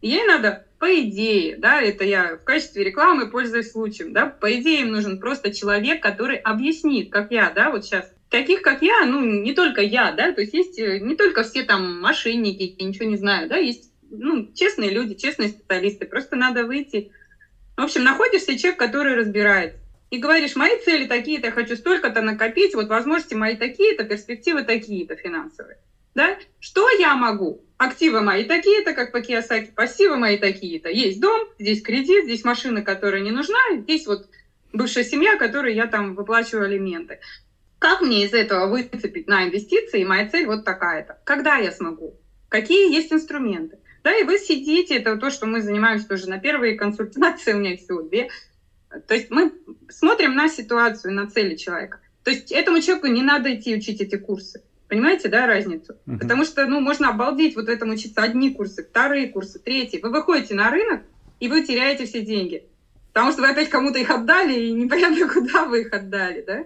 ей 0.00 0.24
надо, 0.24 0.66
по 0.78 0.86
идее, 1.00 1.56
да, 1.56 1.80
это 1.80 2.04
я 2.04 2.36
в 2.36 2.44
качестве 2.44 2.84
рекламы 2.84 3.28
пользуюсь 3.28 3.72
случаем, 3.72 4.12
да, 4.12 4.26
по 4.26 4.52
идее 4.56 4.82
им 4.82 4.92
нужен 4.92 5.18
просто 5.18 5.52
человек, 5.52 6.00
который 6.00 6.36
объяснит, 6.36 7.10
как 7.10 7.32
я, 7.32 7.50
да, 7.50 7.70
вот 7.70 7.84
сейчас 7.84 8.12
таких, 8.30 8.62
как 8.62 8.82
я, 8.82 9.04
ну, 9.04 9.24
не 9.24 9.52
только 9.52 9.80
я, 9.80 10.12
да, 10.12 10.32
то 10.32 10.40
есть 10.40 10.54
есть 10.54 10.78
э, 10.78 10.98
не 10.98 11.16
только 11.16 11.42
все 11.42 11.62
там 11.62 12.00
мошенники, 12.00 12.74
я 12.78 12.86
ничего 12.86 13.06
не 13.06 13.16
знаю, 13.16 13.48
да, 13.48 13.56
есть, 13.56 13.92
ну, 14.10 14.52
честные 14.54 14.90
люди, 14.90 15.14
честные 15.14 15.48
специалисты, 15.48 16.06
просто 16.06 16.36
надо 16.36 16.64
выйти. 16.64 17.12
В 17.76 17.82
общем, 17.82 18.04
находишься 18.04 18.58
человек, 18.58 18.78
который 18.78 19.14
разбирается 19.14 19.78
и 20.10 20.18
говоришь, 20.18 20.56
мои 20.56 20.78
цели 20.84 21.06
такие-то, 21.06 21.46
я 21.46 21.52
хочу 21.52 21.76
столько-то 21.76 22.22
накопить, 22.22 22.74
вот 22.74 22.88
возможности 22.88 23.34
мои 23.34 23.56
такие-то, 23.56 24.04
перспективы 24.04 24.62
такие-то 24.62 25.16
финансовые. 25.16 25.78
Да? 26.14 26.38
Что 26.60 26.88
я 26.90 27.14
могу? 27.14 27.62
Активы 27.76 28.22
мои 28.22 28.44
такие-то, 28.44 28.94
как 28.94 29.12
по 29.12 29.20
Киосаки, 29.20 29.70
пассивы 29.70 30.16
мои 30.16 30.38
такие-то. 30.38 30.88
Есть 30.88 31.20
дом, 31.20 31.46
здесь 31.58 31.82
кредит, 31.82 32.24
здесь 32.24 32.42
машина, 32.42 32.82
которая 32.82 33.20
не 33.20 33.30
нужна, 33.30 33.58
здесь 33.76 34.06
вот 34.06 34.28
бывшая 34.72 35.04
семья, 35.04 35.36
которой 35.36 35.74
я 35.74 35.86
там 35.86 36.14
выплачиваю 36.14 36.64
алименты. 36.64 37.20
Как 37.78 38.00
мне 38.00 38.24
из 38.24 38.32
этого 38.32 38.66
выцепить 38.66 39.28
на 39.28 39.44
инвестиции? 39.44 40.04
Моя 40.04 40.28
цель 40.28 40.46
вот 40.46 40.64
такая-то. 40.64 41.18
Когда 41.24 41.56
я 41.56 41.70
смогу? 41.70 42.16
Какие 42.48 42.92
есть 42.92 43.12
инструменты? 43.12 43.78
Да, 44.02 44.16
и 44.16 44.24
вы 44.24 44.38
сидите, 44.38 44.96
это 44.96 45.16
то, 45.16 45.30
что 45.30 45.46
мы 45.46 45.60
занимаемся 45.60 46.08
тоже 46.08 46.28
на 46.28 46.38
первые 46.38 46.76
консультации, 46.76 47.52
у 47.54 47.58
меня 47.58 47.76
всего 47.76 48.02
две, 48.02 48.30
то 49.06 49.14
есть 49.14 49.30
мы 49.30 49.52
смотрим 49.88 50.34
на 50.34 50.48
ситуацию, 50.48 51.12
на 51.12 51.28
цели 51.28 51.56
человека. 51.56 52.00
То 52.24 52.30
есть 52.30 52.52
этому 52.52 52.80
человеку 52.80 53.06
не 53.06 53.22
надо 53.22 53.54
идти 53.54 53.74
учить 53.74 54.00
эти 54.00 54.16
курсы. 54.16 54.62
Понимаете, 54.88 55.28
да, 55.28 55.46
разницу? 55.46 55.96
Uh-huh. 56.06 56.18
Потому 56.18 56.44
что, 56.44 56.66
ну, 56.66 56.80
можно 56.80 57.10
обалдеть 57.10 57.56
вот 57.56 57.68
этому 57.68 57.92
учиться 57.92 58.22
одни 58.22 58.54
курсы, 58.54 58.82
вторые 58.82 59.28
курсы, 59.28 59.58
третьи. 59.58 60.00
Вы 60.00 60.10
выходите 60.10 60.54
на 60.54 60.70
рынок, 60.70 61.02
и 61.40 61.48
вы 61.48 61.62
теряете 61.62 62.06
все 62.06 62.22
деньги. 62.22 62.66
Потому 63.12 63.32
что 63.32 63.42
вы 63.42 63.48
опять 63.48 63.68
кому-то 63.68 63.98
их 63.98 64.10
отдали, 64.10 64.58
и 64.58 64.72
непонятно, 64.72 65.28
куда 65.32 65.66
вы 65.66 65.82
их 65.82 65.92
отдали, 65.92 66.42
да? 66.46 66.64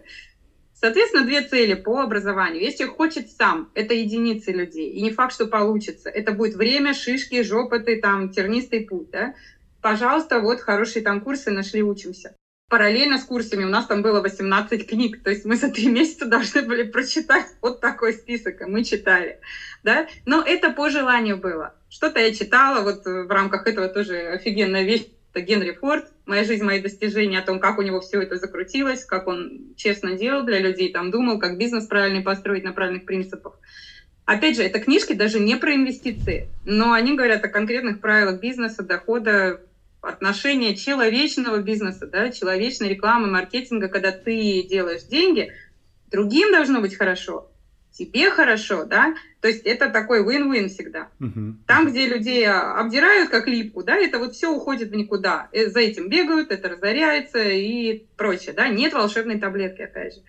Соответственно, 0.82 1.24
две 1.24 1.42
цели 1.42 1.74
по 1.74 2.00
образованию. 2.00 2.60
Если 2.60 2.86
хочет 2.86 3.30
сам, 3.30 3.70
это 3.74 3.94
единицы 3.94 4.50
людей. 4.50 4.90
И 4.90 5.00
не 5.00 5.12
факт, 5.12 5.32
что 5.32 5.46
получится. 5.46 6.10
Это 6.10 6.32
будет 6.32 6.56
время, 6.56 6.92
шишки, 6.92 7.42
жопоты, 7.44 8.00
там, 8.00 8.30
тернистый 8.30 8.80
путь, 8.80 9.08
да? 9.12 9.32
пожалуйста, 9.80 10.40
вот 10.40 10.60
хорошие 10.60 11.04
там 11.04 11.20
курсы 11.20 11.52
нашли, 11.52 11.82
учимся. 11.82 12.34
Параллельно 12.68 13.18
с 13.18 13.24
курсами 13.24 13.64
у 13.64 13.68
нас 13.68 13.86
там 13.86 14.02
было 14.02 14.20
18 14.20 14.88
книг, 14.88 15.22
то 15.22 15.30
есть 15.30 15.44
мы 15.44 15.54
за 15.54 15.70
три 15.70 15.88
месяца 15.98 16.24
должны 16.24 16.62
были 16.62 16.82
прочитать 16.82 17.46
вот 17.60 17.80
такой 17.80 18.14
список, 18.14 18.62
и 18.62 18.64
мы 18.64 18.82
читали. 18.82 19.38
Да? 19.84 20.08
Но 20.26 20.42
это 20.42 20.70
по 20.70 20.90
желанию 20.90 21.36
было. 21.36 21.76
Что-то 21.90 22.18
я 22.18 22.34
читала, 22.34 22.82
вот 22.82 23.04
в 23.04 23.30
рамках 23.30 23.68
этого 23.68 23.88
тоже 23.88 24.18
офигенная 24.18 24.82
вещь, 24.82 25.06
это 25.32 25.44
Генри 25.44 25.72
Форд, 25.72 26.11
«Моя 26.32 26.44
жизнь, 26.44 26.64
мои 26.64 26.80
достижения», 26.80 27.40
о 27.40 27.44
том, 27.44 27.60
как 27.60 27.78
у 27.78 27.82
него 27.82 28.00
все 28.00 28.22
это 28.22 28.38
закрутилось, 28.38 29.04
как 29.04 29.26
он 29.26 29.74
честно 29.76 30.16
делал 30.16 30.46
для 30.46 30.60
людей, 30.60 30.90
там 30.90 31.10
думал, 31.10 31.38
как 31.38 31.58
бизнес 31.58 31.84
правильный 31.84 32.22
построить 32.22 32.64
на 32.64 32.72
правильных 32.72 33.04
принципах. 33.04 33.58
Опять 34.24 34.56
же, 34.56 34.62
это 34.62 34.80
книжки 34.80 35.12
даже 35.12 35.38
не 35.38 35.56
про 35.56 35.74
инвестиции, 35.74 36.48
но 36.64 36.92
они 36.92 37.14
говорят 37.14 37.44
о 37.44 37.48
конкретных 37.48 38.00
правилах 38.00 38.40
бизнеса, 38.40 38.82
дохода, 38.82 39.60
отношение 40.00 40.74
человечного 40.74 41.58
бизнеса, 41.58 42.06
да, 42.06 42.30
человечной 42.30 42.88
рекламы, 42.88 43.28
маркетинга, 43.28 43.88
когда 43.88 44.10
ты 44.10 44.62
делаешь 44.62 45.02
деньги, 45.02 45.52
другим 46.10 46.50
должно 46.50 46.80
быть 46.80 46.96
хорошо, 46.96 47.46
тебе 47.92 48.30
хорошо, 48.30 48.84
да, 48.84 49.14
то 49.40 49.48
есть 49.48 49.62
это 49.64 49.90
такой 49.90 50.22
win-win 50.24 50.68
всегда. 50.68 51.08
Uh-huh. 51.20 51.54
Там, 51.66 51.90
где 51.90 52.06
людей 52.06 52.46
обдирают 52.46 53.28
как 53.28 53.46
липку, 53.46 53.82
да, 53.82 53.96
это 53.96 54.18
вот 54.18 54.34
все 54.34 54.50
уходит 54.50 54.90
в 54.90 54.94
никуда. 54.94 55.48
Э, 55.52 55.68
за 55.68 55.80
этим 55.80 56.08
бегают, 56.08 56.50
это 56.50 56.68
разоряется 56.70 57.42
и 57.42 58.04
прочее, 58.16 58.54
да, 58.54 58.68
нет 58.68 58.92
волшебной 58.92 59.38
таблетки, 59.38 59.82
опять 59.82 60.14
же. 60.14 60.20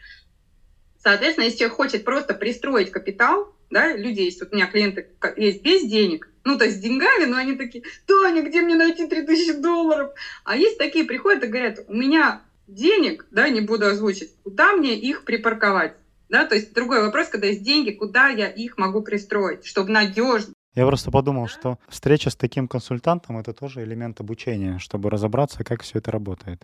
Соответственно, 0.98 1.46
если 1.46 1.60
человек 1.60 1.76
хочет 1.76 2.06
просто 2.06 2.34
пристроить 2.34 2.92
капитал, 2.92 3.54
да, 3.70 3.96
люди 3.96 4.22
есть, 4.22 4.40
вот 4.40 4.54
у 4.54 4.56
меня 4.56 4.68
клиенты 4.68 5.08
есть 5.36 5.62
без 5.62 5.84
денег, 5.90 6.30
ну, 6.44 6.58
то 6.58 6.66
есть 6.66 6.78
с 6.78 6.80
деньгами, 6.80 7.26
но 7.26 7.38
они 7.38 7.56
такие, 7.56 7.84
Таня, 8.06 8.42
где 8.42 8.62
мне 8.62 8.76
найти 8.76 9.08
3000 9.08 9.62
долларов? 9.62 10.12
А 10.44 10.56
есть 10.56 10.78
такие, 10.78 11.06
приходят 11.06 11.44
и 11.44 11.48
говорят, 11.48 11.80
у 11.88 11.94
меня 11.94 12.42
денег, 12.68 13.26
да, 13.32 13.50
не 13.50 13.62
буду 13.62 13.86
озвучить, 13.86 14.32
куда 14.44 14.74
мне 14.74 14.96
их 14.96 15.24
припарковать? 15.24 15.96
Да, 16.34 16.48
то 16.48 16.56
есть 16.56 16.74
другой 16.74 17.04
вопрос, 17.04 17.28
когда 17.28 17.46
есть 17.46 17.62
деньги, 17.62 17.92
куда 17.92 18.30
я 18.30 18.48
их 18.48 18.80
могу 18.80 19.04
пристроить, 19.04 19.68
чтобы 19.68 19.92
надежно. 19.92 20.56
Я 20.74 20.88
просто 20.88 21.12
подумал, 21.12 21.48
что 21.48 21.78
встреча 21.88 22.32
с 22.32 22.36
таким 22.36 22.68
консультантом 22.68 23.38
это 23.38 23.54
тоже 23.54 23.84
элемент 23.84 24.20
обучения, 24.20 24.80
чтобы 24.80 25.12
разобраться, 25.12 25.64
как 25.64 25.84
все 25.84 26.00
это 26.00 26.10
работает. 26.10 26.64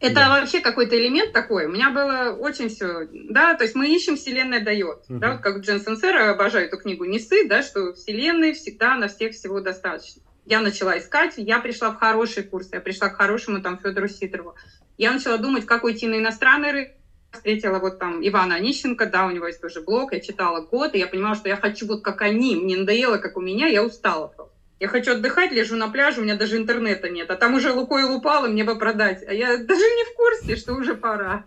Это 0.00 0.16
да. 0.16 0.28
вообще 0.28 0.60
какой-то 0.60 0.98
элемент 0.98 1.32
такой. 1.32 1.64
У 1.64 1.70
меня 1.70 1.88
было 1.92 2.36
очень 2.38 2.68
все, 2.68 3.08
да, 3.30 3.54
то 3.54 3.64
есть 3.64 3.74
мы 3.74 3.88
ищем, 3.88 4.16
Вселенная 4.16 4.62
дает. 4.62 5.06
Угу. 5.08 5.18
Да, 5.18 5.32
вот 5.32 5.40
как 5.40 5.60
Джен 5.60 5.80
Сенсера, 5.80 6.30
обожаю 6.30 6.66
эту 6.66 6.76
книгу 6.76 7.06
«Не 7.06 7.18
сы», 7.18 7.48
да, 7.48 7.62
что 7.62 7.94
Вселенной 7.94 8.52
всегда 8.52 8.96
на 8.96 9.08
всех 9.08 9.32
всего 9.32 9.62
достаточно. 9.62 10.20
Я 10.44 10.60
начала 10.60 10.98
искать, 10.98 11.32
я 11.38 11.60
пришла 11.60 11.90
в 11.90 11.96
хороший 11.96 12.42
курс, 12.42 12.68
я 12.70 12.82
пришла 12.82 13.08
к 13.08 13.16
хорошему 13.16 13.62
там 13.62 13.78
Федору 13.78 14.08
Сидорову. 14.08 14.56
Я 14.98 15.10
начала 15.12 15.38
думать, 15.38 15.64
как 15.64 15.84
уйти 15.84 16.06
на 16.06 16.18
иностранный 16.18 16.72
рынок, 16.72 16.90
встретила 17.32 17.78
вот 17.78 17.98
там 17.98 18.26
Ивана 18.26 18.56
Онищенко, 18.56 19.06
да, 19.06 19.26
у 19.26 19.30
него 19.30 19.46
есть 19.46 19.60
тоже 19.60 19.80
блог, 19.80 20.12
я 20.12 20.20
читала 20.20 20.60
год, 20.60 20.94
и 20.94 20.98
я 20.98 21.06
понимала, 21.06 21.34
что 21.34 21.48
я 21.48 21.56
хочу 21.56 21.86
вот 21.86 22.02
как 22.02 22.22
они, 22.22 22.56
мне 22.56 22.76
надоело, 22.76 23.18
как 23.18 23.36
у 23.36 23.40
меня, 23.40 23.66
я 23.66 23.84
устала 23.84 24.28
просто. 24.28 24.56
Я 24.78 24.88
хочу 24.88 25.12
отдыхать, 25.12 25.52
лежу 25.52 25.74
на 25.76 25.88
пляже, 25.88 26.20
у 26.20 26.24
меня 26.24 26.36
даже 26.36 26.58
интернета 26.58 27.08
нет. 27.08 27.30
А 27.30 27.36
там 27.36 27.54
уже 27.54 27.72
Лукойл 27.72 28.14
упал, 28.14 28.44
и 28.44 28.50
мне 28.50 28.62
бы 28.62 28.78
продать. 28.78 29.24
А 29.26 29.32
я 29.32 29.56
даже 29.56 29.80
не 29.80 30.04
в 30.04 30.14
курсе, 30.14 30.56
что 30.56 30.74
уже 30.74 30.94
пора. 30.94 31.46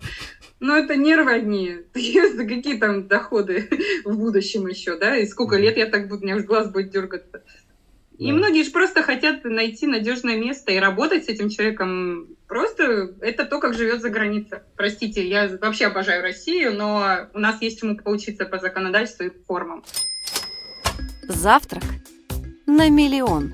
Но 0.60 0.76
это 0.76 0.96
нервы 0.96 1.34
одни. 1.34 1.78
Какие 1.94 2.80
там 2.80 3.08
доходы 3.08 3.70
в 4.04 4.18
будущем 4.18 4.68
еще, 4.68 4.98
да? 4.98 5.16
И 5.16 5.28
сколько 5.28 5.58
лет 5.58 5.78
я 5.78 5.86
так 5.86 6.08
буду, 6.08 6.22
у 6.22 6.26
меня 6.26 6.38
уж 6.38 6.44
глаз 6.44 6.72
будет 6.72 6.90
дергаться. 6.90 7.44
И 8.18 8.32
многие 8.32 8.64
же 8.64 8.72
просто 8.72 9.04
хотят 9.04 9.46
найти 9.46 9.86
надежное 9.86 10.38
место 10.38 10.72
и 10.72 10.80
работать 10.80 11.26
с 11.26 11.30
этим 11.30 11.50
человеком. 11.50 12.28
Просто 12.50 13.14
это 13.22 13.46
то, 13.46 13.60
как 13.60 13.76
живет 13.76 14.02
за 14.02 14.10
границей. 14.10 14.58
Простите, 14.76 15.26
я 15.26 15.48
вообще 15.62 15.86
обожаю 15.86 16.24
Россию, 16.24 16.74
но 16.74 17.30
у 17.36 17.40
нас 17.40 17.62
есть 17.62 17.80
чему 17.80 17.96
поучиться 17.96 18.46
по 18.46 18.58
законодательству 18.58 19.28
и 19.28 19.30
формам. 19.46 19.84
Завтрак 21.28 21.84
на 22.66 22.90
миллион. 22.90 23.54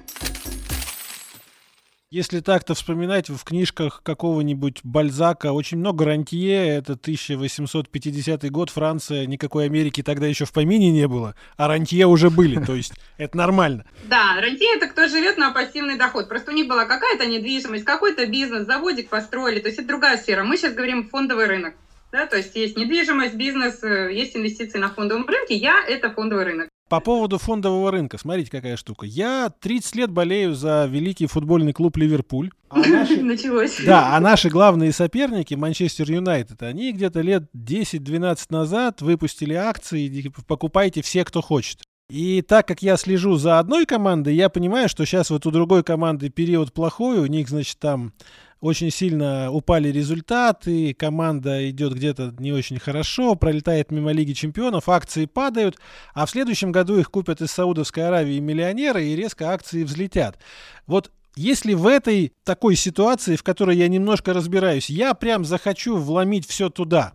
Если 2.15 2.39
так-то 2.39 2.75
вспоминать, 2.75 3.27
в 3.27 3.43
книжках 3.43 4.01
какого-нибудь 4.01 4.79
Бальзака 4.83 5.51
очень 5.51 5.79
много 5.79 6.05
рантье, 6.05 6.65
это 6.65 6.93
1850 6.93 8.49
год, 8.51 8.69
Франция, 8.69 9.25
никакой 9.25 9.65
Америки 9.65 10.01
тогда 10.01 10.25
еще 10.25 10.45
в 10.45 10.53
помине 10.53 10.93
не 10.93 11.09
было, 11.09 11.35
а 11.57 11.67
рантье 11.67 12.05
уже 12.05 12.29
были, 12.29 12.63
то 12.63 12.73
есть 12.73 12.93
это 13.17 13.35
нормально. 13.35 13.83
Да, 14.05 14.39
рантье 14.39 14.77
это 14.77 14.87
кто 14.87 15.09
живет 15.09 15.37
на 15.37 15.51
пассивный 15.51 15.97
доход, 15.97 16.29
просто 16.29 16.51
у 16.51 16.55
них 16.55 16.69
была 16.69 16.85
какая-то 16.85 17.25
недвижимость, 17.25 17.83
какой-то 17.83 18.25
бизнес, 18.27 18.65
заводик 18.65 19.09
построили, 19.09 19.59
то 19.59 19.67
есть 19.67 19.79
это 19.79 19.89
другая 19.89 20.17
сфера. 20.17 20.45
Мы 20.45 20.55
сейчас 20.55 20.73
говорим 20.73 21.09
фондовый 21.09 21.47
рынок. 21.47 21.73
Да, 22.13 22.27
то 22.27 22.37
есть 22.37 22.55
есть 22.55 22.77
недвижимость, 22.77 23.33
бизнес, 23.33 23.83
э, 23.83 24.13
есть 24.13 24.37
инвестиции 24.37 24.77
на 24.77 24.87
фондовом 24.87 25.27
рынке. 25.27 25.55
Я– 25.55 25.83
это 25.87 26.13
фондовый 26.13 26.45
рынок. 26.45 26.69
По 26.87 26.99
поводу 26.99 27.39
фондового 27.39 27.89
рынка, 27.89 28.19
смотрите, 28.19 28.51
какая 28.51 28.77
штука. 28.77 29.07
Я 29.07 29.51
30 29.59 29.95
лет 29.95 30.11
болею 30.11 30.53
за 30.53 30.85
великий 30.85 31.25
футбольный 31.25 31.73
клуб 31.73 31.97
Ливерпуль. 31.97 32.51
А 32.69 32.77
наши... 32.87 33.23
Началось. 33.23 33.77
Да, 33.83 34.15
а 34.15 34.19
наши 34.19 34.49
главные 34.49 34.91
соперники, 34.91 35.55
Манчестер 35.55 36.11
Юнайтед, 36.11 36.61
они 36.61 36.91
где-то 36.91 37.21
лет 37.21 37.45
10-12 37.55 38.37
назад 38.49 39.01
выпустили 39.01 39.55
акции, 39.55 40.31
покупайте 40.47 41.01
все, 41.01 41.25
кто 41.25 41.41
хочет. 41.41 41.81
И 42.07 42.43
так 42.43 42.67
как 42.67 42.83
я 42.83 42.97
слежу 42.97 43.35
за 43.35 43.57
одной 43.57 43.87
командой, 43.87 44.35
я 44.35 44.49
понимаю, 44.49 44.87
что 44.87 45.05
сейчас 45.05 45.31
вот 45.31 45.47
у 45.47 45.51
другой 45.51 45.83
команды 45.83 46.29
период 46.29 46.71
плохой, 46.71 47.17
у 47.17 47.25
них, 47.25 47.49
значит, 47.49 47.79
там 47.79 48.13
очень 48.61 48.91
сильно 48.91 49.51
упали 49.51 49.89
результаты, 49.89 50.93
команда 50.93 51.69
идет 51.69 51.93
где-то 51.93 52.33
не 52.39 52.51
очень 52.51 52.79
хорошо, 52.79 53.35
пролетает 53.35 53.91
мимо 53.91 54.11
Лиги 54.11 54.33
Чемпионов, 54.33 54.89
акции 54.89 55.25
падают, 55.25 55.77
а 56.13 56.25
в 56.25 56.29
следующем 56.29 56.71
году 56.71 56.97
их 56.97 57.11
купят 57.11 57.41
из 57.41 57.51
Саудовской 57.51 58.07
Аравии 58.07 58.39
миллионеры 58.39 59.05
и 59.05 59.15
резко 59.15 59.51
акции 59.51 59.83
взлетят. 59.83 60.39
Вот 60.87 61.11
если 61.35 61.73
в 61.73 61.87
этой 61.87 62.33
такой 62.43 62.75
ситуации, 62.75 63.35
в 63.35 63.43
которой 63.43 63.77
я 63.77 63.87
немножко 63.87 64.33
разбираюсь, 64.33 64.89
я 64.89 65.13
прям 65.13 65.45
захочу 65.45 65.97
вломить 65.97 66.47
все 66.47 66.69
туда, 66.69 67.13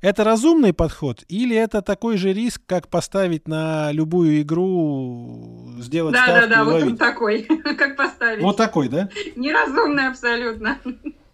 это 0.00 0.24
разумный 0.24 0.72
подход 0.72 1.24
или 1.28 1.56
это 1.56 1.82
такой 1.82 2.16
же 2.16 2.32
риск, 2.32 2.62
как 2.66 2.88
поставить 2.88 3.46
на 3.46 3.92
любую 3.92 4.42
игру, 4.42 5.68
сделать 5.78 6.14
да, 6.14 6.24
ставку 6.24 6.40
Да, 6.40 6.46
да, 6.46 6.54
да, 6.56 6.64
вот 6.64 6.82
он 6.82 6.96
такой, 6.96 7.42
как 7.78 7.96
поставить. 7.96 8.42
Вот 8.42 8.56
такой, 8.56 8.88
да? 8.88 9.08
Неразумный 9.36 10.08
абсолютно. 10.08 10.78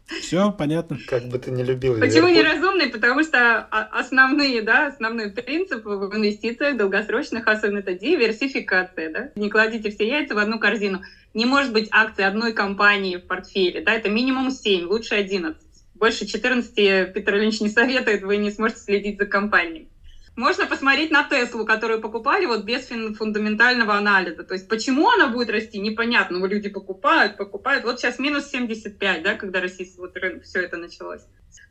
Все, 0.06 0.52
понятно. 0.52 0.98
Как 1.06 1.24
бы 1.24 1.38
ты 1.38 1.50
не 1.50 1.64
любил 1.64 1.98
Почему 1.98 2.28
неразумный? 2.28 2.88
Потому 2.88 3.22
что 3.24 3.58
основные, 3.58 4.62
да, 4.62 4.86
основной 4.86 5.30
принцип 5.30 5.84
в 5.84 6.14
инвестициях 6.14 6.76
долгосрочных, 6.76 7.46
особенно 7.48 7.78
это 7.78 7.94
диверсификация, 7.94 9.12
да. 9.12 9.30
Не 9.34 9.50
кладите 9.50 9.90
все 9.90 10.06
яйца 10.06 10.34
в 10.34 10.38
одну 10.38 10.58
корзину. 10.58 11.02
Не 11.34 11.44
может 11.44 11.72
быть 11.72 11.88
акции 11.90 12.24
одной 12.24 12.52
компании 12.52 13.16
в 13.16 13.26
портфеле, 13.26 13.82
да, 13.82 13.92
это 13.92 14.08
минимум 14.08 14.50
7, 14.50 14.86
лучше 14.86 15.14
11. 15.14 15.60
Больше 15.94 16.26
14 16.26 17.12
Питер 17.12 17.34
Линч 17.36 17.60
не 17.60 17.68
советует, 17.68 18.22
вы 18.22 18.36
не 18.36 18.50
сможете 18.50 18.80
следить 18.80 19.18
за 19.18 19.26
компанией. 19.26 19.88
Можно 20.36 20.66
посмотреть 20.66 21.10
на 21.10 21.24
Теслу, 21.24 21.64
которую 21.64 22.02
покупали 22.02 22.44
вот 22.44 22.64
без 22.64 22.86
фундаментального 22.86 23.94
анализа. 23.94 24.44
То 24.44 24.52
есть 24.52 24.68
почему 24.68 25.08
она 25.08 25.28
будет 25.28 25.48
расти, 25.48 25.78
непонятно. 25.78 26.38
Но 26.38 26.46
люди 26.46 26.68
покупают, 26.68 27.38
покупают. 27.38 27.84
Вот 27.84 27.98
сейчас 27.98 28.18
минус 28.18 28.50
75, 28.50 29.22
да, 29.22 29.34
когда 29.34 29.60
российский 29.60 29.98
вот 29.98 30.14
рынок, 30.16 30.44
все 30.44 30.60
это 30.60 30.76
началось. 30.76 31.22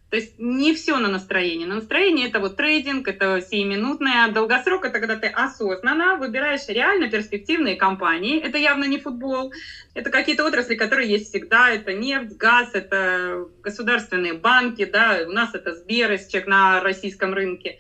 То 0.10 0.18
есть 0.18 0.40
не 0.40 0.74
все 0.74 0.98
на 0.98 1.10
настроение. 1.10 1.68
На 1.68 1.76
настроение 1.76 2.28
это 2.28 2.40
вот 2.40 2.58
трейдинг, 2.58 3.08
это 3.08 3.42
сиюминутное. 3.42 4.30
Долгосрок 4.30 4.86
это 4.86 5.00
когда 5.00 5.16
ты 5.16 5.28
осознанно 5.28 6.16
выбираешь 6.16 6.68
реально 6.68 7.10
перспективные 7.10 7.76
компании. 7.76 8.40
Это 8.40 8.58
явно 8.58 8.86
не 8.86 9.00
футбол. 9.00 9.54
Это 9.94 10.10
какие-то 10.10 10.46
отрасли, 10.46 10.76
которые 10.76 11.10
есть 11.10 11.30
всегда. 11.30 11.70
Это 11.70 11.94
нефть, 11.94 12.38
газ, 12.38 12.70
это 12.74 13.48
государственные 13.62 14.34
банки. 14.34 14.86
Да? 14.86 15.22
У 15.28 15.32
нас 15.32 15.54
это 15.54 15.76
Сбер, 15.76 16.18
чек 16.32 16.48
на 16.48 16.82
российском 16.82 17.34
рынке. 17.34 17.80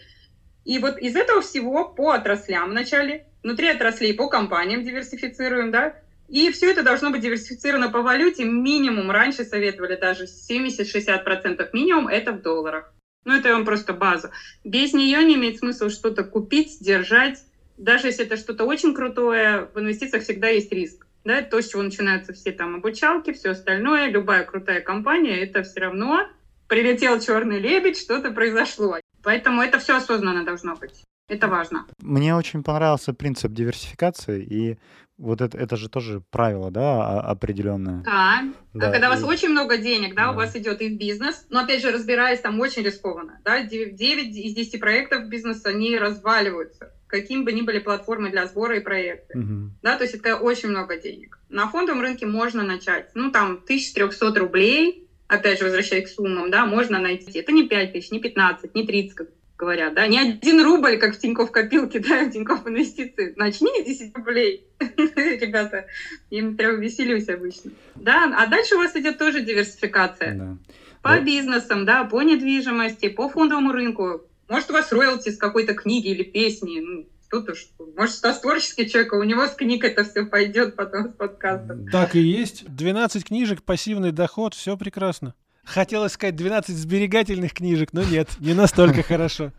И 0.65 0.79
вот 0.79 0.97
из 0.97 1.15
этого 1.15 1.41
всего 1.41 1.87
по 1.87 2.11
отраслям 2.11 2.71
вначале, 2.71 3.27
внутри 3.43 3.69
отраслей 3.69 4.13
по 4.15 4.27
компаниям 4.27 4.83
диверсифицируем, 4.83 5.71
да, 5.71 5.95
и 6.27 6.51
все 6.51 6.71
это 6.71 6.81
должно 6.81 7.11
быть 7.11 7.21
диверсифицировано 7.21 7.89
по 7.89 8.01
валюте. 8.01 8.45
Минимум, 8.45 9.11
раньше 9.11 9.43
советовали 9.43 9.95
даже 9.95 10.25
70-60% 10.25 11.69
минимум, 11.71 12.07
это 12.07 12.31
в 12.31 12.41
долларах. 12.41 12.91
Ну, 13.25 13.33
это 13.37 13.53
вам 13.53 13.65
просто 13.65 13.93
база. 13.93 14.31
Без 14.63 14.93
нее 14.93 15.23
не 15.23 15.35
имеет 15.35 15.59
смысла 15.59 15.89
что-то 15.89 16.23
купить, 16.23 16.77
держать. 16.79 17.39
Даже 17.77 18.07
если 18.07 18.25
это 18.25 18.37
что-то 18.37 18.65
очень 18.65 18.93
крутое, 18.93 19.69
в 19.73 19.79
инвестициях 19.79 20.23
всегда 20.23 20.47
есть 20.47 20.71
риск. 20.71 21.05
Да, 21.23 21.41
то, 21.41 21.59
с 21.59 21.69
чего 21.69 21.81
начинаются 21.81 22.33
все 22.33 22.51
там 22.51 22.75
обучалки, 22.75 23.33
все 23.33 23.49
остальное, 23.49 24.09
любая 24.09 24.43
крутая 24.43 24.81
компания, 24.81 25.43
это 25.43 25.63
все 25.63 25.79
равно 25.79 26.27
прилетел 26.67 27.19
черный 27.19 27.59
лебедь, 27.59 27.99
что-то 27.99 28.29
произошло. 28.29 28.99
Поэтому 29.25 29.61
это 29.61 29.79
все 29.79 29.97
осознанно 29.97 30.45
должно 30.45 30.75
быть. 30.75 31.03
Это 31.27 31.47
важно. 31.47 31.85
Мне 32.01 32.35
очень 32.35 32.63
понравился 32.63 33.13
принцип 33.13 33.51
диверсификации, 33.51 34.43
и 34.43 34.77
вот 35.17 35.41
это, 35.41 35.57
это 35.57 35.75
же 35.75 35.89
тоже 35.89 36.21
правило, 36.29 36.69
да, 36.69 37.19
определенное. 37.19 38.03
Да. 38.03 38.43
да. 38.73 38.91
Когда 38.91 39.07
и... 39.07 39.09
у 39.09 39.13
вас 39.13 39.23
очень 39.23 39.49
много 39.49 39.77
денег, 39.77 40.13
да, 40.13 40.25
да, 40.25 40.31
у 40.31 40.35
вас 40.35 40.55
идет 40.55 40.81
и 40.81 40.89
в 40.89 40.99
бизнес, 40.99 41.47
но 41.49 41.61
опять 41.61 41.81
же, 41.81 41.91
разбираясь, 41.91 42.41
там 42.41 42.59
очень 42.59 42.83
рискованно, 42.83 43.39
да, 43.43 43.63
9 43.63 43.99
из 43.99 44.53
10 44.53 44.79
проектов 44.79 45.27
бизнеса, 45.27 45.69
они 45.69 45.97
разваливаются 45.97 46.91
каким 47.07 47.45
бы 47.45 47.53
ни 47.53 47.61
были 47.61 47.79
платформы 47.79 48.29
для 48.29 48.45
сбора 48.47 48.77
и 48.77 48.81
проекты. 48.81 49.37
Угу. 49.37 49.71
Да, 49.83 49.95
то 49.95 50.03
есть 50.03 50.15
это 50.15 50.35
очень 50.35 50.69
много 50.69 50.97
денег. 50.97 51.39
На 51.49 51.67
фондовом 51.67 52.01
рынке 52.01 52.25
можно 52.25 52.63
начать, 52.63 53.11
ну, 53.13 53.31
там, 53.31 53.61
1300 53.63 54.39
рублей, 54.39 55.04
опять 55.27 55.59
же, 55.59 55.65
возвращаясь 55.65 56.09
к 56.09 56.13
суммам, 56.13 56.51
да, 56.51 56.65
можно 56.65 56.99
найти. 56.99 57.39
Это 57.39 57.51
не 57.51 57.67
5 57.67 57.93
тысяч, 57.93 58.11
не 58.11 58.19
15, 58.19 58.75
не 58.75 58.85
30, 58.85 59.15
как 59.15 59.27
говорят, 59.57 59.93
да, 59.93 60.05
не 60.07 60.19
один 60.19 60.61
рубль, 60.61 60.97
как 60.97 61.15
в 61.15 61.19
Тинькофф 61.19 61.51
копилке, 61.51 61.99
да, 62.07 62.25
в 62.25 62.31
Тинькофф 62.31 62.67
инвестиции. 62.67 63.33
Начни 63.35 63.69
с 63.81 63.85
10 63.85 64.15
рублей, 64.15 64.67
ребята, 64.79 65.85
им 66.29 66.57
прям 66.57 66.79
веселюсь 66.79 67.29
обычно. 67.29 67.71
Да, 67.95 68.33
а 68.37 68.47
дальше 68.47 68.75
у 68.75 68.79
вас 68.79 68.95
идет 68.95 69.17
тоже 69.17 69.41
диверсификация. 69.41 70.35
Да. 70.35 70.57
По 71.01 71.19
бизнесам, 71.19 71.85
да, 71.85 72.03
по 72.03 72.23
недвижимости, 72.23 73.09
по 73.09 73.29
фондовому 73.29 73.71
рынку. 73.71 74.23
Может, 74.47 74.71
у 74.71 74.73
вас 74.73 74.91
роялти 74.91 75.29
с 75.29 75.37
какой-то 75.37 75.75
книги 75.75 76.09
или 76.09 76.23
песни, 76.23 76.79
ну, 76.79 77.07
кто-то 77.41 77.55
что. 77.55 77.87
Может, 77.97 78.15
Стас 78.15 78.39
творческий 78.39 78.89
человек, 78.89 79.13
а 79.13 79.17
у 79.17 79.23
него 79.23 79.45
с 79.45 79.55
книг 79.55 79.83
это 79.83 80.03
все 80.03 80.25
пойдет 80.25 80.75
потом 80.75 81.09
с 81.09 81.13
подкастом. 81.13 81.87
Так 81.87 82.15
и 82.15 82.19
есть. 82.19 82.65
12 82.65 83.25
книжек, 83.25 83.63
пассивный 83.63 84.11
доход, 84.11 84.53
все 84.53 84.77
прекрасно. 84.77 85.33
Хотелось 85.65 86.13
сказать 86.13 86.35
12 86.35 86.75
сберегательных 86.75 87.53
книжек, 87.53 87.91
но 87.91 88.03
нет, 88.03 88.29
не 88.39 88.53
настолько 88.53 89.01
хорошо. 89.07 89.51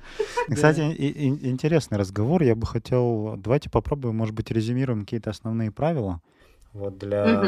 Кстати, 0.48 0.80
интересный 0.80 1.98
разговор. 1.98 2.42
Я 2.42 2.54
бы 2.54 2.66
хотел... 2.66 3.34
Давайте 3.36 3.68
попробуем, 3.68 4.16
может 4.16 4.34
быть, 4.34 4.50
резюмируем 4.50 5.00
какие-то 5.00 5.30
основные 5.30 5.70
правила 5.70 6.22
вот 6.72 6.98
для 6.98 7.42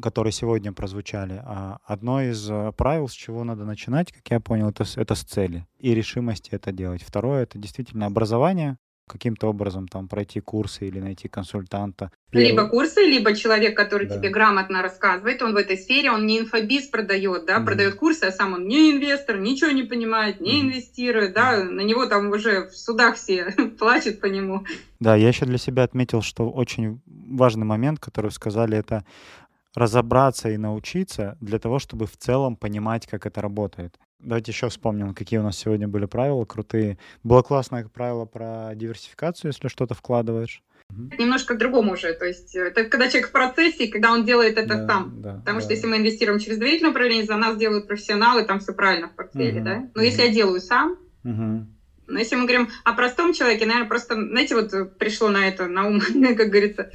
которые 0.00 0.32
сегодня 0.32 0.72
прозвучали. 0.72 1.42
А 1.44 1.78
одно 1.84 2.22
из 2.22 2.48
э, 2.50 2.72
правил, 2.76 3.08
с 3.08 3.12
чего 3.12 3.44
надо 3.44 3.64
начинать, 3.64 4.12
как 4.12 4.28
я 4.30 4.40
понял, 4.40 4.70
это, 4.70 4.84
это 4.96 5.14
с 5.14 5.22
цели 5.22 5.66
и 5.78 5.94
решимости 5.94 6.50
это 6.52 6.72
делать. 6.72 7.02
Второе— 7.02 7.42
это 7.44 7.58
действительно 7.58 8.06
образование, 8.06 8.76
каким-то 9.10 9.48
образом 9.48 9.88
там 9.88 10.08
пройти 10.08 10.40
курсы 10.40 10.86
или 10.86 11.00
найти 11.00 11.28
консультанта. 11.28 12.10
Либо 12.32 12.68
курсы, 12.68 13.00
либо 13.00 13.34
человек, 13.34 13.76
который 13.76 14.06
да. 14.06 14.16
тебе 14.16 14.30
грамотно 14.30 14.82
рассказывает, 14.82 15.42
он 15.42 15.52
в 15.52 15.56
этой 15.56 15.76
сфере, 15.76 16.10
он 16.10 16.26
не 16.26 16.38
инфобиз 16.38 16.86
продает, 16.88 17.46
да, 17.46 17.58
mm 17.58 17.64
продает 17.64 17.94
курсы, 17.96 18.24
а 18.24 18.32
сам 18.32 18.54
он 18.54 18.66
не 18.66 18.92
инвестор, 18.92 19.38
ничего 19.38 19.70
не 19.70 19.82
понимает, 19.82 20.40
не 20.40 20.58
mm 20.58 20.60
инвестирует, 20.62 21.32
да, 21.32 21.64
на 21.64 21.80
него 21.80 22.06
там 22.06 22.30
уже 22.30 22.68
в 22.68 22.76
судах 22.76 23.16
все 23.16 23.50
плачут 23.78 24.20
по 24.20 24.26
нему. 24.26 24.64
Да, 25.00 25.16
я 25.16 25.28
еще 25.28 25.46
для 25.46 25.58
себя 25.58 25.82
отметил, 25.82 26.22
что 26.22 26.50
очень 26.50 27.00
важный 27.06 27.64
момент, 27.64 27.98
который 28.00 28.30
сказали, 28.30 28.78
это 28.78 29.04
разобраться 29.74 30.50
и 30.50 30.56
научиться 30.56 31.36
для 31.40 31.58
того, 31.58 31.78
чтобы 31.78 32.06
в 32.06 32.16
целом 32.16 32.56
понимать, 32.56 33.06
как 33.06 33.26
это 33.26 33.40
работает. 33.40 33.98
Давайте 34.22 34.52
еще 34.52 34.68
вспомним, 34.68 35.14
какие 35.14 35.38
у 35.38 35.42
нас 35.42 35.56
сегодня 35.56 35.88
были 35.88 36.04
правила 36.06 36.44
крутые. 36.44 36.98
Было 37.22 37.42
классное 37.42 37.88
правило 37.88 38.26
про 38.26 38.72
диверсификацию, 38.74 39.50
если 39.50 39.68
что-то 39.68 39.94
вкладываешь. 39.94 40.62
Немножко 41.18 41.54
к-другому 41.54 41.92
уже. 41.92 42.12
То 42.14 42.26
есть 42.26 42.54
э, 42.54 42.68
это 42.68 42.84
когда 42.84 43.08
человек 43.08 43.28
в 43.28 43.32
процессе, 43.32 43.88
когда 43.88 44.12
он 44.12 44.24
делает 44.24 44.58
это 44.58 44.76
да, 44.76 44.86
сам. 44.86 45.22
Да, 45.22 45.34
Потому 45.34 45.58
да. 45.58 45.64
что 45.64 45.72
если 45.72 45.86
мы 45.86 45.98
инвестируем 45.98 46.40
через 46.40 46.58
доверительное 46.58 46.90
управление, 46.90 47.24
за 47.24 47.36
нас 47.36 47.56
делают 47.56 47.86
профессионалы, 47.86 48.44
там 48.44 48.60
все 48.60 48.72
правильно 48.72 49.08
в 49.08 49.14
портфеле, 49.14 49.60
угу, 49.60 49.64
да? 49.64 49.76
Но 49.76 49.90
угу. 49.94 50.00
если 50.00 50.22
я 50.22 50.28
делаю 50.30 50.60
сам, 50.60 50.98
угу. 51.24 51.66
но 52.06 52.18
если 52.18 52.36
мы 52.36 52.42
говорим 52.42 52.68
о 52.84 52.92
простом 52.94 53.32
человеке, 53.32 53.66
наверное, 53.66 53.88
просто, 53.88 54.14
знаете, 54.14 54.54
вот 54.54 54.98
пришло 54.98 55.28
на 55.28 55.46
это, 55.46 55.68
на 55.68 55.86
ум, 55.86 56.00
как 56.36 56.48
говорится, 56.48 56.90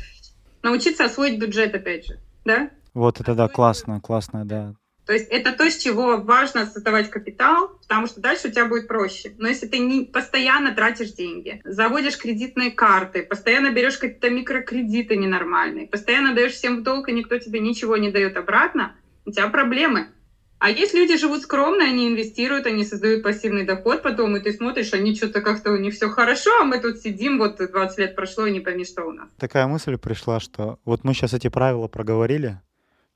научиться 0.62 1.06
освоить 1.06 1.40
бюджет, 1.40 1.74
опять 1.74 2.06
же, 2.06 2.20
да? 2.44 2.70
Вот 2.94 3.20
это 3.20 3.34
да, 3.34 3.48
классно, 3.48 4.02
классно, 4.02 4.46
да. 4.46 4.76
То 5.06 5.14
есть 5.14 5.28
это 5.30 5.52
то, 5.52 5.70
с 5.70 5.78
чего 5.78 6.18
важно 6.18 6.66
создавать 6.66 7.10
капитал, 7.10 7.78
потому 7.82 8.08
что 8.08 8.22
дальше 8.22 8.48
у 8.48 8.52
тебя 8.52 8.66
будет 8.66 8.88
проще. 8.88 9.34
Но 9.38 9.48
если 9.48 9.68
ты 9.68 9.78
не 9.78 10.06
постоянно 10.06 10.74
тратишь 10.74 11.12
деньги, 11.12 11.62
заводишь 11.64 12.18
кредитные 12.18 12.72
карты, 12.72 13.24
постоянно 13.24 13.72
берешь 13.72 13.98
какие-то 13.98 14.30
микрокредиты 14.30 15.16
ненормальные, 15.16 15.88
постоянно 15.88 16.34
даешь 16.34 16.54
всем 16.54 16.80
в 16.80 16.84
долг, 16.84 17.10
и 17.10 17.14
никто 17.14 17.38
тебе 17.38 17.60
ничего 17.60 17.98
не 17.98 18.12
дает 18.12 18.36
обратно, 18.36 18.96
у 19.26 19.32
тебя 19.32 19.48
проблемы. 19.48 20.08
А 20.58 20.70
есть 20.70 20.94
люди 20.94 21.18
живут 21.18 21.42
скромно, 21.42 21.84
они 21.84 22.08
инвестируют, 22.08 22.66
они 22.66 22.86
создают 22.86 23.24
пассивный 23.24 23.66
доход 23.66 24.02
потом, 24.02 24.36
и 24.38 24.40
ты 24.40 24.54
смотришь, 24.54 24.94
они 24.94 25.14
что-то 25.14 25.42
как-то 25.42 25.72
у 25.72 25.78
них 25.78 25.94
все 25.94 26.10
хорошо, 26.10 26.50
а 26.62 26.64
мы 26.64 26.80
тут 26.80 26.98
сидим, 26.98 27.38
вот 27.38 27.58
20 27.58 27.98
лет 28.00 28.16
прошло, 28.16 28.48
и 28.48 28.52
не 28.52 28.62
пойми, 28.62 28.86
что 28.86 29.04
у 29.04 29.12
нас. 29.12 29.28
Такая 29.38 29.68
мысль 29.68 29.98
пришла, 29.98 30.40
что 30.40 30.80
вот 30.86 31.04
мы 31.04 31.14
сейчас 31.14 31.34
эти 31.34 31.50
правила 31.50 31.88
проговорили, 31.88 32.62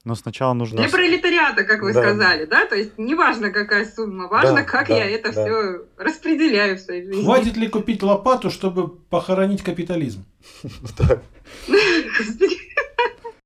но 0.06 0.16
сначала 0.16 0.54
нужно... 0.54 0.78
Для 0.78 0.90
пролетариата, 0.90 1.64
как 1.64 1.82
вы 1.82 1.94
Да. 1.94 2.02
сказали, 2.02 2.46
да? 2.46 2.66
То 2.66 2.76
есть 2.76 2.98
неважно, 2.98 3.52
какая 3.52 3.86
сумма, 3.86 4.28
важно, 4.28 4.56
Да, 4.56 4.64
как 4.64 4.88
да, 4.88 4.98
я 4.98 5.10
это 5.10 5.32
да. 5.34 5.46
все 5.46 5.86
распределяю 5.98 6.78
в 6.78 6.80
своей 6.80 7.06
жизни. 7.06 7.24
Хватит 7.24 7.58
ли 7.58 7.68
купить 7.68 8.02
лопату, 8.02 8.50
чтобы 8.50 8.88
похоронить 8.88 9.62
капитализм? 9.62 10.26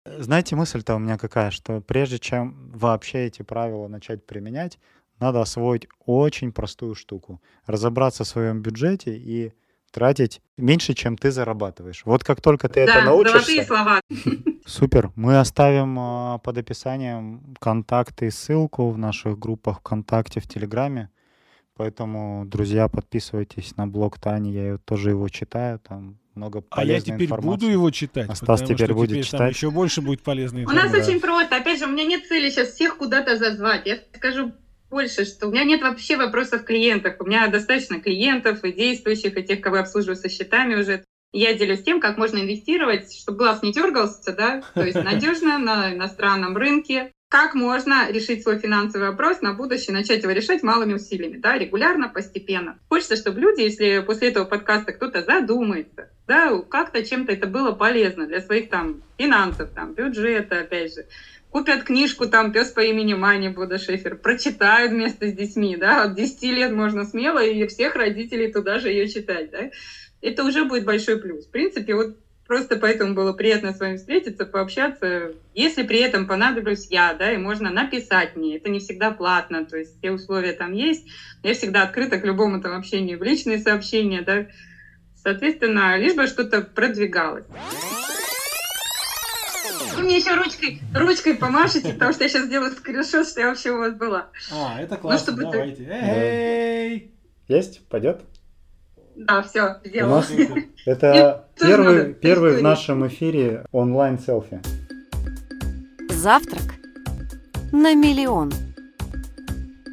Знаете, 0.06 0.56
мысль-то 0.56 0.96
у 0.96 1.00
меня 1.00 1.18
какая, 1.18 1.50
что 1.52 1.82
прежде 1.82 2.20
чем 2.20 2.72
вообще 2.74 3.26
эти 3.26 3.42
правила 3.42 3.88
начать 3.88 4.26
применять, 4.26 4.78
надо 5.20 5.42
освоить 5.42 5.88
очень 6.06 6.52
простую 6.52 6.96
штуку. 6.96 7.42
Разобраться 7.66 8.24
в 8.24 8.28
своем 8.28 8.62
бюджете 8.62 9.16
и 9.16 9.54
тратить 9.94 10.42
меньше, 10.58 10.94
чем 10.94 11.18
ты 11.18 11.32
зарабатываешь. 11.32 12.02
Вот 12.06 12.24
как 12.24 12.42
только 12.42 12.68
ты 12.68 12.82
это 12.82 12.94
Да, 12.94 13.06
золотые 13.06 13.34
научишься... 13.36 13.64
слова. 13.66 14.02
Супер. 14.66 15.12
Мы 15.16 15.38
оставим 15.40 15.98
а, 16.00 16.38
под 16.40 16.58
описанием 16.58 17.56
контакты 17.60 18.28
и 18.28 18.32
ссылку 18.32 18.90
в 18.90 18.98
наших 18.98 19.38
группах 19.40 19.80
ВКонтакте, 19.80 20.40
в 20.42 20.48
Телеграме. 20.48 21.10
Поэтому, 21.76 22.44
друзья, 22.46 22.88
подписывайтесь 22.88 23.76
на 23.78 23.88
блог 23.88 24.20
Тани, 24.20 24.52
я 24.52 24.62
ее- 24.64 24.78
тоже 24.78 25.10
его 25.12 25.28
читаю, 25.30 25.80
там 25.80 26.18
много 26.36 26.60
А 26.70 26.82
я 26.82 26.88
полезной 26.88 27.16
теперь 27.16 27.26
информации. 27.26 27.50
буду 27.50 27.68
его 27.72 27.90
читать, 27.92 28.30
А 28.30 28.36
Стас 28.36 28.60
потому 28.62 28.68
теперь 28.76 28.88
что 28.88 28.94
будет 28.96 29.10
теперь 29.10 29.24
читать. 29.24 29.40
там 29.40 29.48
еще 29.50 29.72
больше 29.72 30.02
будет 30.02 30.22
полезной 30.24 30.66
У 30.66 30.70
нас 30.70 30.92
Да. 30.92 30.98
очень 31.00 31.20
просто. 31.20 31.56
Опять 31.58 31.80
же, 31.80 31.86
у 31.86 31.90
меня 31.90 32.06
нет 32.06 32.26
цели 32.28 32.50
сейчас 32.50 32.70
всех 32.70 32.98
куда-то 32.98 33.38
зазвать. 33.38 33.86
Я 33.88 33.98
скажу 34.16 34.52
больше, 34.94 35.26
что 35.26 35.48
у 35.48 35.52
меня 35.52 35.64
нет 35.64 35.82
вообще 35.82 36.18
вопросов 36.18 36.64
к 36.64 36.68
клиентах. 36.68 37.16
У 37.20 37.26
меня 37.26 37.48
достаточно 37.48 38.00
клиентов 38.00 38.64
и 38.64 38.72
действующих, 38.72 39.36
и 39.36 39.44
тех, 39.44 39.60
кого 39.60 39.78
я 39.78 39.82
обслуживаю 39.82 40.16
со 40.16 40.30
счетами 40.30 40.76
уже. 40.76 41.04
Я 41.34 41.56
делюсь 41.56 41.82
тем, 41.82 42.00
как 42.00 42.18
можно 42.18 42.38
инвестировать, 42.38 43.12
чтобы 43.12 43.40
глаз 43.40 43.64
не 43.64 43.74
дергался, 43.74 44.34
да, 44.34 44.62
то 44.76 44.84
есть 44.84 45.04
надежно 45.04 45.58
на 45.58 45.92
иностранном 45.94 46.56
рынке. 46.56 47.12
Как 47.28 47.56
можно 47.56 48.12
решить 48.12 48.44
свой 48.44 48.60
финансовый 48.60 49.10
вопрос 49.10 49.42
на 49.42 49.54
будущее, 49.54 49.96
начать 49.96 50.22
его 50.22 50.32
решать 50.32 50.62
малыми 50.62 50.94
усилиями, 50.94 51.38
да, 51.38 51.58
регулярно, 51.58 52.08
постепенно. 52.08 52.78
Хочется, 52.88 53.16
чтобы 53.16 53.40
люди, 53.40 53.62
если 53.62 54.04
после 54.06 54.28
этого 54.28 54.46
подкаста 54.46 54.94
кто-то 54.94 55.24
задумается, 55.24 56.12
да, 56.28 56.56
как-то 56.70 57.04
чем-то 57.04 57.32
это 57.32 57.48
было 57.48 57.72
полезно 57.72 58.28
для 58.28 58.40
своих 58.40 58.70
там 58.70 59.02
финансов, 59.18 59.72
там, 59.74 59.96
бюджета, 59.96 60.60
опять 60.60 60.94
же, 60.94 61.08
купят 61.54 61.84
книжку 61.84 62.28
там 62.28 62.52
«Пес 62.52 62.72
по 62.72 62.80
имени 62.80 63.14
Мани» 63.14 63.48
Буда 63.48 63.78
Шефер, 63.78 64.16
прочитают 64.16 64.92
вместе 64.92 65.30
с 65.30 65.34
детьми, 65.34 65.78
да, 65.78 66.04
от 66.04 66.16
10 66.16 66.42
лет 66.46 66.72
можно 66.72 67.06
смело 67.06 67.44
и 67.44 67.68
всех 67.68 67.96
родителей 67.96 68.52
туда 68.52 68.80
же 68.80 68.90
ее 68.90 69.08
читать, 69.08 69.52
да. 69.52 69.70
Это 70.22 70.44
уже 70.44 70.66
будет 70.66 70.84
большой 70.84 71.22
плюс. 71.22 71.46
В 71.46 71.52
принципе, 71.52 71.94
вот 71.94 72.18
просто 72.48 72.78
поэтому 72.78 73.14
было 73.14 73.34
приятно 73.34 73.72
с 73.72 73.80
вами 73.80 73.98
встретиться, 73.98 74.48
пообщаться. 74.48 75.34
Если 75.54 75.84
при 75.84 76.00
этом 76.00 76.26
понадоблюсь 76.26 76.88
я, 76.90 77.14
да, 77.14 77.32
и 77.32 77.38
можно 77.38 77.70
написать 77.70 78.36
мне, 78.36 78.58
это 78.58 78.72
не 78.72 78.80
всегда 78.80 79.12
платно, 79.12 79.64
то 79.64 79.78
есть 79.78 80.00
все 80.00 80.10
условия 80.10 80.54
там 80.54 80.74
есть, 80.74 81.06
я 81.44 81.54
всегда 81.54 81.84
открыта 81.84 82.20
к 82.20 82.26
любому 82.26 82.62
там 82.62 82.76
общению 82.76 83.20
в 83.20 83.24
личные 83.24 83.60
сообщения, 83.60 84.24
да, 84.24 84.48
соответственно, 85.22 86.00
лишь 86.00 86.16
бы 86.16 86.26
что-то 86.26 86.62
продвигалось. 86.62 87.46
Вы 89.96 90.04
мне 90.04 90.18
еще 90.18 90.36
ручкой, 90.36 90.82
ручкой 90.94 91.36
помашите, 91.36 91.94
потому 91.94 92.14
что 92.14 92.24
я 92.24 92.30
сейчас 92.30 92.46
сделаю 92.46 92.72
скриншот, 92.72 93.28
что 93.28 93.42
я 93.42 93.48
вообще 93.50 93.72
у 93.72 93.78
вас 93.80 93.94
была. 93.94 94.28
А, 94.52 94.82
это 94.82 94.98
классно, 94.98 94.98
классно, 94.98 95.34
чтобы 95.34 95.42
ты- 95.44 95.52
давайте. 95.52 95.88
Эй! 95.92 97.14
Есть? 97.48 97.86
Пойдет? 97.88 98.22
Да, 99.16 99.44
все, 99.44 99.80
У 99.84 99.88
сделала. 99.88 100.16
нас 100.18 100.32
это 100.86 101.48
первый, 101.60 102.14
первый 102.16 102.58
в 102.58 102.64
нашем 102.64 103.06
эфире 103.08 103.66
онлайн-селфи. 103.72 104.60
Завтрак 106.10 106.64
на 107.72 107.94
миллион. 107.94 108.52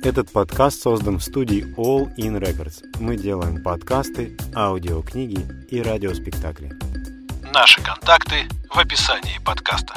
Этот 0.03 0.31
подкаст 0.31 0.81
создан 0.81 1.19
в 1.19 1.23
студии 1.23 1.67
All 1.77 2.09
In 2.17 2.41
Records. 2.41 2.83
Мы 3.01 3.17
делаем 3.17 3.63
подкасты, 3.63 4.35
аудиокниги 4.55 5.41
и 5.69 5.83
радиоспектакли. 5.83 6.73
Наши 7.53 7.83
контакты 7.83 8.47
в 8.73 8.79
описании 8.79 9.41
подкаста. 9.45 9.95